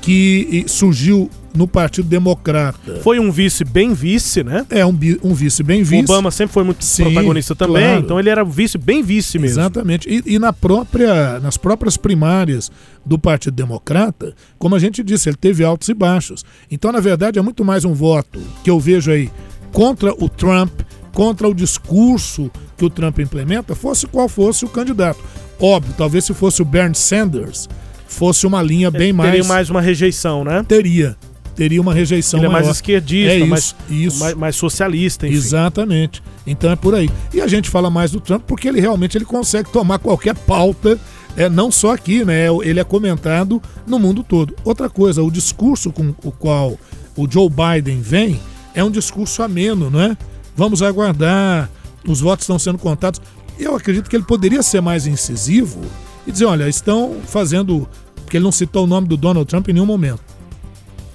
que 0.02 0.66
surgiu 0.68 1.30
no 1.54 1.68
Partido 1.68 2.08
Democrata. 2.08 3.00
Foi 3.04 3.20
um 3.20 3.32
vice 3.32 3.64
bem 3.64 3.94
vice, 3.94 4.44
né? 4.44 4.66
É, 4.70 4.86
um, 4.86 4.98
um 5.24 5.34
vice 5.34 5.64
bem 5.64 5.84
vice. 5.84 6.04
O 6.04 6.14
Obama 6.14 6.32
sempre 6.32 6.54
foi 6.54 6.64
muito 6.64 6.84
Sim, 6.84 7.06
protagonista 7.06 7.56
também, 7.56 7.84
claro. 7.84 8.00
então 8.02 8.20
ele 8.20 8.30
era 8.30 8.44
vice 8.44 8.78
bem 8.78 9.04
vice 9.04 9.38
mesmo. 9.38 9.60
Exatamente. 9.60 10.10
E, 10.10 10.36
e, 10.36 10.40
na 10.40 10.54
própria, 10.54 11.40
nas 11.40 11.58
próprias 11.58 11.98
primárias 11.98 12.72
do 13.06 13.18
Partido 13.18 13.56
Democrata, 13.56 14.34
como 14.58 14.76
a 14.76 14.80
gente 14.80 15.04
disse, 15.04 15.30
ele 15.30 15.38
teve 15.38 15.64
altos 15.64 15.90
e 15.90 15.94
baixos. 15.94 16.46
Então, 16.70 16.92
na 16.92 17.00
verdade, 17.00 17.40
é 17.40 17.42
muito 17.42 17.66
mais 17.66 17.86
um 17.86 17.94
voto 17.94 18.40
que 18.64 18.70
eu 18.70 18.80
vejo 18.80 19.12
aí 19.12 19.30
contra 19.72 20.14
o 20.14 20.30
Trump, 20.30 20.72
contra 21.14 21.48
o 21.48 21.54
discurso 21.54 22.50
que 22.78 22.86
o 22.86 22.90
Trump 22.90 23.20
implementa, 23.20 23.76
fosse 23.76 24.08
qual 24.08 24.30
fosse 24.30 24.66
o 24.66 24.70
candidato. 24.70 25.20
Óbvio, 25.60 25.94
talvez 25.98 26.26
se 26.26 26.34
fosse 26.34 26.62
o 26.62 26.66
Bernie 26.66 26.96
Sanders, 26.96 27.70
fosse 28.08 28.48
uma 28.48 28.62
linha 28.62 28.90
bem 28.90 29.14
mais. 29.14 29.32
Teria 29.32 29.48
mais 29.48 29.70
uma 29.70 29.82
rejeição, 29.82 30.44
né? 30.44 30.64
Teria 30.68 31.16
teria 31.62 31.80
uma 31.80 31.94
rejeição 31.94 32.40
Ele 32.40 32.48
maior. 32.48 32.62
é 32.62 32.64
mais 32.64 32.76
esquerdista, 32.76 33.34
é 33.34 33.38
isso, 33.38 33.48
mais, 33.48 33.76
isso. 33.88 34.20
Mais, 34.20 34.34
mais, 34.34 34.56
socialista, 34.56 35.28
enfim. 35.28 35.38
Exatamente. 35.38 36.24
Então 36.48 36.72
é 36.72 36.76
por 36.76 36.96
aí. 36.96 37.08
E 37.32 37.40
a 37.40 37.48
gente 37.48 37.70
fala 37.70 37.88
mais 37.88 38.10
do 38.10 38.20
Trump 38.20 38.42
porque 38.48 38.68
ele 38.68 38.82
realmente 38.82 39.16
ele 39.16 39.26
consegue 39.26 39.70
tomar 39.72 40.00
qualquer 40.00 40.34
pauta, 40.34 41.00
é, 41.38 41.48
não 41.48 41.72
só 41.72 41.94
aqui, 41.94 42.26
né? 42.26 42.48
Ele 42.64 42.80
é 42.80 42.84
comentado 42.84 43.62
no 43.86 44.00
mundo 44.00 44.24
todo. 44.24 44.56
Outra 44.66 44.90
coisa, 44.90 45.22
o 45.22 45.30
discurso 45.30 45.92
com 45.92 46.16
o 46.24 46.32
qual 46.32 46.80
o 47.16 47.30
Joe 47.30 47.48
Biden 47.48 48.02
vem 48.02 48.40
é 48.74 48.84
um 48.84 48.90
discurso 48.90 49.44
ameno, 49.44 49.92
não 49.92 50.02
é? 50.02 50.18
Vamos 50.56 50.82
aguardar, 50.82 51.70
os 52.08 52.22
votos 52.22 52.46
estão 52.46 52.58
sendo 52.58 52.80
contados. 52.80 53.22
Eu 53.60 53.76
acredito 53.76 54.10
que 54.10 54.16
ele 54.16 54.26
poderia 54.26 54.64
ser 54.64 54.82
mais 54.82 55.06
incisivo 55.06 55.80
e 56.26 56.32
dizer, 56.32 56.46
olha, 56.46 56.68
estão 56.68 57.18
fazendo. 57.24 57.88
Porque 58.16 58.38
ele 58.38 58.46
não 58.46 58.52
citou 58.52 58.86
o 58.86 58.88
nome 58.88 59.08
do 59.08 59.16
Donald 59.16 59.48
Trump 59.48 59.70
em 59.70 59.74
nenhum 59.74 59.86
momento 59.86 60.31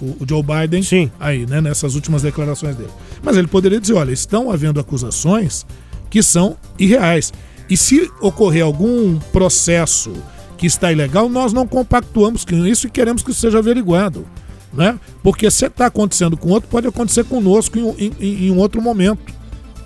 o, 0.00 0.26
Joe 0.28 0.42
Biden 0.42 0.82
Sim. 0.82 1.10
aí, 1.18 1.46
né, 1.46 1.60
nessas 1.60 1.94
últimas 1.94 2.22
declarações 2.22 2.76
dele. 2.76 2.90
Mas 3.22 3.36
ele 3.36 3.46
poderia 3.46 3.80
dizer, 3.80 3.94
olha, 3.94 4.12
estão 4.12 4.50
havendo 4.50 4.80
acusações 4.80 5.66
que 6.10 6.22
são 6.22 6.56
irreais. 6.78 7.32
E 7.68 7.76
se 7.76 8.10
ocorrer 8.20 8.64
algum 8.64 9.18
processo 9.32 10.12
que 10.56 10.66
está 10.66 10.92
ilegal, 10.92 11.28
nós 11.28 11.52
não 11.52 11.66
compactuamos 11.66 12.44
com 12.44 12.66
isso 12.66 12.86
e 12.86 12.90
queremos 12.90 13.22
que 13.22 13.30
isso 13.30 13.40
seja 13.40 13.58
averiguado. 13.58 14.26
Né? 14.72 14.98
Porque 15.22 15.50
se 15.50 15.66
está 15.66 15.86
acontecendo 15.86 16.36
com 16.36 16.50
outro, 16.50 16.68
pode 16.68 16.86
acontecer 16.86 17.24
conosco 17.24 17.78
em, 17.78 18.12
em, 18.20 18.46
em, 18.46 18.50
um 18.50 18.58
outro 18.58 18.80
momento. 18.80 19.34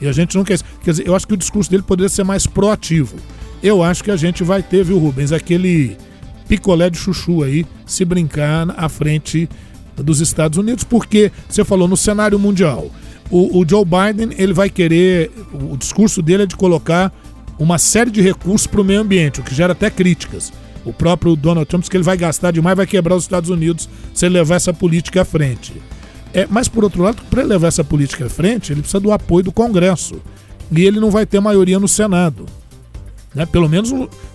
E 0.00 0.08
a 0.08 0.12
gente 0.12 0.36
não 0.36 0.44
quer 0.44 0.54
isso. 0.54 0.64
Quer 0.82 0.90
dizer, 0.92 1.06
eu 1.06 1.14
acho 1.14 1.26
que 1.26 1.34
o 1.34 1.36
discurso 1.36 1.70
dele 1.70 1.82
poderia 1.82 2.08
ser 2.08 2.24
mais 2.24 2.46
proativo. 2.46 3.16
eu 3.62 3.82
acho 3.82 4.02
que 4.02 4.10
a 4.10 4.16
gente 4.16 4.42
vai 4.42 4.62
ter, 4.62 4.84
viu, 4.84 4.98
Rubens, 4.98 5.32
aquele 5.32 5.96
picolé 6.48 6.90
de 6.90 6.98
chuchu 6.98 7.44
aí, 7.44 7.64
se 7.86 8.04
brincar 8.04 8.74
à 8.76 8.88
frente 8.88 9.48
dos 10.02 10.20
Estados 10.20 10.58
Unidos, 10.58 10.84
porque 10.84 11.30
você 11.48 11.64
falou 11.64 11.88
no 11.88 11.96
cenário 11.96 12.38
mundial. 12.38 12.90
O, 13.30 13.60
o 13.60 13.68
Joe 13.68 13.84
Biden 13.84 14.34
ele 14.36 14.52
vai 14.52 14.68
querer, 14.68 15.30
o 15.52 15.76
discurso 15.76 16.20
dele 16.20 16.42
é 16.44 16.46
de 16.46 16.56
colocar 16.56 17.12
uma 17.58 17.78
série 17.78 18.10
de 18.10 18.20
recursos 18.20 18.66
para 18.66 18.80
o 18.80 18.84
meio 18.84 19.00
ambiente, 19.00 19.40
o 19.40 19.42
que 19.42 19.54
gera 19.54 19.72
até 19.72 19.90
críticas. 19.90 20.52
O 20.84 20.92
próprio 20.92 21.36
Donald 21.36 21.68
Trump 21.68 21.82
diz 21.82 21.88
que 21.88 21.96
ele 21.96 22.04
vai 22.04 22.16
gastar 22.16 22.50
demais, 22.50 22.76
vai 22.76 22.86
quebrar 22.86 23.14
os 23.14 23.24
Estados 23.24 23.50
Unidos 23.50 23.88
se 24.14 24.24
ele 24.24 24.34
levar 24.34 24.56
essa 24.56 24.72
política 24.72 25.22
à 25.22 25.24
frente. 25.24 25.74
É, 26.32 26.46
mas, 26.48 26.68
por 26.68 26.84
outro 26.84 27.02
lado, 27.02 27.22
para 27.28 27.42
levar 27.42 27.68
essa 27.68 27.84
política 27.84 28.26
à 28.26 28.30
frente, 28.30 28.72
ele 28.72 28.80
precisa 28.80 29.00
do 29.00 29.12
apoio 29.12 29.44
do 29.44 29.52
Congresso. 29.52 30.20
E 30.70 30.84
ele 30.84 31.00
não 31.00 31.10
vai 31.10 31.26
ter 31.26 31.40
maioria 31.40 31.78
no 31.78 31.88
Senado. 31.88 32.46
Né? 33.34 33.46
Pelo 33.46 33.68
menos 33.68 33.92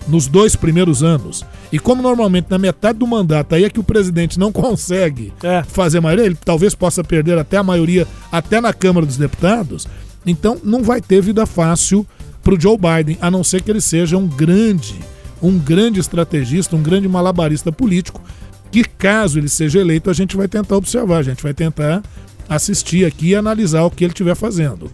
nos 0.08 0.26
dois 0.26 0.56
primeiros 0.56 1.02
anos. 1.02 1.44
E 1.70 1.78
como 1.78 2.02
normalmente 2.02 2.46
na 2.48 2.58
metade 2.58 2.98
do 2.98 3.06
mandato 3.06 3.54
aí 3.54 3.64
é 3.64 3.70
que 3.70 3.80
o 3.80 3.84
presidente 3.84 4.38
não 4.38 4.50
consegue 4.52 5.32
é. 5.42 5.62
fazer 5.62 6.00
maioria, 6.00 6.26
ele 6.26 6.38
talvez 6.42 6.74
possa 6.74 7.04
perder 7.04 7.38
até 7.38 7.56
a 7.56 7.62
maioria, 7.62 8.06
até 8.32 8.60
na 8.60 8.72
Câmara 8.72 9.06
dos 9.06 9.16
Deputados, 9.16 9.86
então 10.24 10.58
não 10.64 10.82
vai 10.82 11.00
ter 11.00 11.20
vida 11.20 11.46
fácil 11.46 12.06
para 12.42 12.54
o 12.54 12.60
Joe 12.60 12.76
Biden, 12.78 13.18
a 13.20 13.30
não 13.30 13.42
ser 13.42 13.62
que 13.62 13.70
ele 13.70 13.80
seja 13.80 14.16
um 14.16 14.26
grande, 14.26 14.94
um 15.42 15.58
grande 15.58 16.00
estrategista, 16.00 16.76
um 16.76 16.82
grande 16.82 17.08
malabarista 17.08 17.72
político, 17.72 18.22
que 18.70 18.84
caso 18.84 19.38
ele 19.38 19.48
seja 19.48 19.80
eleito, 19.80 20.10
a 20.10 20.12
gente 20.12 20.36
vai 20.36 20.48
tentar 20.48 20.76
observar, 20.76 21.18
a 21.18 21.22
gente 21.22 21.42
vai 21.42 21.52
tentar 21.52 22.02
assistir 22.48 23.04
aqui 23.04 23.28
e 23.28 23.34
analisar 23.34 23.82
o 23.82 23.90
que 23.90 24.04
ele 24.04 24.12
estiver 24.12 24.36
fazendo. 24.36 24.90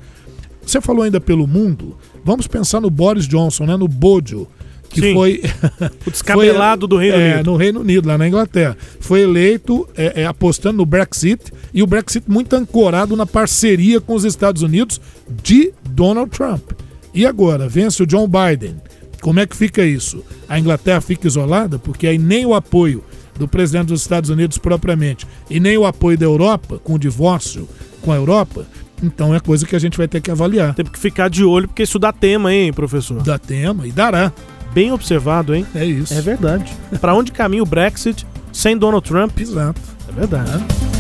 Você 0.65 0.81
falou 0.81 1.03
ainda 1.03 1.21
pelo 1.21 1.47
mundo, 1.47 1.97
vamos 2.25 2.47
pensar 2.47 2.81
no 2.81 2.91
Boris 2.91 3.27
Johnson, 3.27 3.67
né, 3.67 3.77
no 3.77 3.89
Bojo, 3.89 4.47
que 4.89 5.01
Sim. 5.01 5.15
foi 5.15 5.43
o 6.07 6.11
descabelado 6.11 6.87
foi, 6.87 6.89
do 6.89 6.97
Reino 6.97 7.17
é, 7.17 7.35
Unido. 7.35 7.51
no 7.51 7.57
Reino 7.57 7.81
Unido, 7.81 8.09
lá 8.09 8.19
na 8.19 8.29
Inglaterra. 8.29 8.77
Foi 9.01 9.23
eleito 9.23 9.89
é, 9.97 10.23
é, 10.23 10.27
apostando 10.27 10.79
no 10.79 10.87
Brexit 10.87 11.53
e 11.73 11.83
o 11.83 11.87
Brexit 11.87 12.31
muito 12.31 12.55
ancorado 12.55 13.17
na 13.17 13.27
parceria 13.27 14.01
com 14.01 14.15
os 14.15 14.25
Estados 14.25 14.63
Unidos 14.63 15.01
de 15.43 15.73
Donald 15.89 16.31
Trump. 16.31 16.73
E 17.15 17.27
agora, 17.27 17.69
vence 17.69 18.03
o 18.03 18.07
John 18.07 18.29
Biden. 18.29 18.77
Como 19.21 19.39
é 19.39 19.47
que 19.47 19.57
fica 19.57 19.85
isso? 19.85 20.25
A 20.49 20.59
Inglaterra 20.59 21.01
fica 21.01 21.27
isolada 21.27 21.79
porque 21.79 22.07
aí 22.07 22.19
nem 22.19 22.45
o 22.45 22.55
apoio 22.55 23.05
do 23.39 23.47
presidente 23.49 23.89
dos 23.89 24.03
Estados 24.03 24.31
Unidos 24.31 24.59
propriamente 24.59 25.27
e 25.49 25.61
nem 25.61 25.79
o 25.79 25.87
apoio 25.87 26.19
da 26.19 26.27
Europa 26.27 26.79
com 26.83 26.95
o 26.95 26.99
divórcio 26.99 27.69
com 28.03 28.13
a 28.13 28.17
Europa. 28.17 28.67
Então 29.03 29.35
é 29.35 29.41
coisa 29.41 29.67
que 29.67 29.75
a 29.75 29.79
gente 29.79 29.99
vai 29.99 30.07
ter 30.07 30.21
que 30.21 30.31
avaliar. 30.31 30.75
Tem 30.75 30.85
que 30.85 30.99
ficar 30.99 31.29
de 31.29 31.45
olho 31.45 31.67
porque 31.69 31.83
isso 31.83 31.99
dá 31.99 32.13
tema, 32.13 32.53
hein, 32.53 32.73
professor? 32.73 33.23
Dá 33.23 33.39
tema 33.39 33.87
e 33.87 33.93
dará. 33.93 34.33
Bem 34.73 34.93
observado, 34.93 35.55
hein? 35.55 35.67
É 35.75 35.85
isso. 35.85 36.15
É 36.15 36.21
verdade. 36.21 36.73
Para 37.01 37.15
onde 37.15 37.33
caminha 37.33 37.63
o 37.63 37.67
Brexit 37.67 38.27
sem 38.53 38.77
Donald 38.77 39.07
Trump? 39.07 39.39
Exato. 39.39 39.81
É 40.09 40.13
verdade. 40.13 40.51
É. 40.89 40.93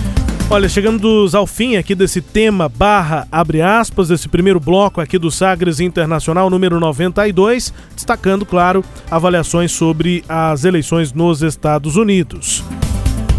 Olha, 0.52 0.68
chegamos 0.68 1.34
ao 1.34 1.46
fim 1.46 1.76
aqui 1.76 1.94
desse 1.94 2.20
tema 2.20 2.68
barra 2.68 3.26
abre 3.32 3.62
aspas, 3.62 4.08
desse 4.08 4.28
primeiro 4.28 4.60
bloco 4.60 5.00
aqui 5.00 5.16
do 5.16 5.30
Sagres 5.30 5.80
Internacional 5.80 6.50
número 6.50 6.78
92, 6.78 7.72
destacando, 7.94 8.44
claro, 8.44 8.84
avaliações 9.10 9.72
sobre 9.72 10.22
as 10.28 10.64
eleições 10.64 11.10
nos 11.14 11.40
Estados 11.40 11.96
Unidos. 11.96 12.62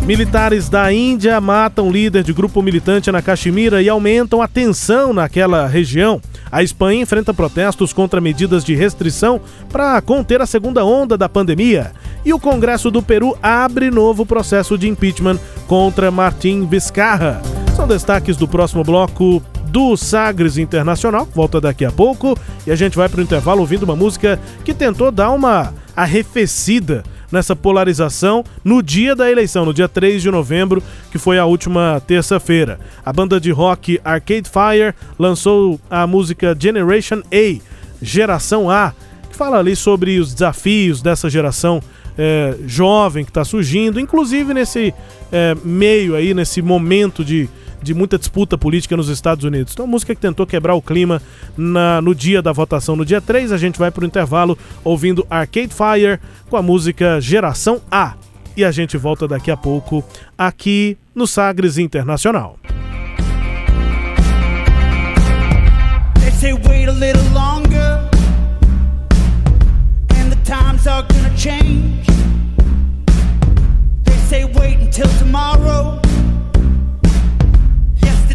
Militares 0.06 0.68
da 0.68 0.92
Índia 0.92 1.40
matam 1.40 1.90
líder 1.90 2.24
de 2.24 2.34
grupo 2.34 2.62
militante 2.62 3.10
na 3.10 3.22
Caxemira 3.22 3.82
e 3.82 3.88
aumentam 3.88 4.42
a 4.42 4.50
tensão 4.50 5.14
naquela 5.14 5.66
região. 5.66 6.20
A 6.52 6.62
Espanha 6.62 7.02
enfrenta 7.02 7.34
protestos 7.34 7.94
contra 7.94 8.20
medidas 8.20 8.66
de 8.66 8.76
restrição 8.76 9.40
para 9.72 10.02
conter 10.02 10.42
a 10.42 10.46
segunda 10.46 10.84
onda 10.84 11.18
da 11.18 11.30
pandemia. 11.30 11.94
E 12.26 12.34
o 12.34 12.40
Congresso 12.40 12.92
do 12.92 13.02
Peru 13.02 13.38
abre 13.42 13.90
novo 13.90 14.26
processo 14.26 14.78
de 14.78 14.90
impeachment 14.90 15.40
contra 15.68 16.12
Martim 16.12 16.68
Vizcarra. 16.68 17.42
São 17.74 17.88
destaques 17.88 18.36
do 18.36 18.48
próximo 18.48 18.84
bloco 18.84 19.42
do 19.68 19.96
Sagres 19.96 20.58
Internacional. 20.58 21.26
Volta 21.34 21.62
daqui 21.62 21.86
a 21.86 21.92
pouco 21.92 22.38
e 22.68 22.72
a 22.72 22.76
gente 22.76 22.98
vai 22.98 23.08
para 23.08 23.22
o 23.22 23.24
intervalo 23.24 23.62
ouvindo 23.62 23.84
uma 23.84 23.96
música 23.96 24.38
que 24.66 24.74
tentou 24.74 25.12
dar 25.12 25.32
uma 25.32 25.74
arrefecida 25.96 27.04
nessa 27.34 27.56
polarização 27.56 28.46
no 28.64 28.84
dia 28.84 29.16
da 29.16 29.30
eleição, 29.30 29.66
no 29.66 29.74
dia 29.74 29.90
3 29.90 30.22
de 30.22 30.30
novembro, 30.30 30.84
que 31.12 31.18
foi 31.18 31.40
a 31.40 31.46
última 31.46 32.00
terça-feira. 32.06 32.80
A 33.04 33.12
banda 33.12 33.42
de 33.42 33.50
rock 33.50 34.00
Arcade 34.06 34.48
Fire 34.48 34.94
lançou 35.18 35.82
a 35.90 36.06
música 36.06 36.56
Generation 36.58 37.24
A, 37.34 37.60
Geração 38.00 38.70
A, 38.70 38.94
que 39.32 39.36
fala 39.36 39.58
ali 39.58 39.76
sobre 39.76 40.20
os 40.20 40.32
desafios 40.32 41.02
dessa 41.02 41.28
geração 41.28 41.82
é, 42.16 42.56
jovem 42.68 43.26
que 43.26 43.32
está 43.32 43.44
surgindo, 43.44 44.00
inclusive 44.00 44.54
nesse 44.54 44.94
é, 45.32 45.58
meio 45.64 46.16
aí, 46.16 46.36
nesse 46.36 46.62
momento 46.62 47.26
de 47.26 47.50
de 47.84 47.94
muita 47.94 48.18
disputa 48.18 48.58
política 48.58 48.98
nos 48.98 49.10
Estados 49.10 49.44
Unidos. 49.44 49.74
Então, 49.74 49.86
música 49.86 50.16
que 50.16 50.22
tentou 50.22 50.48
quebrar 50.48 50.74
o 50.74 50.82
clima 50.82 51.22
na, 51.58 52.02
no 52.02 52.16
dia 52.16 52.42
da 52.42 52.52
votação, 52.52 52.96
no 52.96 53.06
dia 53.06 53.22
3. 53.22 53.52
A 53.52 53.58
gente 53.58 53.78
vai 53.78 53.92
para 53.92 54.04
o 54.04 54.08
intervalo 54.08 54.58
ouvindo 54.84 55.26
Arcade 55.30 55.74
Fire 55.74 56.20
com 56.50 56.58
a 56.58 56.62
música 56.62 57.20
Geração 57.22 57.82
A. 57.92 58.16
E 58.56 58.64
a 58.64 58.72
gente 58.72 58.98
volta 58.98 59.28
daqui 59.28 59.52
a 59.52 59.58
pouco 59.58 60.04
aqui 60.38 60.98
no 61.14 61.28
Sagres 61.28 61.78
Internacional. 61.78 62.58
They 66.20 66.32
say 66.32 66.54
wait 66.54 66.88
a 66.88 66.94
little 66.94 67.34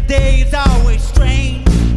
days 0.09 0.51
always 0.55 1.03
strange. 1.03 1.88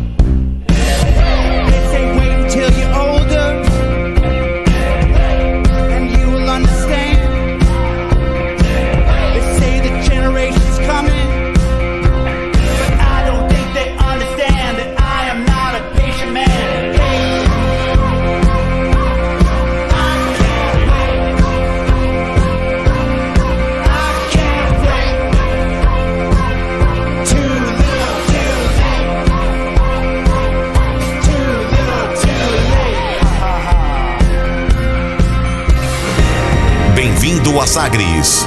Bem-vindo 37.63 37.65
a 37.65 37.67
Sagres. 37.67 38.47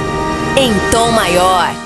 Em 0.56 0.72
tom 0.90 1.10
maior. 1.10 1.85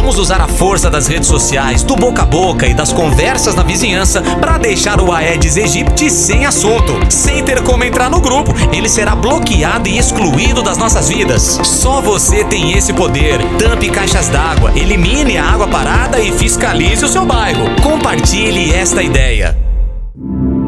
Vamos 0.00 0.18
usar 0.18 0.40
a 0.40 0.48
força 0.48 0.88
das 0.88 1.06
redes 1.06 1.28
sociais, 1.28 1.82
do 1.82 1.94
boca 1.94 2.22
a 2.22 2.24
boca 2.24 2.66
e 2.66 2.72
das 2.72 2.90
conversas 2.90 3.54
na 3.54 3.62
vizinhança 3.62 4.22
para 4.40 4.56
deixar 4.56 4.98
o 4.98 5.12
Aedes 5.12 5.58
aegypti 5.58 6.08
sem 6.08 6.46
assunto. 6.46 6.94
Sem 7.10 7.44
ter 7.44 7.62
como 7.62 7.84
entrar 7.84 8.08
no 8.08 8.18
grupo, 8.18 8.50
ele 8.72 8.88
será 8.88 9.14
bloqueado 9.14 9.90
e 9.90 9.98
excluído 9.98 10.62
das 10.62 10.78
nossas 10.78 11.10
vidas. 11.10 11.60
Só 11.62 12.00
você 12.00 12.42
tem 12.44 12.72
esse 12.72 12.94
poder. 12.94 13.40
Tampe 13.58 13.90
caixas 13.90 14.28
d'água, 14.30 14.72
elimine 14.74 15.36
a 15.36 15.44
água 15.44 15.68
parada 15.68 16.18
e 16.18 16.32
fiscalize 16.32 17.04
o 17.04 17.08
seu 17.08 17.26
bairro. 17.26 17.66
Compartilhe 17.82 18.72
esta 18.72 19.02
ideia. 19.02 19.69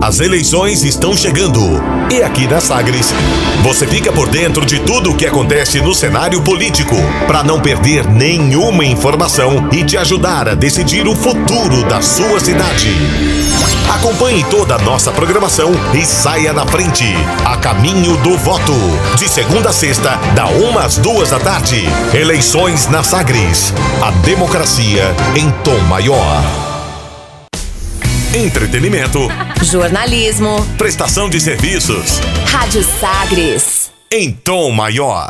As 0.03 0.19
eleições 0.19 0.83
estão 0.83 1.17
chegando. 1.17 1.61
E 2.11 2.25
aqui 2.25 2.49
na 2.49 2.61
Sagres, 2.61 3.15
você 3.63 3.87
fica 3.87 4.11
por 4.11 4.29
dentro 4.29 4.67
de 4.67 4.81
tudo 4.81 5.13
o 5.13 5.17
que 5.17 5.25
acontece 5.25 5.81
no 5.81 5.95
cenário 5.95 6.43
político, 6.43 6.97
para 7.29 7.45
não 7.45 7.61
perder 7.61 8.11
nenhuma 8.11 8.85
informação 8.85 9.69
e 9.71 9.85
te 9.85 9.97
ajudar 9.97 10.49
a 10.49 10.55
decidir 10.57 11.07
o 11.07 11.15
futuro 11.15 11.85
da 11.85 12.03
sua 12.03 12.41
cidade. 12.41 12.91
Acompanhe 13.95 14.43
toda 14.51 14.75
a 14.75 14.79
nossa 14.81 15.13
programação 15.13 15.71
e 15.95 16.05
saia 16.05 16.53
na 16.53 16.67
frente. 16.67 17.07
A 17.45 17.57
caminho 17.59 18.17
do 18.17 18.37
voto. 18.37 18.75
De 19.17 19.29
segunda 19.29 19.69
a 19.69 19.73
sexta, 19.73 20.19
da 20.35 20.47
uma 20.47 20.83
às 20.83 20.99
duas 20.99 21.31
da 21.31 21.39
tarde. 21.39 21.87
Eleições 22.13 22.89
na 22.89 23.05
Sagres. 23.05 23.73
A 24.03 24.11
democracia 24.11 25.15
em 25.37 25.49
tom 25.63 25.79
maior. 25.89 26.72
Entretenimento. 28.35 29.19
Jornalismo. 29.63 30.57
Prestação 30.79 31.29
de 31.29 31.39
serviços. 31.39 32.19
Rádio 32.51 32.83
Sagres. 32.83 33.93
Em 34.11 34.33
tom 34.33 34.71
maior. 34.71 35.29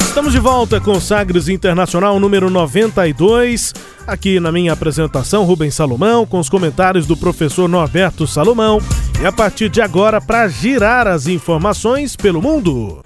Estamos 0.00 0.32
de 0.32 0.38
volta 0.38 0.78
com 0.82 1.00
Sagres 1.00 1.48
Internacional 1.48 2.20
número 2.20 2.50
92. 2.50 3.72
Aqui 4.06 4.38
na 4.38 4.52
minha 4.52 4.74
apresentação, 4.74 5.44
Rubens 5.44 5.74
Salomão, 5.74 6.26
com 6.26 6.38
os 6.38 6.50
comentários 6.50 7.06
do 7.06 7.16
professor 7.16 7.66
Norberto 7.66 8.26
Salomão. 8.26 8.82
E 9.22 9.24
a 9.24 9.32
partir 9.32 9.70
de 9.70 9.80
agora, 9.80 10.20
para 10.20 10.46
girar 10.48 11.06
as 11.06 11.26
informações 11.26 12.16
pelo 12.16 12.42
mundo. 12.42 13.03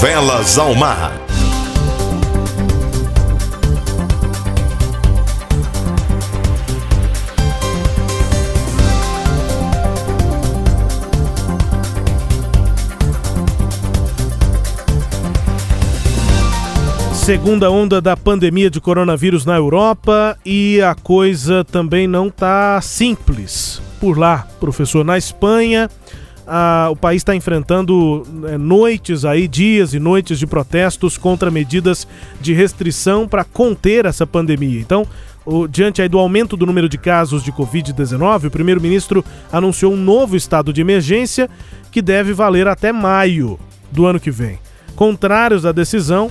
Velas 0.00 0.58
ao 0.58 0.74
mar. 0.74 1.12
Segunda 17.12 17.70
onda 17.70 18.00
da 18.00 18.16
pandemia 18.16 18.70
de 18.70 18.80
coronavírus 18.80 19.44
na 19.44 19.54
Europa 19.54 20.38
e 20.46 20.80
a 20.80 20.94
coisa 20.94 21.62
também 21.62 22.08
não 22.08 22.30
tá 22.30 22.80
simples 22.80 23.82
por 24.00 24.18
lá, 24.18 24.48
professor. 24.58 25.04
Na 25.04 25.18
Espanha, 25.18 25.90
a, 26.52 26.88
o 26.90 26.96
país 26.96 27.20
está 27.20 27.32
enfrentando 27.32 28.26
é, 28.48 28.58
noites 28.58 29.24
aí, 29.24 29.46
dias 29.46 29.94
e 29.94 30.00
noites 30.00 30.36
de 30.36 30.48
protestos 30.48 31.16
contra 31.16 31.48
medidas 31.48 32.08
de 32.40 32.52
restrição 32.52 33.28
para 33.28 33.44
conter 33.44 34.04
essa 34.04 34.26
pandemia. 34.26 34.80
Então, 34.80 35.06
o, 35.46 35.68
diante 35.68 36.06
do 36.08 36.18
aumento 36.18 36.56
do 36.56 36.66
número 36.66 36.88
de 36.88 36.98
casos 36.98 37.44
de 37.44 37.52
Covid-19, 37.52 38.48
o 38.48 38.50
primeiro-ministro 38.50 39.24
anunciou 39.52 39.92
um 39.92 39.96
novo 39.96 40.34
estado 40.36 40.72
de 40.72 40.80
emergência 40.80 41.48
que 41.92 42.02
deve 42.02 42.32
valer 42.32 42.66
até 42.66 42.92
maio 42.92 43.56
do 43.92 44.04
ano 44.04 44.18
que 44.18 44.32
vem. 44.32 44.58
Contrários 44.96 45.64
à 45.64 45.70
decisão, 45.70 46.28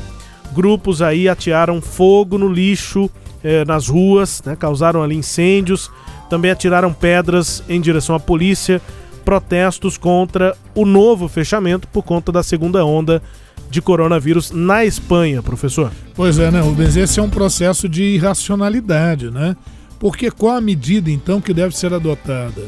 grupos 0.52 1.02
aí 1.02 1.30
atearam 1.30 1.82
fogo 1.82 2.38
no 2.38 2.50
lixo 2.50 3.10
eh, 3.42 3.64
nas 3.64 3.88
ruas, 3.88 4.44
né, 4.46 4.54
causaram 4.54 5.02
ali 5.02 5.16
incêndios, 5.16 5.90
também 6.30 6.52
atiraram 6.52 6.92
pedras 6.92 7.64
em 7.70 7.80
direção 7.80 8.16
à 8.16 8.20
polícia, 8.20 8.82
protestos 9.30 9.96
contra 9.96 10.58
o 10.74 10.88
novo 10.88 11.28
fechamento 11.28 11.88
por 11.90 12.02
conta 12.02 12.32
da 12.32 12.42
segunda 12.42 12.84
onda 12.84 13.22
de 13.70 13.80
coronavírus 13.80 14.50
na 14.50 14.84
Espanha, 14.84 15.44
professor. 15.44 15.92
Pois 16.16 16.40
é, 16.40 16.50
né, 16.50 16.60
Rubens? 16.60 16.98
Esse 16.98 17.20
é 17.20 17.22
um 17.22 17.30
processo 17.30 17.88
de 17.88 18.02
irracionalidade, 18.02 19.30
né? 19.30 19.56
Porque 20.00 20.32
qual 20.32 20.56
a 20.56 20.62
medida, 20.62 21.12
então, 21.12 21.40
que 21.40 21.54
deve 21.54 21.78
ser 21.78 21.94
adotada? 21.94 22.64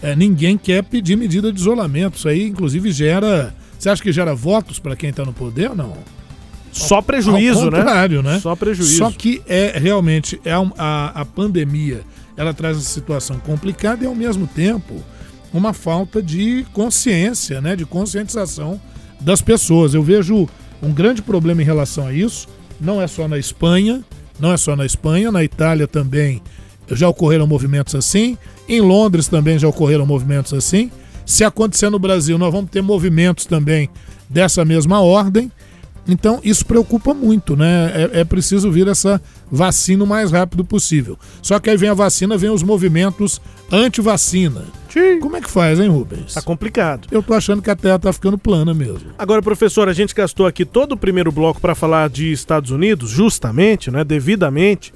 É, 0.00 0.16
ninguém 0.16 0.56
quer 0.56 0.82
pedir 0.82 1.14
medida 1.14 1.52
de 1.52 1.60
isolamento. 1.60 2.16
Isso 2.16 2.26
aí, 2.26 2.48
inclusive, 2.48 2.90
gera. 2.90 3.54
Você 3.78 3.90
acha 3.90 4.02
que 4.02 4.10
gera 4.10 4.34
votos 4.34 4.78
para 4.78 4.96
quem 4.96 5.10
está 5.10 5.26
no 5.26 5.34
poder 5.34 5.68
ou 5.68 5.76
não? 5.76 5.92
Só 6.72 7.02
prejuízo, 7.02 7.66
Ao 7.66 7.70
contrário, 7.70 8.22
né? 8.22 8.32
né? 8.32 8.40
Só 8.40 8.56
prejuízo. 8.56 8.96
Só 8.96 9.10
que 9.10 9.42
é 9.46 9.78
realmente 9.78 10.40
é 10.42 10.58
um, 10.58 10.72
a, 10.78 11.20
a 11.20 11.24
pandemia 11.26 12.00
ela 12.34 12.54
traz 12.54 12.78
uma 12.78 12.82
situação 12.82 13.38
complicada 13.40 14.04
e 14.04 14.06
ao 14.06 14.14
mesmo 14.14 14.46
tempo 14.46 15.02
uma 15.52 15.72
falta 15.72 16.22
de 16.22 16.66
consciência, 16.72 17.60
né? 17.60 17.74
De 17.74 17.84
conscientização 17.86 18.80
das 19.20 19.40
pessoas. 19.42 19.94
Eu 19.94 20.02
vejo 20.02 20.48
um 20.82 20.92
grande 20.92 21.22
problema 21.22 21.62
em 21.62 21.64
relação 21.64 22.06
a 22.06 22.12
isso. 22.12 22.48
Não 22.80 23.02
é 23.02 23.06
só 23.06 23.26
na 23.26 23.38
Espanha, 23.38 24.04
não 24.38 24.52
é 24.52 24.56
só 24.56 24.76
na 24.76 24.86
Espanha, 24.86 25.32
na 25.32 25.42
Itália 25.42 25.86
também 25.86 26.40
já 26.90 27.08
ocorreram 27.08 27.46
movimentos 27.46 27.94
assim. 27.94 28.38
Em 28.68 28.80
Londres 28.80 29.28
também 29.28 29.58
já 29.58 29.68
ocorreram 29.68 30.06
movimentos 30.06 30.54
assim. 30.54 30.90
Se 31.26 31.44
acontecer 31.44 31.90
no 31.90 31.98
Brasil, 31.98 32.38
nós 32.38 32.52
vamos 32.52 32.70
ter 32.70 32.80
movimentos 32.80 33.44
também 33.44 33.90
dessa 34.28 34.64
mesma 34.64 35.00
ordem. 35.00 35.50
Então, 36.08 36.40
isso 36.42 36.64
preocupa 36.64 37.12
muito, 37.12 37.54
né? 37.54 37.92
É, 37.94 38.20
é, 38.20 38.24
preciso 38.24 38.70
vir 38.72 38.88
essa 38.88 39.20
vacina 39.50 40.02
o 40.02 40.06
mais 40.06 40.32
rápido 40.32 40.64
possível. 40.64 41.18
Só 41.42 41.60
que 41.60 41.68
aí 41.68 41.76
vem 41.76 41.90
a 41.90 41.94
vacina, 41.94 42.38
vem 42.38 42.48
os 42.48 42.62
movimentos 42.62 43.40
anti-vacina. 43.70 44.64
Como 45.20 45.36
é 45.36 45.40
que 45.40 45.50
faz, 45.50 45.78
hein, 45.78 45.88
Rubens? 45.88 46.34
Tá 46.34 46.42
complicado. 46.42 47.06
Eu 47.10 47.22
tô 47.22 47.34
achando 47.34 47.60
que 47.62 47.70
a 47.70 47.76
Terra 47.76 47.98
tá 47.98 48.12
ficando 48.12 48.38
plana 48.38 48.72
mesmo. 48.72 49.10
Agora, 49.18 49.42
professor, 49.42 49.88
a 49.88 49.92
gente 49.92 50.14
gastou 50.14 50.46
aqui 50.46 50.64
todo 50.64 50.92
o 50.92 50.96
primeiro 50.96 51.30
bloco 51.30 51.60
para 51.60 51.74
falar 51.74 52.08
de 52.08 52.32
Estados 52.32 52.70
Unidos, 52.70 53.10
justamente, 53.10 53.90
né? 53.90 54.02
Devidamente. 54.02 54.92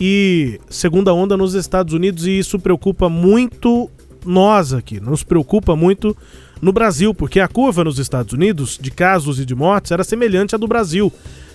E 0.00 0.58
segunda 0.68 1.12
onda 1.12 1.36
nos 1.36 1.54
Estados 1.54 1.94
Unidos, 1.94 2.26
e 2.26 2.38
isso 2.38 2.58
preocupa 2.58 3.08
muito 3.08 3.90
nós 4.24 4.72
aqui. 4.72 4.98
Nos 5.00 5.22
preocupa 5.22 5.76
muito 5.76 6.16
no 6.60 6.72
Brasil, 6.72 7.14
porque 7.14 7.40
a 7.40 7.48
curva 7.48 7.84
nos 7.84 7.98
Estados 7.98 8.32
Unidos 8.32 8.78
de 8.80 8.90
casos 8.90 9.38
e 9.38 9.44
de 9.44 9.54
mortes 9.54 9.92
era 9.92 10.04
semelhante 10.04 10.54
à 10.54 10.58
do 10.58 10.66
Brasil, 10.66 11.12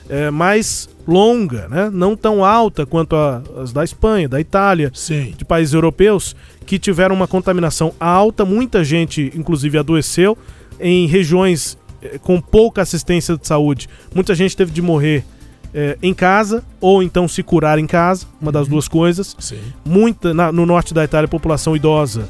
é, 0.09 0.29
mais 0.29 0.89
longa, 1.07 1.67
né? 1.67 1.89
não 1.91 2.15
tão 2.15 2.43
alta 2.43 2.85
quanto 2.85 3.15
a, 3.15 3.41
as 3.61 3.71
da 3.71 3.83
Espanha, 3.83 4.27
da 4.27 4.39
Itália, 4.39 4.91
Sim. 4.93 5.33
de 5.37 5.45
países 5.45 5.73
europeus 5.73 6.35
que 6.65 6.77
tiveram 6.77 7.15
uma 7.15 7.27
contaminação 7.27 7.93
alta, 7.99 8.45
muita 8.45 8.83
gente, 8.83 9.31
inclusive, 9.35 9.77
adoeceu 9.77 10.37
em 10.79 11.07
regiões 11.07 11.77
é, 12.01 12.17
com 12.17 12.39
pouca 12.39 12.81
assistência 12.81 13.37
de 13.37 13.47
saúde. 13.47 13.89
Muita 14.13 14.35
gente 14.35 14.55
teve 14.55 14.71
de 14.71 14.81
morrer 14.81 15.23
é, 15.73 15.97
em 16.01 16.13
casa 16.13 16.63
ou 16.79 17.01
então 17.01 17.27
se 17.27 17.41
curar 17.41 17.79
em 17.79 17.87
casa, 17.87 18.27
uma 18.39 18.51
das 18.51 18.67
duas 18.67 18.87
coisas. 18.87 19.35
Sim. 19.39 19.59
Muita 19.85 20.33
na, 20.33 20.51
no 20.51 20.65
norte 20.65 20.93
da 20.93 21.03
Itália, 21.03 21.27
população 21.27 21.75
idosa 21.75 22.27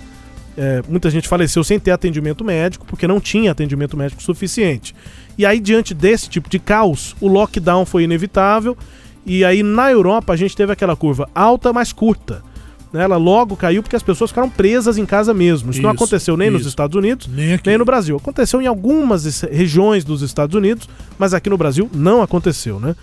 é, 0.58 0.82
muita 0.88 1.10
gente 1.10 1.28
faleceu 1.28 1.64
sem 1.64 1.80
ter 1.80 1.92
atendimento 1.92 2.44
médico, 2.44 2.86
porque 2.86 3.08
não 3.08 3.20
tinha 3.20 3.52
atendimento 3.52 3.96
médico 3.98 4.22
suficiente. 4.22 4.94
E 5.38 5.46
aí, 5.46 5.60
diante 5.60 5.94
desse 5.94 6.30
tipo 6.30 6.50
de 6.50 6.60
caos, 6.60 7.16
o 7.22 7.28
lockdown 7.28 7.86
foi 7.86 8.04
inevitável. 8.04 8.78
E 9.26 9.46
aí, 9.46 9.64
na 9.64 9.92
Europa, 9.92 10.34
a 10.34 10.36
gente 10.36 10.56
teve 10.56 10.72
aquela 10.74 10.96
curva 10.96 11.30
alta, 11.34 11.72
mas 11.72 11.94
curta. 11.94 12.44
Né? 12.92 13.04
Ela 13.04 13.18
logo 13.18 13.56
caiu 13.56 13.82
porque 13.82 13.96
as 13.96 14.04
pessoas 14.04 14.30
ficaram 14.32 14.50
presas 14.50 14.98
em 14.98 15.06
casa 15.06 15.34
mesmo. 15.34 15.70
Isso, 15.70 15.80
Isso, 15.80 15.82
não 15.82 15.92
aconteceu 15.92 16.36
nem 16.36 16.50
isso. 16.50 16.58
nos 16.58 16.68
Estados 16.68 16.96
Unidos, 16.96 17.28
Nem 17.28 17.58
nem 17.66 17.78
no 17.78 17.86
Brasil. 17.86 18.18
Aconteceu 18.18 18.62
em 18.62 18.68
algumas 18.68 19.26
es- 19.26 19.42
regiões 19.44 20.04
dos 20.04 20.22
Estados 20.22 20.56
Unidos, 20.56 20.90
mas 21.18 21.34
aqui 21.34 21.50
no 21.50 21.58
Brasil 21.58 21.90
não 21.94 22.22
aconteceu, 22.22 22.80
né? 22.80 22.96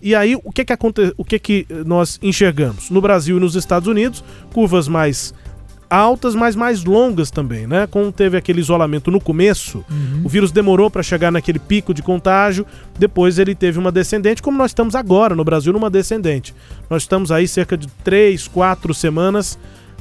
E 0.00 0.14
aí, 0.14 0.36
o 0.42 0.52
que 0.52 0.64
que, 0.64 0.72
aconte... 0.72 1.12
o 1.16 1.24
que 1.24 1.38
que 1.38 1.66
eh, 1.68 1.82
nós 1.84 2.18
enxergamos? 2.22 2.90
No 2.90 3.00
Brasil 3.00 3.36
e 3.36 3.40
nos 3.40 3.54
Estados 3.56 3.88
Unidos, 3.88 4.22
curvas 4.52 4.86
mais 4.86 5.32
altas, 5.94 6.34
mas 6.34 6.54
mais 6.56 6.84
longas 6.84 7.30
também, 7.30 7.66
né? 7.66 7.86
Como 7.86 8.10
teve 8.12 8.36
aquele 8.36 8.60
isolamento 8.60 9.10
no 9.10 9.20
começo, 9.20 9.84
o 10.24 10.28
vírus 10.28 10.50
demorou 10.52 10.90
para 10.90 11.02
chegar 11.02 11.30
naquele 11.30 11.58
pico 11.58 11.92
de 11.94 12.02
contágio, 12.02 12.66
depois 12.98 13.38
ele 13.38 13.54
teve 13.54 13.78
uma 13.78 13.90
descendente, 13.92 14.42
como 14.42 14.56
nós 14.58 14.70
estamos 14.70 14.94
agora 14.94 15.34
no 15.34 15.44
Brasil 15.44 15.72
numa 15.72 15.90
descendente. 15.90 16.54
Nós 16.90 17.02
estamos 17.02 17.30
aí 17.32 17.46
cerca 17.48 17.76
de 17.76 17.86
três, 18.02 18.46
quatro 18.48 18.92
semanas 18.94 19.58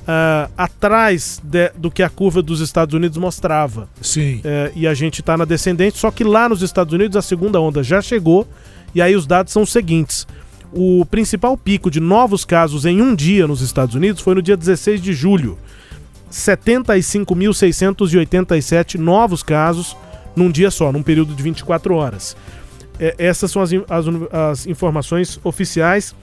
ah, 0.07 0.49
atrás 0.57 1.41
de- 1.43 1.71
do 1.77 1.89
que 1.89 2.03
a 2.03 2.09
curva 2.09 2.41
dos 2.41 2.59
Estados 2.59 2.93
Unidos 2.93 3.17
mostrava. 3.17 3.87
Sim. 4.01 4.41
É, 4.43 4.71
e 4.75 4.85
a 4.87 4.93
gente 4.93 5.21
está 5.21 5.37
na 5.37 5.45
descendente, 5.45 5.97
só 5.97 6.11
que 6.11 6.23
lá 6.23 6.49
nos 6.49 6.61
Estados 6.61 6.93
Unidos 6.93 7.15
a 7.15 7.21
segunda 7.21 7.59
onda 7.61 7.81
já 7.83 8.01
chegou, 8.01 8.47
e 8.93 9.01
aí 9.01 9.15
os 9.15 9.25
dados 9.25 9.53
são 9.53 9.61
os 9.61 9.71
seguintes. 9.71 10.27
O 10.73 11.05
principal 11.05 11.55
pico 11.55 11.91
de 11.91 11.99
novos 11.99 12.43
casos 12.43 12.83
em 12.85 13.01
um 13.01 13.13
dia 13.15 13.45
nos 13.47 13.61
Estados 13.61 13.93
Unidos 13.95 14.21
foi 14.21 14.33
no 14.35 14.41
dia 14.41 14.57
16 14.57 14.99
de 15.01 15.13
julho. 15.13 15.57
75.687 16.33 18.95
novos 18.95 19.43
casos 19.43 19.95
num 20.35 20.49
dia 20.49 20.71
só, 20.71 20.91
num 20.91 21.03
período 21.03 21.35
de 21.35 21.43
24 21.43 21.93
horas. 21.93 22.35
É, 22.99 23.13
essas 23.19 23.51
são 23.51 23.61
as, 23.61 23.69
as 23.89 24.05
as 24.31 24.65
informações 24.65 25.39
oficiais 25.43 26.15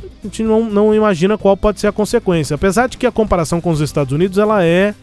a 0.02 0.26
gente 0.26 0.42
não, 0.42 0.68
não 0.68 0.94
imagina 0.94 1.36
qual 1.36 1.54
pode 1.54 1.78
ser 1.78 1.86
a 1.86 1.92
consequência. 1.92 2.54
Apesar 2.54 2.88
de 2.88 2.96
que 2.96 3.06
a 3.06 3.12
comparação 3.12 3.60
com 3.60 3.70
os 3.70 3.80
Estados 3.80 4.12
Unidos, 4.12 4.38
ela 4.38 4.64
é, 4.64 4.94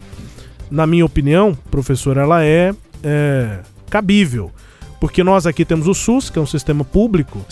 na 0.70 0.86
minha 0.86 1.04
opinião, 1.04 1.56
professor, 1.70 2.16
ela 2.16 2.44
é, 2.44 2.74
é 3.02 3.60
cabível. 3.90 4.52
Porque 5.00 5.22
nós 5.22 5.46
aqui 5.46 5.64
temos 5.64 5.86
o 5.86 5.94
SUS, 5.94 6.28
que 6.28 6.38
é 6.38 6.42
um 6.42 6.46
sistema 6.46 6.84
público 6.84 7.44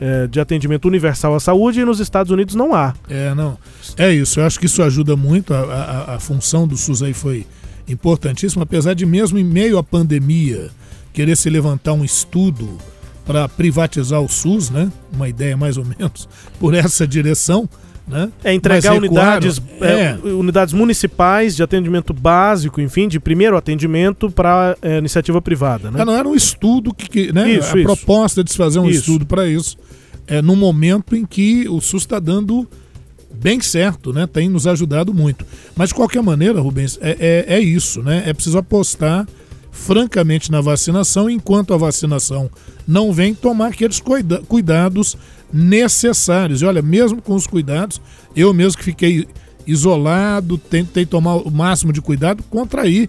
é, 0.00 0.26
de 0.28 0.38
atendimento 0.38 0.86
universal 0.86 1.34
à 1.34 1.40
saúde, 1.40 1.80
e 1.80 1.84
nos 1.84 1.98
Estados 1.98 2.30
Unidos 2.30 2.54
não 2.54 2.74
há. 2.74 2.94
É, 3.08 3.34
não. 3.34 3.58
É 3.96 4.12
isso, 4.12 4.38
eu 4.38 4.46
acho 4.46 4.58
que 4.58 4.66
isso 4.66 4.82
ajuda 4.82 5.16
muito. 5.16 5.52
A, 5.52 5.60
a, 5.60 6.14
a 6.14 6.20
função 6.20 6.66
do 6.66 6.76
SUS 6.76 7.02
aí 7.02 7.12
foi 7.12 7.44
importantíssima, 7.88 8.62
apesar 8.62 8.94
de 8.94 9.04
mesmo 9.04 9.36
em 9.36 9.44
meio 9.44 9.78
à 9.78 9.82
pandemia 9.82 10.70
querer 11.12 11.36
se 11.36 11.50
levantar 11.50 11.92
um 11.92 12.04
estudo 12.04 12.78
para 13.26 13.48
privatizar 13.48 14.20
o 14.20 14.28
SUS, 14.28 14.70
né? 14.70 14.90
Uma 15.12 15.28
ideia 15.28 15.56
mais 15.56 15.76
ou 15.76 15.84
menos 15.84 16.28
por 16.58 16.74
essa 16.74 17.06
direção. 17.06 17.68
Né? 18.06 18.30
É 18.42 18.52
entregar 18.52 18.94
unidades, 18.94 19.62
é, 19.80 19.86
é, 19.86 20.18
unidades 20.24 20.74
municipais 20.74 21.54
de 21.54 21.62
atendimento 21.62 22.12
básico, 22.12 22.80
enfim, 22.80 23.06
de 23.06 23.20
primeiro 23.20 23.56
atendimento 23.56 24.30
para 24.30 24.76
é, 24.82 24.98
iniciativa 24.98 25.40
privada. 25.40 25.90
Né? 25.90 26.04
Não 26.04 26.14
era 26.14 26.28
um 26.28 26.34
estudo 26.34 26.92
que, 26.92 27.08
que 27.08 27.32
né? 27.32 27.50
Isso, 27.52 27.76
a 27.76 27.80
isso. 27.80 27.84
proposta 27.84 28.42
de 28.42 28.50
se 28.50 28.56
fazer 28.56 28.80
um 28.80 28.88
isso. 28.88 29.00
estudo 29.00 29.24
para 29.24 29.46
isso 29.46 29.76
é 30.26 30.40
no 30.40 30.56
momento 30.56 31.14
em 31.14 31.24
que 31.24 31.68
o 31.68 31.80
SUS 31.80 32.02
está 32.02 32.18
dando 32.18 32.68
bem 33.34 33.60
certo, 33.60 34.12
né? 34.12 34.26
Tem 34.26 34.48
nos 34.48 34.66
ajudado 34.66 35.12
muito. 35.12 35.44
Mas 35.74 35.88
de 35.88 35.94
qualquer 35.94 36.22
maneira, 36.22 36.60
Rubens, 36.60 36.98
é, 37.00 37.44
é, 37.48 37.56
é 37.56 37.60
isso, 37.60 38.02
né? 38.02 38.22
É 38.26 38.32
preciso 38.32 38.58
apostar 38.58 39.26
francamente 39.70 40.50
na 40.50 40.60
vacinação, 40.60 41.28
enquanto 41.28 41.72
a 41.72 41.76
vacinação 41.76 42.50
não 42.86 43.12
vem, 43.12 43.34
tomar 43.34 43.68
aqueles 43.68 44.00
cuida 44.00 44.42
cuidados 44.46 45.16
necessários. 45.52 46.62
E 46.62 46.64
olha, 46.64 46.82
mesmo 46.82 47.20
com 47.20 47.34
os 47.34 47.46
cuidados, 47.46 48.00
eu 48.34 48.52
mesmo 48.54 48.78
que 48.78 48.84
fiquei 48.84 49.26
isolado, 49.66 50.58
tentei 50.58 51.06
tomar 51.06 51.36
o 51.36 51.50
máximo 51.50 51.92
de 51.92 52.00
cuidado, 52.00 52.42
contrair 52.44 53.08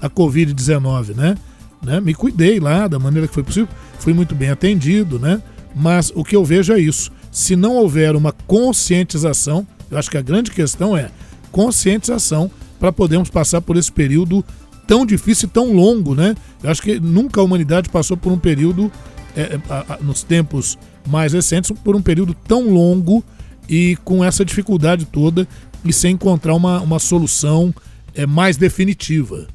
a 0.00 0.08
Covid-19, 0.08 1.14
né? 1.14 1.36
né? 1.82 2.00
Me 2.00 2.14
cuidei 2.14 2.58
lá 2.58 2.86
da 2.86 2.98
maneira 2.98 3.28
que 3.28 3.34
foi 3.34 3.42
possível, 3.42 3.68
fui 3.98 4.12
muito 4.12 4.34
bem 4.34 4.50
atendido, 4.50 5.18
né? 5.18 5.42
Mas 5.74 6.12
o 6.14 6.24
que 6.24 6.34
eu 6.34 6.44
vejo 6.44 6.72
é 6.72 6.78
isso. 6.78 7.10
Se 7.30 7.54
não 7.54 7.76
houver 7.76 8.16
uma 8.16 8.32
conscientização, 8.32 9.66
eu 9.90 9.98
acho 9.98 10.10
que 10.10 10.18
a 10.18 10.22
grande 10.22 10.50
questão 10.50 10.96
é 10.96 11.10
conscientização 11.52 12.50
para 12.78 12.92
podermos 12.92 13.28
passar 13.28 13.60
por 13.60 13.76
esse 13.76 13.90
período 13.90 14.44
tão 14.86 15.06
difícil 15.06 15.48
e 15.48 15.50
tão 15.50 15.72
longo, 15.72 16.14
né? 16.14 16.34
Eu 16.62 16.70
acho 16.70 16.82
que 16.82 16.98
nunca 16.98 17.40
a 17.40 17.44
humanidade 17.44 17.88
passou 17.88 18.16
por 18.16 18.32
um 18.32 18.38
período, 18.38 18.90
é, 19.36 19.58
a, 19.68 19.94
a, 19.94 19.98
nos 19.98 20.22
tempos 20.22 20.76
mais 21.06 21.32
recentes 21.32 21.70
por 21.84 21.96
um 21.96 22.02
período 22.02 22.34
tão 22.34 22.68
longo 22.68 23.24
e 23.68 23.96
com 24.04 24.24
essa 24.24 24.44
dificuldade 24.44 25.04
toda 25.04 25.46
e 25.84 25.92
sem 25.92 26.14
encontrar 26.14 26.54
uma, 26.54 26.80
uma 26.80 26.98
solução 26.98 27.74
é, 28.14 28.26
mais 28.26 28.56
definitiva. 28.56 29.46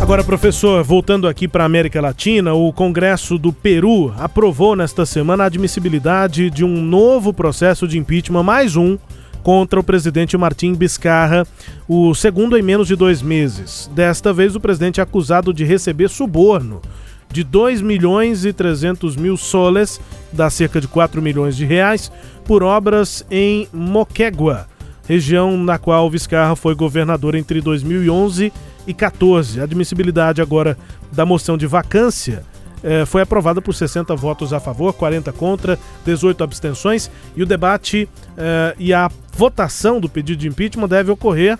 Agora, 0.00 0.24
professor, 0.24 0.82
voltando 0.82 1.28
aqui 1.28 1.46
para 1.46 1.64
a 1.64 1.66
América 1.66 2.00
Latina, 2.00 2.54
o 2.54 2.72
Congresso 2.72 3.36
do 3.36 3.52
Peru 3.52 4.14
aprovou 4.16 4.74
nesta 4.74 5.04
semana 5.04 5.44
a 5.44 5.46
admissibilidade 5.46 6.48
de 6.48 6.64
um 6.64 6.80
novo 6.80 7.32
processo 7.32 7.86
de 7.86 7.98
impeachment, 7.98 8.42
mais 8.42 8.74
um, 8.74 8.96
contra 9.42 9.78
o 9.78 9.84
presidente 9.84 10.36
Martim 10.36 10.72
Biscarra, 10.72 11.46
o 11.86 12.14
segundo 12.14 12.56
em 12.56 12.62
menos 12.62 12.88
de 12.88 12.96
dois 12.96 13.20
meses. 13.20 13.90
Desta 13.94 14.32
vez, 14.32 14.56
o 14.56 14.60
presidente 14.60 15.00
é 15.00 15.02
acusado 15.02 15.52
de 15.52 15.64
receber 15.64 16.08
suborno 16.08 16.80
de 17.30 17.44
2 17.44 17.82
milhões 17.82 18.44
e 18.44 18.52
300 18.52 19.16
mil 19.16 19.36
soles, 19.36 20.00
dá 20.32 20.48
cerca 20.50 20.80
de 20.80 20.88
4 20.88 21.20
milhões 21.20 21.56
de 21.56 21.64
reais, 21.64 22.10
por 22.44 22.62
obras 22.62 23.24
em 23.30 23.68
Moquegua, 23.72 24.66
região 25.06 25.56
na 25.56 25.78
qual 25.78 26.08
Vizcarra 26.10 26.56
foi 26.56 26.74
governador 26.74 27.34
entre 27.34 27.60
2011 27.60 28.52
e 28.86 28.94
14. 28.94 29.60
A 29.60 29.64
admissibilidade 29.64 30.40
agora 30.40 30.76
da 31.12 31.26
moção 31.26 31.58
de 31.58 31.66
vacância 31.66 32.42
eh, 32.82 33.04
foi 33.04 33.22
aprovada 33.22 33.60
por 33.60 33.74
60 33.74 34.14
votos 34.14 34.52
a 34.52 34.60
favor, 34.60 34.92
40 34.92 35.32
contra, 35.32 35.78
18 36.04 36.42
abstenções 36.44 37.10
e 37.36 37.42
o 37.42 37.46
debate 37.46 38.08
eh, 38.36 38.74
e 38.78 38.94
a 38.94 39.10
votação 39.32 40.00
do 40.00 40.08
pedido 40.08 40.38
de 40.38 40.48
impeachment 40.48 40.88
deve 40.88 41.10
ocorrer 41.10 41.58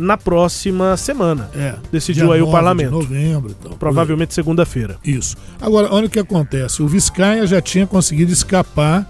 na 0.00 0.16
próxima 0.16 0.96
semana. 0.96 1.50
É. 1.54 1.74
Decidiu 1.92 2.32
aí 2.32 2.42
o 2.42 2.50
parlamento. 2.50 2.92
Novembro, 2.92 3.54
então. 3.58 3.72
Provavelmente 3.78 4.34
segunda-feira. 4.34 4.96
Isso. 5.04 5.36
Agora, 5.60 5.92
olha 5.92 6.06
o 6.06 6.10
que 6.10 6.18
acontece. 6.18 6.82
O 6.82 6.88
Vizcaia 6.88 7.46
já 7.46 7.60
tinha 7.60 7.86
conseguido 7.86 8.32
escapar 8.32 9.08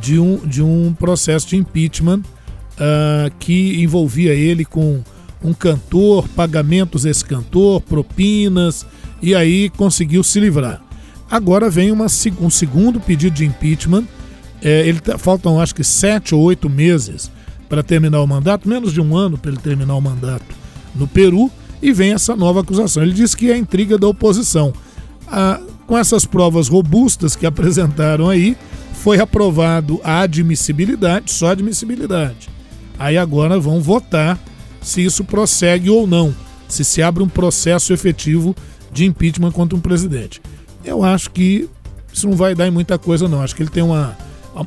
de 0.00 0.18
um, 0.18 0.38
de 0.38 0.62
um 0.62 0.92
processo 0.92 1.46
de 1.46 1.56
impeachment 1.56 2.20
uh, 2.20 3.32
que 3.38 3.82
envolvia 3.82 4.34
ele 4.34 4.64
com 4.64 5.02
um 5.44 5.52
cantor, 5.52 6.28
pagamentos 6.28 7.04
a 7.04 7.10
esse 7.10 7.24
cantor, 7.24 7.80
propinas, 7.80 8.86
e 9.20 9.34
aí 9.34 9.70
conseguiu 9.70 10.22
se 10.22 10.40
livrar. 10.40 10.80
Agora 11.30 11.70
vem 11.70 11.90
uma, 11.90 12.06
um 12.40 12.50
segundo 12.50 13.00
pedido 13.00 13.34
de 13.34 13.44
impeachment. 13.44 14.04
É, 14.62 14.86
ele 14.86 15.00
tá, 15.00 15.18
faltam 15.18 15.60
acho 15.60 15.74
que 15.74 15.82
sete 15.82 16.34
ou 16.34 16.42
oito 16.42 16.70
meses 16.70 17.30
para 17.72 17.82
terminar 17.82 18.20
o 18.20 18.26
mandato, 18.26 18.68
menos 18.68 18.92
de 18.92 19.00
um 19.00 19.16
ano 19.16 19.38
para 19.38 19.50
ele 19.50 19.58
terminar 19.58 19.94
o 19.94 20.00
mandato 20.00 20.44
no 20.94 21.08
Peru, 21.08 21.50
e 21.80 21.90
vem 21.90 22.12
essa 22.12 22.36
nova 22.36 22.60
acusação. 22.60 23.02
Ele 23.02 23.14
diz 23.14 23.34
que 23.34 23.50
é 23.50 23.56
intriga 23.56 23.96
da 23.96 24.06
oposição. 24.06 24.74
Ah, 25.26 25.58
com 25.86 25.96
essas 25.96 26.26
provas 26.26 26.68
robustas 26.68 27.34
que 27.34 27.46
apresentaram 27.48 28.28
aí, 28.28 28.58
foi 28.92 29.18
aprovado 29.20 29.98
a 30.04 30.20
admissibilidade, 30.20 31.32
só 31.32 31.46
admissibilidade. 31.46 32.50
Aí 32.98 33.16
agora 33.16 33.58
vão 33.58 33.80
votar 33.80 34.38
se 34.82 35.02
isso 35.02 35.24
prossegue 35.24 35.88
ou 35.88 36.06
não, 36.06 36.34
se 36.68 36.84
se 36.84 37.02
abre 37.02 37.22
um 37.22 37.28
processo 37.28 37.94
efetivo 37.94 38.54
de 38.92 39.06
impeachment 39.06 39.52
contra 39.52 39.78
um 39.78 39.80
presidente. 39.80 40.42
Eu 40.84 41.02
acho 41.02 41.30
que 41.30 41.70
isso 42.12 42.28
não 42.28 42.36
vai 42.36 42.54
dar 42.54 42.68
em 42.68 42.70
muita 42.70 42.98
coisa, 42.98 43.26
não. 43.26 43.40
Acho 43.40 43.56
que 43.56 43.62
ele 43.62 43.70
tem 43.70 43.82
uma 43.82 44.14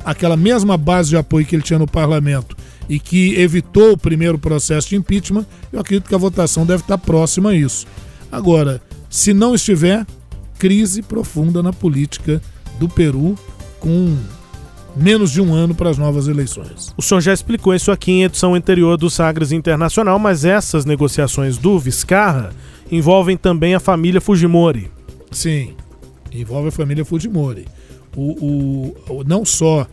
aquela 0.04 0.36
mesma 0.36 0.76
base 0.76 1.10
de 1.10 1.16
apoio 1.16 1.46
que 1.46 1.54
ele 1.54 1.62
tinha 1.62 1.78
no 1.78 1.86
parlamento 1.86 2.56
e 2.88 2.98
que 2.98 3.34
evitou 3.40 3.92
o 3.92 3.98
primeiro 3.98 4.38
processo 4.38 4.88
de 4.88 4.96
impeachment, 4.96 5.46
eu 5.72 5.80
acredito 5.80 6.08
que 6.08 6.14
a 6.14 6.18
votação 6.18 6.64
deve 6.64 6.82
estar 6.82 6.98
próxima 6.98 7.50
a 7.50 7.54
isso. 7.54 7.86
Agora, 8.30 8.80
se 9.10 9.32
não 9.32 9.54
estiver, 9.54 10.06
crise 10.58 11.02
profunda 11.02 11.62
na 11.62 11.72
política 11.72 12.40
do 12.78 12.88
Peru, 12.88 13.36
com 13.80 14.16
menos 14.96 15.30
de 15.30 15.40
um 15.40 15.52
ano 15.52 15.74
para 15.74 15.90
as 15.90 15.98
novas 15.98 16.26
eleições. 16.26 16.94
O 16.96 17.02
senhor 17.02 17.20
já 17.20 17.32
explicou 17.32 17.74
isso 17.74 17.92
aqui 17.92 18.10
em 18.10 18.24
edição 18.24 18.54
anterior 18.54 18.96
do 18.96 19.10
Sagres 19.10 19.52
Internacional, 19.52 20.18
mas 20.18 20.44
essas 20.44 20.84
negociações 20.84 21.58
do 21.58 21.78
Viscarra 21.78 22.50
envolvem 22.90 23.36
também 23.36 23.74
a 23.74 23.80
família 23.80 24.20
Fujimori. 24.20 24.90
Sim, 25.30 25.74
envolve 26.32 26.68
a 26.68 26.72
família 26.72 27.04
Fujimori. 27.04 27.66
O, 28.16 28.94
o, 29.10 29.24
não 29.24 29.44
só 29.44 29.86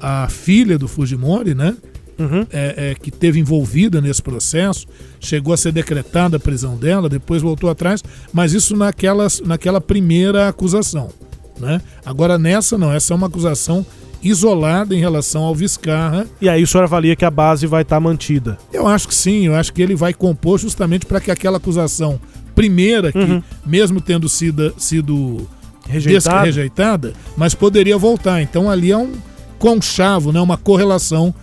a 0.00 0.28
filha 0.28 0.78
do 0.78 0.88
Fujimori, 0.88 1.54
né? 1.54 1.76
Uhum. 2.18 2.46
é, 2.52 2.90
é, 2.90 2.94
que 2.94 3.10
teve 3.10 3.38
envolvida 3.38 4.00
nesse 4.00 4.22
processo, 4.22 4.86
chegou 5.20 5.52
a 5.52 5.56
ser 5.56 5.72
decretada 5.72 6.36
a 6.36 6.40
prisão 6.40 6.76
dela, 6.76 7.08
depois 7.08 7.42
voltou 7.42 7.70
atrás, 7.70 8.02
mas 8.32 8.52
isso 8.52 8.76
naquela, 8.76 9.26
naquela 9.44 9.80
primeira 9.80 10.48
acusação. 10.48 11.10
Né? 11.58 11.80
Agora 12.04 12.38
nessa 12.38 12.76
não, 12.76 12.92
essa 12.92 13.14
é 13.14 13.16
uma 13.16 13.26
acusação 13.26 13.84
isolada 14.22 14.94
em 14.94 14.98
relação 14.98 15.42
ao 15.42 15.54
Viscarra. 15.54 16.26
E 16.40 16.48
aí 16.48 16.62
o 16.62 16.66
senhor 16.66 16.84
avalia 16.84 17.16
que 17.16 17.24
a 17.24 17.30
base 17.30 17.66
vai 17.66 17.82
estar 17.82 17.96
tá 17.96 18.00
mantida? 18.00 18.58
Eu 18.72 18.86
acho 18.86 19.08
que 19.08 19.14
sim, 19.14 19.46
eu 19.46 19.54
acho 19.54 19.72
que 19.72 19.80
ele 19.80 19.94
vai 19.94 20.12
compor 20.12 20.58
justamente 20.58 21.06
para 21.06 21.20
que 21.20 21.30
aquela 21.30 21.58
acusação 21.58 22.20
primeira, 22.54 23.12
que 23.12 23.18
uhum. 23.18 23.42
mesmo 23.64 24.00
tendo 24.00 24.28
sido, 24.28 24.74
sido 24.78 25.46
rejeitada. 25.86 26.44
rejeitada, 26.44 27.12
mas 27.36 27.54
poderia 27.54 27.96
voltar. 27.98 28.42
Então 28.42 28.70
ali 28.70 28.90
é 28.90 28.96
um 28.96 29.12
conchavo, 29.58 30.32
né, 30.32 30.40
uma 30.40 30.56
correlação 30.56 31.34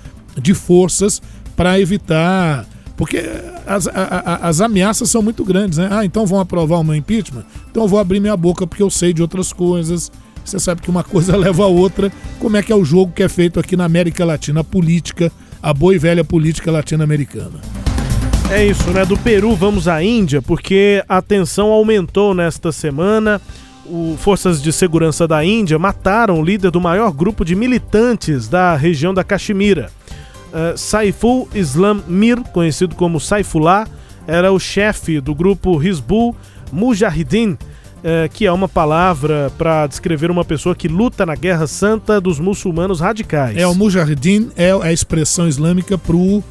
de 0.42 0.54
forças 0.54 1.22
para 1.56 1.80
evitar. 1.80 2.66
Porque 2.96 3.24
as, 3.66 3.88
a, 3.88 3.92
a, 3.94 4.48
as 4.48 4.62
ameaças 4.62 5.10
são 5.10 5.22
muito 5.22 5.44
grandes, 5.44 5.78
né? 5.78 5.88
Ah, 5.92 6.06
então 6.06 6.26
vão 6.26 6.40
aprovar 6.40 6.80
o 6.80 6.84
meu 6.84 6.96
impeachment? 6.96 7.44
Então 7.70 7.84
eu 7.84 7.88
vou 7.88 8.00
abrir 8.00 8.20
minha 8.20 8.38
boca 8.38 8.68
porque 8.68 8.84
eu 8.84 8.90
sei 8.90 9.14
de 9.14 9.22
outras 9.22 9.52
coisas. 9.52 10.12
Você 10.46 10.60
sabe 10.60 10.82
que 10.82 10.90
uma 10.90 11.04
coisa 11.06 11.36
leva 11.36 11.64
a 11.64 11.68
outra. 11.68 12.12
Como 12.40 12.56
é 12.56 12.62
que 12.62 12.72
é 12.72 12.76
o 12.76 12.86
jogo 12.86 13.12
que 13.12 13.24
é 13.24 13.30
feito 13.30 13.60
aqui 13.60 13.76
na 13.76 13.86
América 13.86 14.24
Latina, 14.24 14.62
a 14.62 14.64
política, 14.64 15.32
a 15.62 15.74
boa 15.74 15.96
e 15.96 15.98
velha 15.98 16.24
política 16.24 16.72
latino-americana. 16.72 17.60
É 18.52 18.66
isso, 18.66 18.92
né? 18.92 19.06
Do 19.06 19.18
Peru 19.18 19.56
vamos 19.56 19.88
à 19.88 20.04
Índia, 20.04 20.42
porque 20.42 21.04
a 21.08 21.22
tensão 21.22 21.70
aumentou 21.70 22.36
nesta 22.36 22.72
semana. 22.72 23.42
O, 23.86 24.16
forças 24.18 24.62
de 24.62 24.72
segurança 24.72 25.28
da 25.28 25.44
Índia 25.44 25.80
mataram 25.80 26.40
o 26.40 26.44
líder 26.44 26.70
do 26.70 26.80
maior 26.80 27.12
grupo 27.12 27.44
de 27.44 27.56
militantes 27.56 28.48
da 28.48 28.76
região 28.76 29.14
da 29.14 29.24
Caxemira. 29.24 29.90
Uh, 30.54 30.78
Saiful 30.78 31.50
Islam 31.56 32.02
Mir, 32.08 32.40
conhecido 32.54 32.96
como 32.96 33.20
Saifullah, 33.20 33.88
era 34.28 34.52
o 34.52 34.60
chefe 34.60 35.20
do 35.20 35.34
grupo 35.34 35.82
Hizbul 35.82 36.36
Mujahideen, 36.72 37.54
uh, 37.54 37.58
que 38.32 38.46
é 38.46 38.52
uma 38.52 38.70
palavra 38.70 39.52
para 39.58 39.88
descrever 39.88 40.30
uma 40.30 40.46
pessoa 40.46 40.76
que 40.76 40.88
luta 40.88 41.26
na 41.26 41.34
guerra 41.34 41.66
santa 41.66 42.22
dos 42.22 42.40
muçulmanos 42.40 43.00
radicais. 43.00 43.58
É, 43.58 43.66
o 43.66 43.74
Mujahideen 43.74 44.52
é 44.56 44.72
a 44.72 44.94
expressão 44.94 45.48
islâmica 45.48 45.98
para 45.98 46.16
o 46.16 46.44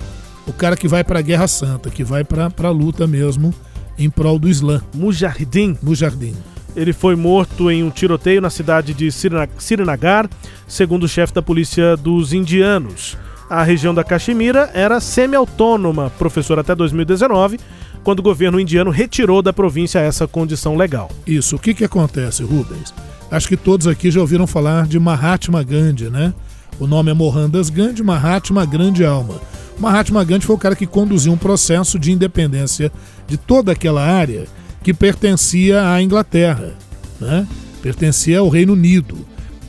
cara 0.59 0.77
que 0.77 0.89
vai 0.89 1.05
para 1.05 1.21
a 1.21 1.23
guerra 1.23 1.47
santa, 1.47 1.89
que 1.89 2.03
vai 2.03 2.25
para 2.25 2.51
a 2.65 2.71
luta 2.71 3.07
mesmo 3.07 3.55
em 3.97 4.11
prol 4.11 4.37
do 4.37 4.49
Islã. 4.49 4.83
Mujahideen. 4.93 5.79
Mujahideen. 5.81 6.35
Ele 6.75 6.93
foi 6.93 7.15
morto 7.15 7.71
em 7.71 7.85
um 7.85 7.91
tiroteio 7.91 8.41
na 8.41 8.51
cidade 8.51 8.95
de 8.95 9.11
Srinagar, 9.59 10.29
segundo 10.67 11.05
o 11.05 11.09
chefe 11.09 11.33
da 11.33 11.43
polícia 11.43 11.97
dos 11.97 12.33
indianos. 12.33 13.17
A 13.53 13.63
região 13.63 13.93
da 13.93 14.03
Caxemira 14.03 14.71
era 14.73 14.99
semi-autônoma, 14.99 16.11
professor, 16.17 16.59
até 16.59 16.75
2019, 16.75 17.61
quando 18.03 18.21
o 18.21 18.23
governo 18.23 18.59
indiano 18.59 18.91
retirou 18.91 19.43
da 19.43 19.53
província 19.53 19.99
essa 19.99 20.27
condição 20.27 20.75
legal. 20.75 21.11
Isso. 21.27 21.57
O 21.57 21.59
que, 21.59 21.75
que 21.75 21.85
acontece, 21.85 22.43
Rubens? 22.43 22.95
Acho 23.31 23.49
que 23.49 23.57
todos 23.59 23.87
aqui 23.87 24.11
já 24.11 24.23
ouviram 24.23 24.47
falar 24.47 24.87
de 24.87 24.99
Mahatma 24.99 25.63
Gandhi, 25.63 26.09
né? 26.09 26.33
O 26.81 26.87
nome 26.87 27.11
é 27.11 27.15
Mohandas 27.15 27.69
Gandhi, 27.69 28.03
Mahatma 28.03 28.65
Grande 28.65 29.05
Alma. 29.05 29.35
Mahatma 29.79 30.25
Gandhi 30.25 30.47
foi 30.47 30.57
o 30.57 30.59
cara 30.59 30.75
que 30.75 30.87
conduziu 30.87 31.31
um 31.31 31.37
processo 31.37 31.99
de 31.99 32.11
independência 32.11 32.91
de 33.29 33.37
toda 33.37 33.73
aquela 33.73 34.03
área 34.03 34.47
que 34.83 34.95
pertencia 34.95 35.91
à 35.91 36.01
Inglaterra, 36.01 36.73
né? 37.21 37.47
pertencia 37.83 38.39
ao 38.39 38.49
Reino 38.49 38.73
Unido. 38.73 39.19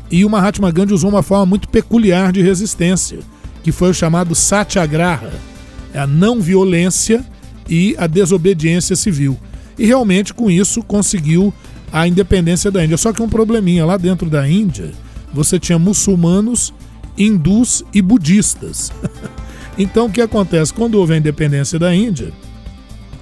E 0.09 0.23
o 0.23 0.29
Mahatma 0.29 0.71
Gandhi 0.71 0.93
usou 0.93 1.09
uma 1.09 1.21
forma 1.21 1.47
muito 1.47 1.67
peculiar 1.67 2.31
de 2.31 2.41
resistência, 2.41 3.19
que 3.63 3.71
foi 3.71 3.89
o 3.89 3.93
chamado 3.93 4.35
Satyagraha, 4.35 5.31
é 5.93 5.99
a 5.99 6.05
não 6.05 6.41
violência 6.41 7.25
e 7.67 7.95
a 7.97 8.05
desobediência 8.07 8.95
civil. 8.95 9.39
E 9.79 9.85
realmente 9.85 10.33
com 10.33 10.51
isso 10.51 10.83
conseguiu 10.83 11.53
a 11.91 12.07
independência 12.07 12.69
da 12.69 12.83
Índia. 12.83 12.97
Só 12.97 13.13
que 13.13 13.21
um 13.21 13.29
probleminha 13.29 13.85
lá 13.85 13.97
dentro 13.97 14.29
da 14.29 14.47
Índia, 14.47 14.91
você 15.33 15.59
tinha 15.59 15.79
muçulmanos, 15.79 16.73
hindus 17.17 17.83
e 17.93 18.01
budistas. 18.01 18.91
então 19.77 20.07
o 20.07 20.11
que 20.11 20.21
acontece? 20.21 20.73
Quando 20.73 20.95
houve 20.95 21.13
a 21.13 21.17
independência 21.17 21.79
da 21.79 21.93
Índia, 21.93 22.33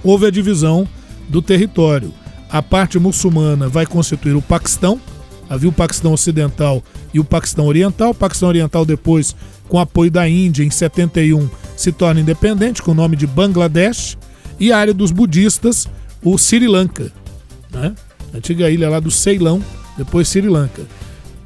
houve 0.02 0.26
a 0.26 0.30
divisão 0.30 0.88
do 1.28 1.40
território. 1.40 2.12
A 2.50 2.62
parte 2.62 2.98
muçulmana 2.98 3.68
vai 3.68 3.86
constituir 3.86 4.34
o 4.34 4.42
Paquistão, 4.42 5.00
havia 5.48 5.68
o 5.68 5.72
Paquistão 5.72 6.12
Ocidental 6.12 6.82
e 7.12 7.20
o 7.20 7.24
Paquistão 7.24 7.66
Oriental. 7.66 8.10
O 8.10 8.14
Paquistão 8.14 8.48
Oriental, 8.48 8.84
depois, 8.84 9.34
com 9.68 9.78
apoio 9.78 10.10
da 10.10 10.28
Índia, 10.28 10.64
em 10.64 10.70
71, 10.70 11.48
se 11.76 11.92
torna 11.92 12.20
independente, 12.20 12.82
com 12.82 12.92
o 12.92 12.94
nome 12.94 13.16
de 13.16 13.26
Bangladesh. 13.26 14.16
E 14.58 14.72
a 14.72 14.78
área 14.78 14.94
dos 14.94 15.10
budistas, 15.10 15.88
o 16.22 16.36
Sri 16.38 16.68
Lanka, 16.68 17.12
né? 17.72 17.94
antiga 18.34 18.70
ilha 18.70 18.88
lá 18.88 19.00
do 19.00 19.10
Ceilão, 19.10 19.62
depois 19.96 20.28
Sri 20.28 20.48
Lanka. 20.48 20.82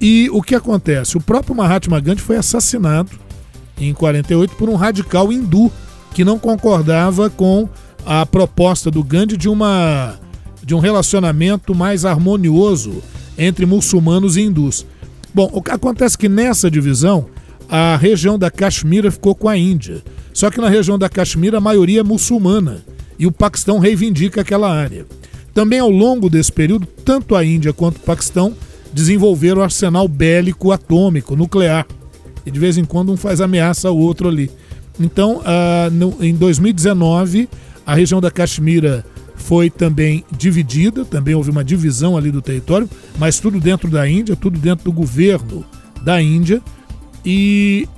E 0.00 0.28
o 0.30 0.42
que 0.42 0.54
acontece? 0.54 1.16
O 1.16 1.20
próprio 1.20 1.54
Mahatma 1.54 2.00
Gandhi 2.00 2.20
foi 2.20 2.36
assassinado 2.36 3.10
em 3.78 3.92
48 3.94 4.54
por 4.56 4.68
um 4.68 4.74
radical 4.74 5.32
hindu 5.32 5.72
que 6.12 6.24
não 6.24 6.38
concordava 6.38 7.28
com 7.30 7.68
a 8.04 8.24
proposta 8.24 8.90
do 8.90 9.02
Gandhi 9.02 9.36
de 9.36 9.48
uma 9.48 10.18
de 10.62 10.74
um 10.74 10.78
relacionamento 10.80 11.74
mais 11.74 12.04
harmonioso 12.04 13.02
entre 13.38 13.64
muçulmanos 13.64 14.36
e 14.36 14.42
hindus. 14.42 14.84
Bom, 15.36 15.62
acontece 15.68 16.16
é 16.16 16.18
que 16.18 16.30
nessa 16.30 16.70
divisão 16.70 17.26
a 17.68 17.94
região 17.94 18.38
da 18.38 18.50
Caxemira 18.50 19.10
ficou 19.10 19.34
com 19.34 19.50
a 19.50 19.54
Índia. 19.54 20.02
Só 20.32 20.50
que 20.50 20.62
na 20.62 20.70
região 20.70 20.98
da 20.98 21.10
Caxemira 21.10 21.58
a 21.58 21.60
maioria 21.60 22.00
é 22.00 22.02
muçulmana 22.02 22.82
e 23.18 23.26
o 23.26 23.30
Paquistão 23.30 23.78
reivindica 23.78 24.40
aquela 24.40 24.74
área. 24.74 25.04
Também 25.52 25.78
ao 25.78 25.90
longo 25.90 26.30
desse 26.30 26.50
período, 26.50 26.86
tanto 26.86 27.36
a 27.36 27.44
Índia 27.44 27.74
quanto 27.74 27.98
o 27.98 28.00
Paquistão 28.00 28.54
desenvolveram 28.94 29.60
arsenal 29.60 30.08
bélico 30.08 30.72
atômico, 30.72 31.36
nuclear. 31.36 31.86
E 32.46 32.50
de 32.50 32.58
vez 32.58 32.78
em 32.78 32.84
quando 32.86 33.12
um 33.12 33.16
faz 33.18 33.42
ameaça 33.42 33.88
ao 33.88 33.98
outro 33.98 34.30
ali. 34.30 34.50
Então, 34.98 35.40
uh, 35.40 35.90
no, 35.92 36.16
em 36.18 36.34
2019, 36.34 37.46
a 37.84 37.94
região 37.94 38.22
da 38.22 38.30
Caxemira 38.30 39.04
foi 39.46 39.70
também 39.70 40.24
dividida, 40.36 41.04
também 41.04 41.32
houve 41.36 41.52
uma 41.52 41.62
divisão 41.62 42.16
ali 42.16 42.32
do 42.32 42.42
território, 42.42 42.90
mas 43.16 43.38
tudo 43.38 43.60
dentro 43.60 43.88
da 43.88 44.08
Índia, 44.08 44.34
tudo 44.34 44.58
dentro 44.58 44.86
do 44.86 44.92
governo 44.92 45.64
da 46.02 46.20
Índia. 46.20 46.60
E 47.24 47.88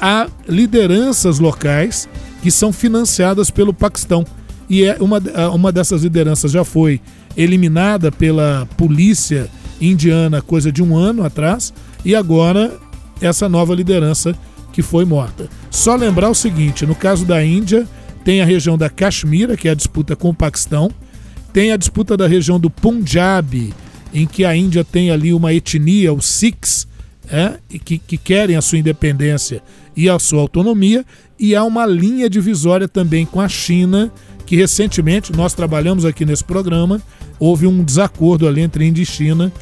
há 0.00 0.26
lideranças 0.48 1.38
locais 1.38 2.08
que 2.42 2.50
são 2.50 2.72
financiadas 2.72 3.50
pelo 3.50 3.74
Paquistão. 3.74 4.24
E 4.70 4.84
é 4.84 4.96
uma, 4.98 5.20
uma 5.52 5.70
dessas 5.70 6.02
lideranças 6.02 6.50
já 6.50 6.64
foi 6.64 6.98
eliminada 7.36 8.10
pela 8.10 8.66
polícia 8.78 9.50
indiana 9.78 10.40
coisa 10.40 10.72
de 10.72 10.82
um 10.82 10.96
ano 10.96 11.22
atrás, 11.22 11.74
e 12.06 12.14
agora 12.14 12.72
essa 13.20 13.50
nova 13.50 13.74
liderança 13.74 14.34
que 14.72 14.80
foi 14.80 15.04
morta. 15.04 15.46
Só 15.70 15.94
lembrar 15.94 16.30
o 16.30 16.34
seguinte: 16.34 16.86
no 16.86 16.94
caso 16.94 17.26
da 17.26 17.44
Índia, 17.44 17.86
tem 18.26 18.42
a 18.42 18.44
região 18.44 18.76
da 18.76 18.90
Caxemira, 18.90 19.56
que 19.56 19.68
é 19.68 19.70
a 19.70 19.74
disputa 19.74 20.16
com 20.16 20.30
o 20.30 20.34
Paquistão. 20.34 20.90
Tem 21.52 21.70
a 21.70 21.76
disputa 21.76 22.16
da 22.16 22.26
região 22.26 22.58
do 22.58 22.68
Punjab, 22.68 23.72
em 24.12 24.26
que 24.26 24.44
a 24.44 24.56
Índia 24.56 24.82
tem 24.82 25.12
ali 25.12 25.32
uma 25.32 25.54
etnia, 25.54 26.12
os 26.12 26.26
Sikhs, 26.26 26.88
é, 27.30 27.52
que, 27.84 27.98
que 27.98 28.16
querem 28.16 28.56
a 28.56 28.60
sua 28.60 28.78
independência 28.78 29.62
e 29.96 30.10
a 30.10 30.18
sua 30.18 30.40
autonomia. 30.40 31.04
E 31.38 31.54
há 31.54 31.62
uma 31.62 31.86
linha 31.86 32.28
divisória 32.28 32.88
também 32.88 33.24
com 33.24 33.40
a 33.40 33.48
China, 33.48 34.10
que 34.44 34.56
recentemente 34.56 35.32
nós 35.32 35.54
trabalhamos 35.54 36.04
aqui 36.04 36.24
nesse 36.24 36.42
programa. 36.42 37.00
Houve 37.38 37.68
um 37.68 37.84
desacordo 37.84 38.48
ali 38.48 38.60
entre 38.60 38.88
Índia 38.88 39.04
e 39.04 39.06
China 39.06 39.52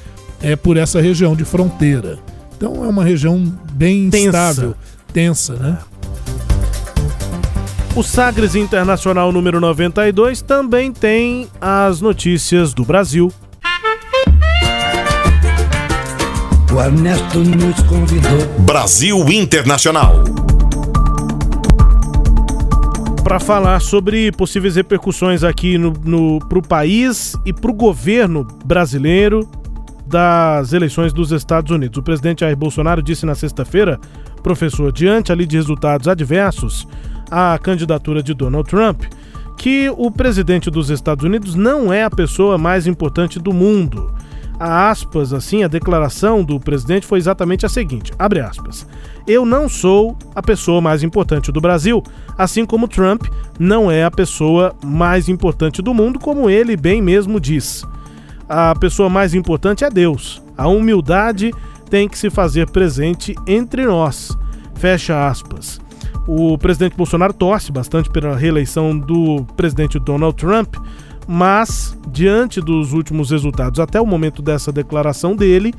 é, 0.41 0.57
por 0.57 0.79
essa 0.79 1.03
região 1.03 1.37
de 1.37 1.45
fronteira. 1.45 2.19
Então 2.57 2.83
é 2.83 2.89
uma 2.89 3.05
região 3.05 3.45
bem 3.75 4.09
tensa. 4.09 4.27
instável, 4.27 4.75
tensa, 5.12 5.53
né? 5.57 5.79
O 7.97 8.03
Sagres 8.03 8.57
Internacional 8.57 9.30
número 9.30 9.61
92 9.61 10.42
também 10.42 10.90
tem 10.90 11.49
as 11.61 12.01
notícias 12.01 12.74
do 12.74 12.84
Brasil. 12.84 13.32
O 16.74 16.80
Ernesto 16.80 17.38
nos 17.38 17.80
convidou. 17.84 18.49
Brasil 18.66 19.16
Internacional. 19.28 20.24
Para 23.22 23.38
falar 23.38 23.80
sobre 23.80 24.32
possíveis 24.32 24.74
repercussões 24.74 25.45
aqui 25.45 25.78
no, 25.78 25.92
no, 26.05 26.40
para 26.49 26.59
o 26.59 26.62
país 26.62 27.36
e 27.47 27.53
para 27.53 27.70
o 27.70 27.74
governo 27.74 28.45
brasileiro 28.64 29.49
das 30.05 30.72
eleições 30.72 31.12
dos 31.12 31.30
Estados 31.30 31.70
Unidos. 31.70 31.97
O 31.97 32.03
presidente 32.03 32.40
Jair 32.40 32.57
Bolsonaro 32.57 33.01
disse 33.01 33.24
na 33.24 33.36
sexta-feira, 33.36 34.01
professor, 34.42 34.90
diante 34.90 35.30
ali 35.30 35.47
de 35.47 35.57
resultados 35.57 36.09
adversos, 36.09 36.88
a 37.31 37.59
candidatura 37.59 38.22
de 38.22 38.35
Donald 38.35 38.68
Trump 38.68 39.05
que 39.57 39.89
o 39.97 40.11
presidente 40.11 40.70
dos 40.70 40.91
Estados 40.91 41.25
Unidos 41.25 41.55
não 41.55 41.93
é 41.93 42.05
a 42.05 42.11
pessoa 42.11 42.59
mais 42.59 42.87
importante 42.87 43.39
do 43.39 43.53
mundo. 43.53 44.12
A 44.59 44.89
aspas, 44.91 45.33
assim, 45.33 45.64
a 45.64 45.68
declaração 45.68 46.45
do 46.45 46.61
presidente 46.61 47.07
foi 47.07 47.18
exatamente 47.18 47.66
a 47.66 47.68
seguinte: 47.68 48.12
abre 48.18 48.41
aspas. 48.41 48.87
Eu 49.27 49.45
não 49.45 49.68
sou 49.68 50.16
a 50.35 50.43
pessoa 50.43 50.81
mais 50.81 51.03
importante 51.03 51.51
do 51.51 51.61
Brasil, 51.61 52.03
assim 52.39 52.64
como 52.64 52.87
Trump 52.87 53.25
não 53.59 53.91
é 53.91 54.05
a 54.05 54.11
pessoa 54.11 54.75
mais 54.85 55.29
importante 55.29 55.83
do 55.83 55.95
mundo, 55.95 56.18
como 56.18 56.49
ele 56.49 56.77
bem 56.77 57.03
mesmo 57.03 57.41
diz. 57.41 57.85
A 58.49 58.75
pessoa 58.75 59.09
mais 59.09 59.35
importante 59.35 59.85
é 59.85 59.91
Deus. 59.91 60.43
A 60.57 60.68
humildade 60.68 61.51
tem 61.91 62.09
que 62.09 62.18
se 62.18 62.31
fazer 62.31 62.70
presente 62.70 63.35
entre 63.47 63.87
nós. 63.87 64.37
Fecha 64.75 65.27
aspas. 65.27 65.81
O 66.27 66.57
presidente 66.57 66.97
Bolsonaro 66.97 67.33
torce 67.33 67.71
bastante 67.71 68.09
pela 68.09 68.37
reeleição 68.37 68.99
do 68.99 69.45
presidente 69.57 69.99
Donald 69.99 70.37
Trump, 70.37 70.77
mas 71.27 71.97
diante 72.11 72.61
dos 72.61 72.93
últimos 72.93 73.31
resultados, 73.31 73.81
até 73.81 74.01
o 74.01 74.07
momento 74.07 74.41
dessa 74.41 74.73
declaração 74.73 75.37
dele, 75.37 75.75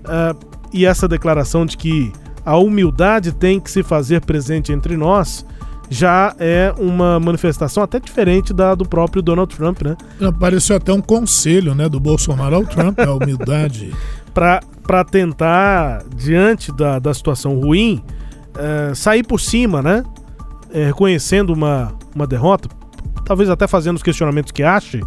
uh, 0.00 0.38
e 0.72 0.86
essa 0.86 1.06
declaração 1.06 1.66
de 1.66 1.76
que 1.76 2.12
a 2.44 2.56
humildade 2.56 3.32
tem 3.32 3.60
que 3.60 3.70
se 3.70 3.82
fazer 3.82 4.24
presente 4.24 4.72
entre 4.72 4.96
nós, 4.96 5.44
já 5.90 6.34
é 6.38 6.72
uma 6.78 7.18
manifestação 7.18 7.82
até 7.82 7.98
diferente 7.98 8.54
da 8.54 8.76
do 8.76 8.88
próprio 8.88 9.20
Donald 9.20 9.54
Trump, 9.54 9.82
né? 9.82 9.96
Apareceu 10.22 10.76
até 10.76 10.92
um 10.92 11.00
conselho, 11.00 11.74
né, 11.74 11.88
do 11.88 11.98
Bolsonaro 11.98 12.54
ao 12.54 12.64
Trump, 12.64 13.00
a 13.00 13.12
humildade. 13.12 13.92
Para 14.32 15.04
tentar, 15.04 16.04
diante 16.14 16.72
da, 16.72 17.00
da 17.00 17.12
situação 17.12 17.58
ruim, 17.58 18.00
é, 18.56 18.94
sair 18.94 19.22
por 19.22 19.40
cima, 19.40 19.82
né? 19.82 20.04
É, 20.72 20.86
reconhecendo 20.86 21.52
uma, 21.52 21.92
uma 22.14 22.26
derrota, 22.26 22.68
talvez 23.24 23.50
até 23.50 23.66
fazendo 23.66 23.96
os 23.96 24.02
questionamentos 24.02 24.52
que 24.52 24.62
ache 24.62 25.00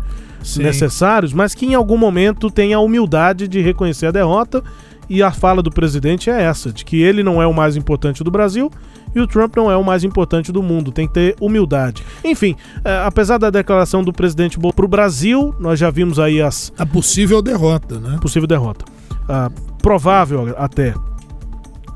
Sim. 0.44 0.64
necessários, 0.64 1.32
mas 1.32 1.56
que 1.56 1.66
em 1.66 1.74
algum 1.74 1.98
momento 1.98 2.50
tenha 2.50 2.78
a 2.78 2.80
humildade 2.80 3.48
de 3.48 3.62
reconhecer 3.62 4.08
a 4.08 4.12
derrota. 4.12 4.64
E 5.10 5.22
a 5.22 5.32
fala 5.32 5.62
do 5.62 5.70
presidente 5.70 6.30
é 6.30 6.42
essa, 6.42 6.72
de 6.72 6.86
que 6.86 7.02
ele 7.02 7.24
não 7.24 7.42
é 7.42 7.46
o 7.46 7.54
mais 7.54 7.76
importante 7.76 8.24
do 8.24 8.32
Brasil 8.32 8.72
e 9.16 9.20
o 9.20 9.28
Trump 9.28 9.56
não 9.56 9.70
é 9.70 9.78
o 9.78 9.84
mais 9.84 10.04
importante 10.04 10.52
do 10.52 10.64
mundo. 10.64 10.92
Tem 10.92 11.08
que 11.08 11.14
ter 11.14 11.36
humildade. 11.40 12.04
Enfim, 12.24 12.56
é, 12.84 13.04
apesar 13.06 13.38
da 13.38 13.50
declaração 13.50 14.04
do 14.04 14.12
presidente 14.12 14.58
para 14.60 14.86
o 14.86 14.88
Brasil, 14.88 15.54
nós 15.60 15.80
já 15.80 15.90
vimos 15.90 16.20
aí 16.20 16.42
as. 16.42 16.74
A 16.78 16.86
possível 16.86 17.42
derrota, 17.42 18.00
né? 18.00 18.18
Possível 18.22 18.48
derrota. 18.48 18.86
A 19.28 19.52
provável 19.82 20.56
até. 20.58 20.94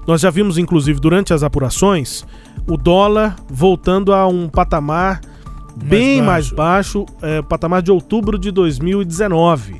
Nós 0.07 0.21
já 0.21 0.29
vimos, 0.29 0.57
inclusive, 0.57 0.99
durante 0.99 1.33
as 1.33 1.43
apurações, 1.43 2.25
o 2.65 2.77
dólar 2.77 3.35
voltando 3.49 4.13
a 4.13 4.25
um 4.25 4.47
patamar 4.47 5.19
mais 5.75 5.89
bem 5.89 6.17
baixo. 6.17 6.25
mais 6.25 6.51
baixo, 6.51 7.05
é, 7.21 7.41
patamar 7.41 7.81
de 7.81 7.91
outubro 7.91 8.39
de 8.39 8.49
2019. 8.49 9.73
Uhum. 9.73 9.79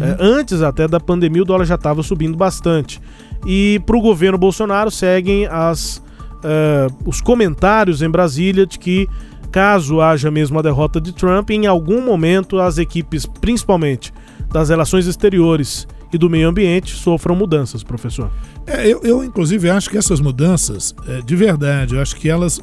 É, 0.00 0.16
antes 0.20 0.60
até 0.60 0.86
da 0.86 1.00
pandemia, 1.00 1.42
o 1.42 1.44
dólar 1.44 1.64
já 1.64 1.76
estava 1.76 2.02
subindo 2.02 2.36
bastante. 2.36 3.00
E 3.46 3.80
para 3.86 3.96
o 3.96 4.00
governo 4.00 4.38
Bolsonaro 4.38 4.90
seguem 4.90 5.46
as 5.46 6.02
uh, 6.42 6.94
os 7.06 7.20
comentários 7.20 8.02
em 8.02 8.10
Brasília 8.10 8.66
de 8.66 8.78
que, 8.78 9.08
caso 9.50 10.00
haja 10.00 10.30
mesmo 10.30 10.58
a 10.58 10.62
derrota 10.62 11.00
de 11.00 11.12
Trump, 11.12 11.50
em 11.50 11.66
algum 11.66 12.04
momento 12.04 12.60
as 12.60 12.78
equipes, 12.78 13.26
principalmente 13.26 14.12
das 14.52 14.68
relações 14.68 15.06
exteriores 15.06 15.86
e 16.12 16.18
do 16.18 16.28
meio 16.28 16.48
ambiente, 16.48 16.94
sofram 16.94 17.34
mudanças, 17.34 17.82
professor. 17.82 18.30
É, 18.66 18.86
eu, 18.86 19.00
eu, 19.02 19.24
inclusive, 19.24 19.70
acho 19.70 19.88
que 19.88 19.96
essas 19.96 20.20
mudanças, 20.20 20.94
é, 21.08 21.22
de 21.22 21.34
verdade, 21.34 21.94
eu 21.94 22.02
acho 22.02 22.16
que 22.16 22.28
elas, 22.28 22.60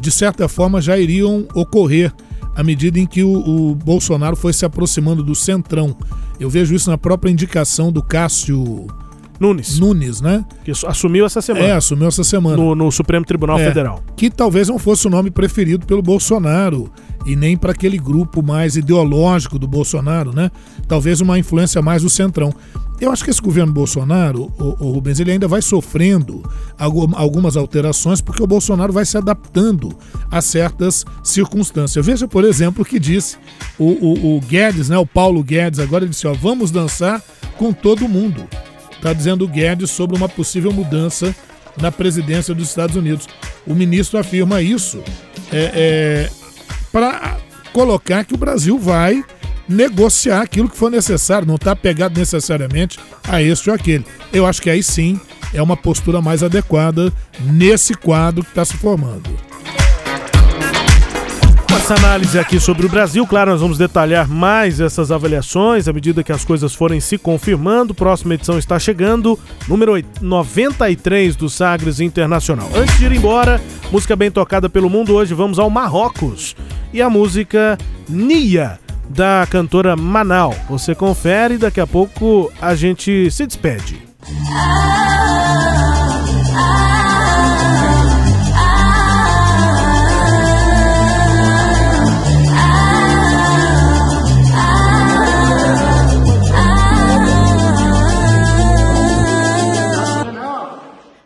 de 0.00 0.10
certa 0.10 0.48
forma, 0.48 0.80
já 0.80 0.96
iriam 0.96 1.46
ocorrer 1.54 2.12
à 2.54 2.62
medida 2.62 2.98
em 2.98 3.06
que 3.06 3.22
o, 3.22 3.32
o 3.32 3.74
Bolsonaro 3.74 4.36
foi 4.36 4.52
se 4.52 4.64
aproximando 4.64 5.22
do 5.22 5.34
centrão. 5.34 5.96
Eu 6.38 6.48
vejo 6.48 6.74
isso 6.74 6.88
na 6.88 6.96
própria 6.96 7.30
indicação 7.30 7.90
do 7.90 8.02
Cássio 8.02 8.86
Nunes. 9.38 9.78
Nunes, 9.78 10.20
né? 10.20 10.44
Que 10.64 10.70
assumiu 10.86 11.26
essa 11.26 11.42
semana. 11.42 11.66
É, 11.66 11.72
assumiu 11.72 12.08
essa 12.08 12.22
semana. 12.22 12.56
No, 12.56 12.74
no 12.74 12.90
Supremo 12.90 13.24
Tribunal 13.24 13.58
é, 13.58 13.66
Federal. 13.66 14.02
Que 14.16 14.30
talvez 14.30 14.68
não 14.68 14.78
fosse 14.78 15.06
o 15.06 15.10
nome 15.10 15.30
preferido 15.30 15.86
pelo 15.86 16.02
Bolsonaro 16.02 16.90
e 17.26 17.34
nem 17.34 17.56
para 17.56 17.72
aquele 17.72 17.98
grupo 17.98 18.42
mais 18.42 18.76
ideológico 18.76 19.58
do 19.58 19.66
Bolsonaro, 19.66 20.34
né? 20.34 20.50
Talvez 20.86 21.20
uma 21.20 21.38
influência 21.38 21.82
mais 21.82 22.02
do 22.02 22.10
centrão. 22.10 22.54
Eu 23.00 23.10
acho 23.10 23.24
que 23.24 23.30
esse 23.30 23.42
governo 23.42 23.72
Bolsonaro, 23.72 24.52
o, 24.58 24.84
o 24.84 24.92
Rubens, 24.92 25.18
ele 25.18 25.32
ainda 25.32 25.48
vai 25.48 25.60
sofrendo 25.60 26.42
algumas 26.78 27.56
alterações 27.56 28.20
porque 28.20 28.42
o 28.42 28.46
Bolsonaro 28.46 28.92
vai 28.92 29.04
se 29.04 29.16
adaptando 29.16 29.92
a 30.30 30.40
certas 30.40 31.04
circunstâncias. 31.22 32.06
Veja, 32.06 32.28
por 32.28 32.44
exemplo, 32.44 32.82
o 32.82 32.84
que 32.84 33.00
disse 33.00 33.36
o, 33.78 33.84
o, 33.84 34.36
o 34.36 34.40
Guedes, 34.40 34.88
né? 34.88 34.96
O 34.96 35.06
Paulo 35.06 35.42
Guedes 35.42 35.80
agora 35.80 36.04
ele 36.04 36.10
disse: 36.10 36.26
ó, 36.26 36.32
vamos 36.32 36.70
dançar 36.70 37.20
com 37.58 37.72
todo 37.72 38.08
mundo 38.08 38.46
está 39.04 39.12
dizendo 39.12 39.44
o 39.44 39.48
Guedes 39.48 39.90
sobre 39.90 40.16
uma 40.16 40.30
possível 40.30 40.72
mudança 40.72 41.34
na 41.78 41.92
presidência 41.92 42.54
dos 42.54 42.70
Estados 42.70 42.96
Unidos. 42.96 43.28
O 43.66 43.74
ministro 43.74 44.18
afirma 44.18 44.62
isso 44.62 45.02
é, 45.52 45.72
é, 45.74 46.30
para 46.90 47.36
colocar 47.74 48.24
que 48.24 48.32
o 48.32 48.38
Brasil 48.38 48.78
vai 48.78 49.22
negociar 49.68 50.40
aquilo 50.40 50.70
que 50.70 50.76
for 50.76 50.90
necessário, 50.90 51.46
não 51.46 51.56
está 51.56 51.76
pegado 51.76 52.18
necessariamente 52.18 52.98
a 53.28 53.42
este 53.42 53.68
ou 53.68 53.76
aquele. 53.76 54.06
Eu 54.32 54.46
acho 54.46 54.62
que 54.62 54.70
aí 54.70 54.82
sim 54.82 55.20
é 55.52 55.60
uma 55.60 55.76
postura 55.76 56.22
mais 56.22 56.42
adequada 56.42 57.12
nesse 57.40 57.92
quadro 57.92 58.42
que 58.42 58.50
está 58.50 58.64
se 58.64 58.76
formando 58.76 59.53
essa 61.76 61.94
análise 61.94 62.38
aqui 62.38 62.60
sobre 62.60 62.86
o 62.86 62.88
Brasil. 62.88 63.26
Claro, 63.26 63.50
nós 63.50 63.60
vamos 63.60 63.76
detalhar 63.76 64.28
mais 64.28 64.80
essas 64.80 65.10
avaliações 65.10 65.88
à 65.88 65.92
medida 65.92 66.22
que 66.22 66.30
as 66.30 66.44
coisas 66.44 66.74
forem 66.74 67.00
se 67.00 67.18
confirmando. 67.18 67.94
Próxima 67.94 68.34
edição 68.34 68.58
está 68.58 68.78
chegando, 68.78 69.38
número 69.66 69.92
93 70.20 71.34
do 71.34 71.48
Sagres 71.48 72.00
Internacional. 72.00 72.70
Antes 72.74 72.98
de 72.98 73.06
ir 73.06 73.12
embora, 73.12 73.60
música 73.90 74.14
bem 74.14 74.30
tocada 74.30 74.68
pelo 74.68 74.88
mundo. 74.88 75.14
Hoje 75.14 75.34
vamos 75.34 75.58
ao 75.58 75.68
Marrocos 75.68 76.54
e 76.92 77.02
a 77.02 77.10
música 77.10 77.76
Nia 78.08 78.78
da 79.08 79.46
cantora 79.50 79.96
Manal. 79.96 80.54
Você 80.68 80.94
confere 80.94 81.54
e 81.54 81.58
daqui 81.58 81.80
a 81.80 81.86
pouco 81.86 82.52
a 82.62 82.74
gente 82.74 83.30
se 83.30 83.46
despede. 83.46 84.00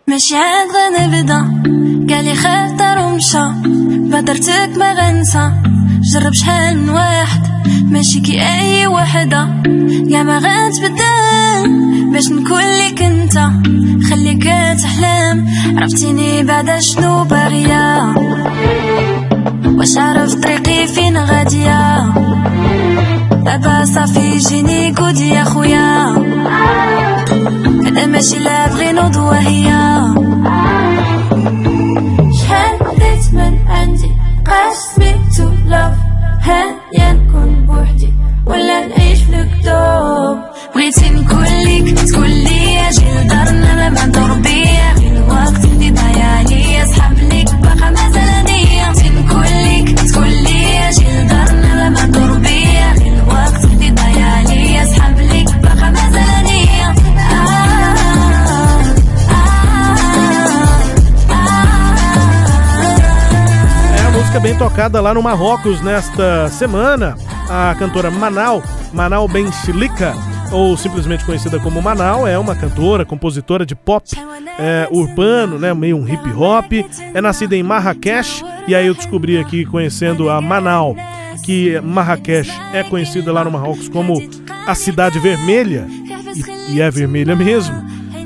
ماشي 0.08 0.36
عاد 0.36 0.68
غنبدا 0.74 1.40
قالي 2.10 2.34
خاطر 2.34 2.98
ومشى 2.98 3.44
بدرتك 4.10 4.70
ما 4.76 4.92
غنسى 4.92 5.52
جرب 6.00 6.32
شحال 6.32 6.78
من 6.78 6.90
واحد 6.90 7.42
ماشي 7.90 8.20
كي 8.20 8.42
أي 8.42 8.86
وحدة. 8.86 9.48
يا 10.06 10.22
ما 10.22 10.38
غنتبدل 10.38 12.12
باش 12.12 12.28
نكون 12.28 12.60
ليك 12.60 13.02
أنت. 13.02 13.38
خليك 14.10 14.44
تحلم 14.82 15.46
عرفتيني 15.76 16.42
بعد 16.42 16.78
شنو 16.78 17.24
باغية. 17.24 18.14
واش 19.66 19.98
عرف 19.98 20.34
طريقي 20.34 20.86
فين 20.86 21.16
غادية. 21.16 22.12
دابا 23.30 23.84
صافي 23.84 24.38
جيني 24.38 24.94
كودي 24.94 25.28
يا 25.28 25.44
خويا. 25.44 26.14
هذا 27.88 28.06
ماشي 28.06 28.38
لا 28.38 28.68
بغي 28.68 28.92
نوض 28.92 29.16
هي 29.16 29.68
شحال 32.38 32.78
بديت 32.78 33.34
من 33.34 33.58
عندي 33.68 34.10
قاسمي 34.46 35.14
تو 35.36 35.48
لاف 35.66 35.94
هانيا 36.40 37.12
نكون 37.12 37.66
بوحدي 37.66 38.12
ولا 38.46 38.86
نعيش 38.86 39.22
في 39.22 39.40
الكتاب 39.40 40.44
بغيتي 40.74 41.10
نكون 41.10 41.44
ليك 41.44 41.98
تقول 41.98 42.30
lá 64.96 65.12
no 65.12 65.22
Marrocos 65.22 65.82
nesta 65.82 66.48
semana. 66.48 67.16
A 67.50 67.74
cantora 67.78 68.10
Manal, 68.10 68.62
Manal 68.92 69.28
Ben 69.28 69.50
Chilica, 69.52 70.14
ou 70.50 70.76
simplesmente 70.76 71.24
conhecida 71.24 71.60
como 71.60 71.82
Manal, 71.82 72.26
é 72.26 72.38
uma 72.38 72.54
cantora, 72.54 73.04
compositora 73.04 73.66
de 73.66 73.74
pop 73.74 74.08
é, 74.58 74.88
urbano, 74.90 75.58
né, 75.58 75.74
meio 75.74 75.96
um 75.96 76.08
hip 76.08 76.30
hop. 76.32 76.72
É 77.14 77.20
nascida 77.20 77.54
em 77.54 77.62
Marrakech 77.62 78.42
e 78.66 78.74
aí 78.74 78.86
eu 78.86 78.94
descobri 78.94 79.38
aqui 79.38 79.64
conhecendo 79.64 80.30
a 80.30 80.40
Manal 80.40 80.96
que 81.42 81.80
Marrakech 81.80 82.50
é 82.72 82.82
conhecida 82.82 83.32
lá 83.32 83.44
no 83.44 83.50
Marrocos 83.50 83.88
como 83.88 84.14
a 84.66 84.74
Cidade 84.74 85.18
Vermelha 85.18 85.86
e, 86.68 86.74
e 86.74 86.80
é 86.80 86.90
vermelha 86.90 87.34
mesmo. 87.36 87.74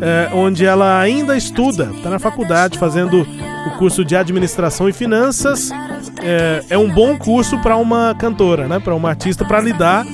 É, 0.01 0.35
onde 0.35 0.65
ela 0.65 0.99
ainda 0.99 1.37
estuda, 1.37 1.91
está 1.95 2.11
na 2.11 2.19
faculdade 2.19 2.77
fazendo 2.77 3.25
o 3.67 3.71
curso 3.79 4.05
de 4.05 4.17
administração 4.17 4.89
e 4.89 4.93
finanças 4.93 5.71
é, 6.23 6.65
é 6.71 6.79
um 6.79 6.93
bom 6.93 7.17
curso 7.17 7.59
para 7.59 7.77
uma 7.77 8.15
cantora, 8.15 8.67
né? 8.67 8.79
Para 8.79 8.95
uma 8.95 9.11
artista 9.11 9.45
para 9.45 9.61
lidar 9.61 10.05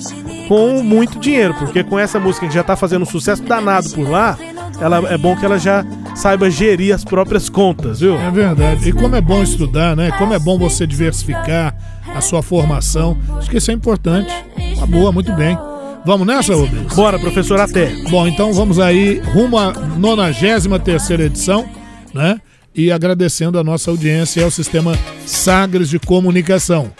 com 0.48 0.82
muito 0.82 1.18
dinheiro, 1.18 1.54
porque 1.54 1.84
com 1.84 1.98
essa 1.98 2.18
música 2.18 2.46
que 2.46 2.54
já 2.54 2.62
está 2.62 2.74
fazendo 2.74 3.02
um 3.02 3.06
sucesso 3.06 3.42
danado 3.42 3.90
por 3.90 4.08
lá, 4.08 4.38
ela 4.80 5.12
é 5.12 5.18
bom 5.18 5.36
que 5.36 5.44
ela 5.44 5.58
já 5.58 5.84
saiba 6.14 6.50
gerir 6.50 6.94
as 6.94 7.04
próprias 7.04 7.48
contas, 7.48 8.00
viu? 8.00 8.16
É 8.16 8.30
verdade. 8.30 8.88
E 8.88 8.92
como 8.92 9.14
é 9.14 9.20
bom 9.20 9.42
estudar, 9.42 9.94
né? 9.94 10.10
Como 10.12 10.32
é 10.32 10.38
bom 10.38 10.58
você 10.58 10.86
diversificar 10.86 11.76
a 12.14 12.20
sua 12.20 12.42
formação. 12.42 13.16
Acho 13.36 13.50
que 13.50 13.58
isso 13.58 13.70
é 13.70 13.74
importante. 13.74 14.32
Uma 14.76 14.86
boa, 14.86 15.12
muito 15.12 15.32
bem. 15.34 15.58
Vamos 16.04 16.26
nessa, 16.26 16.54
Rubens? 16.54 16.94
Bora, 16.94 17.18
professor, 17.18 17.60
até. 17.60 17.92
Bom, 18.08 18.26
então 18.26 18.52
vamos 18.52 18.78
aí 18.78 19.20
rumo 19.20 19.58
à 19.58 19.72
93 19.72 20.66
terceira 20.82 21.24
edição, 21.24 21.68
né? 22.14 22.40
E 22.78 22.92
agradecendo 22.92 23.58
a 23.58 23.64
nossa 23.64 23.90
audiência 23.90 24.44
ao 24.44 24.52
sistema 24.52 24.96
Sagres 25.26 25.90
de 25.90 25.98
Comunicação. 25.98 26.92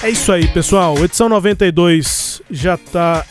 É 0.00 0.08
isso 0.08 0.30
aí, 0.30 0.46
pessoal. 0.46 0.96
Edição 1.04 1.28
92 1.28 2.40
já 2.48 2.76
está 2.76 3.26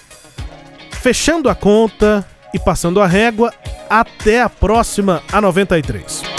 fechando 0.91 1.47
a 1.47 1.55
conta 1.55 2.27
e 2.53 2.59
passando 2.59 2.99
a 3.01 3.07
régua. 3.07 3.53
Até 3.89 4.41
a 4.41 4.49
próxima, 4.49 5.23
a 5.31 5.39
93. 5.39 6.38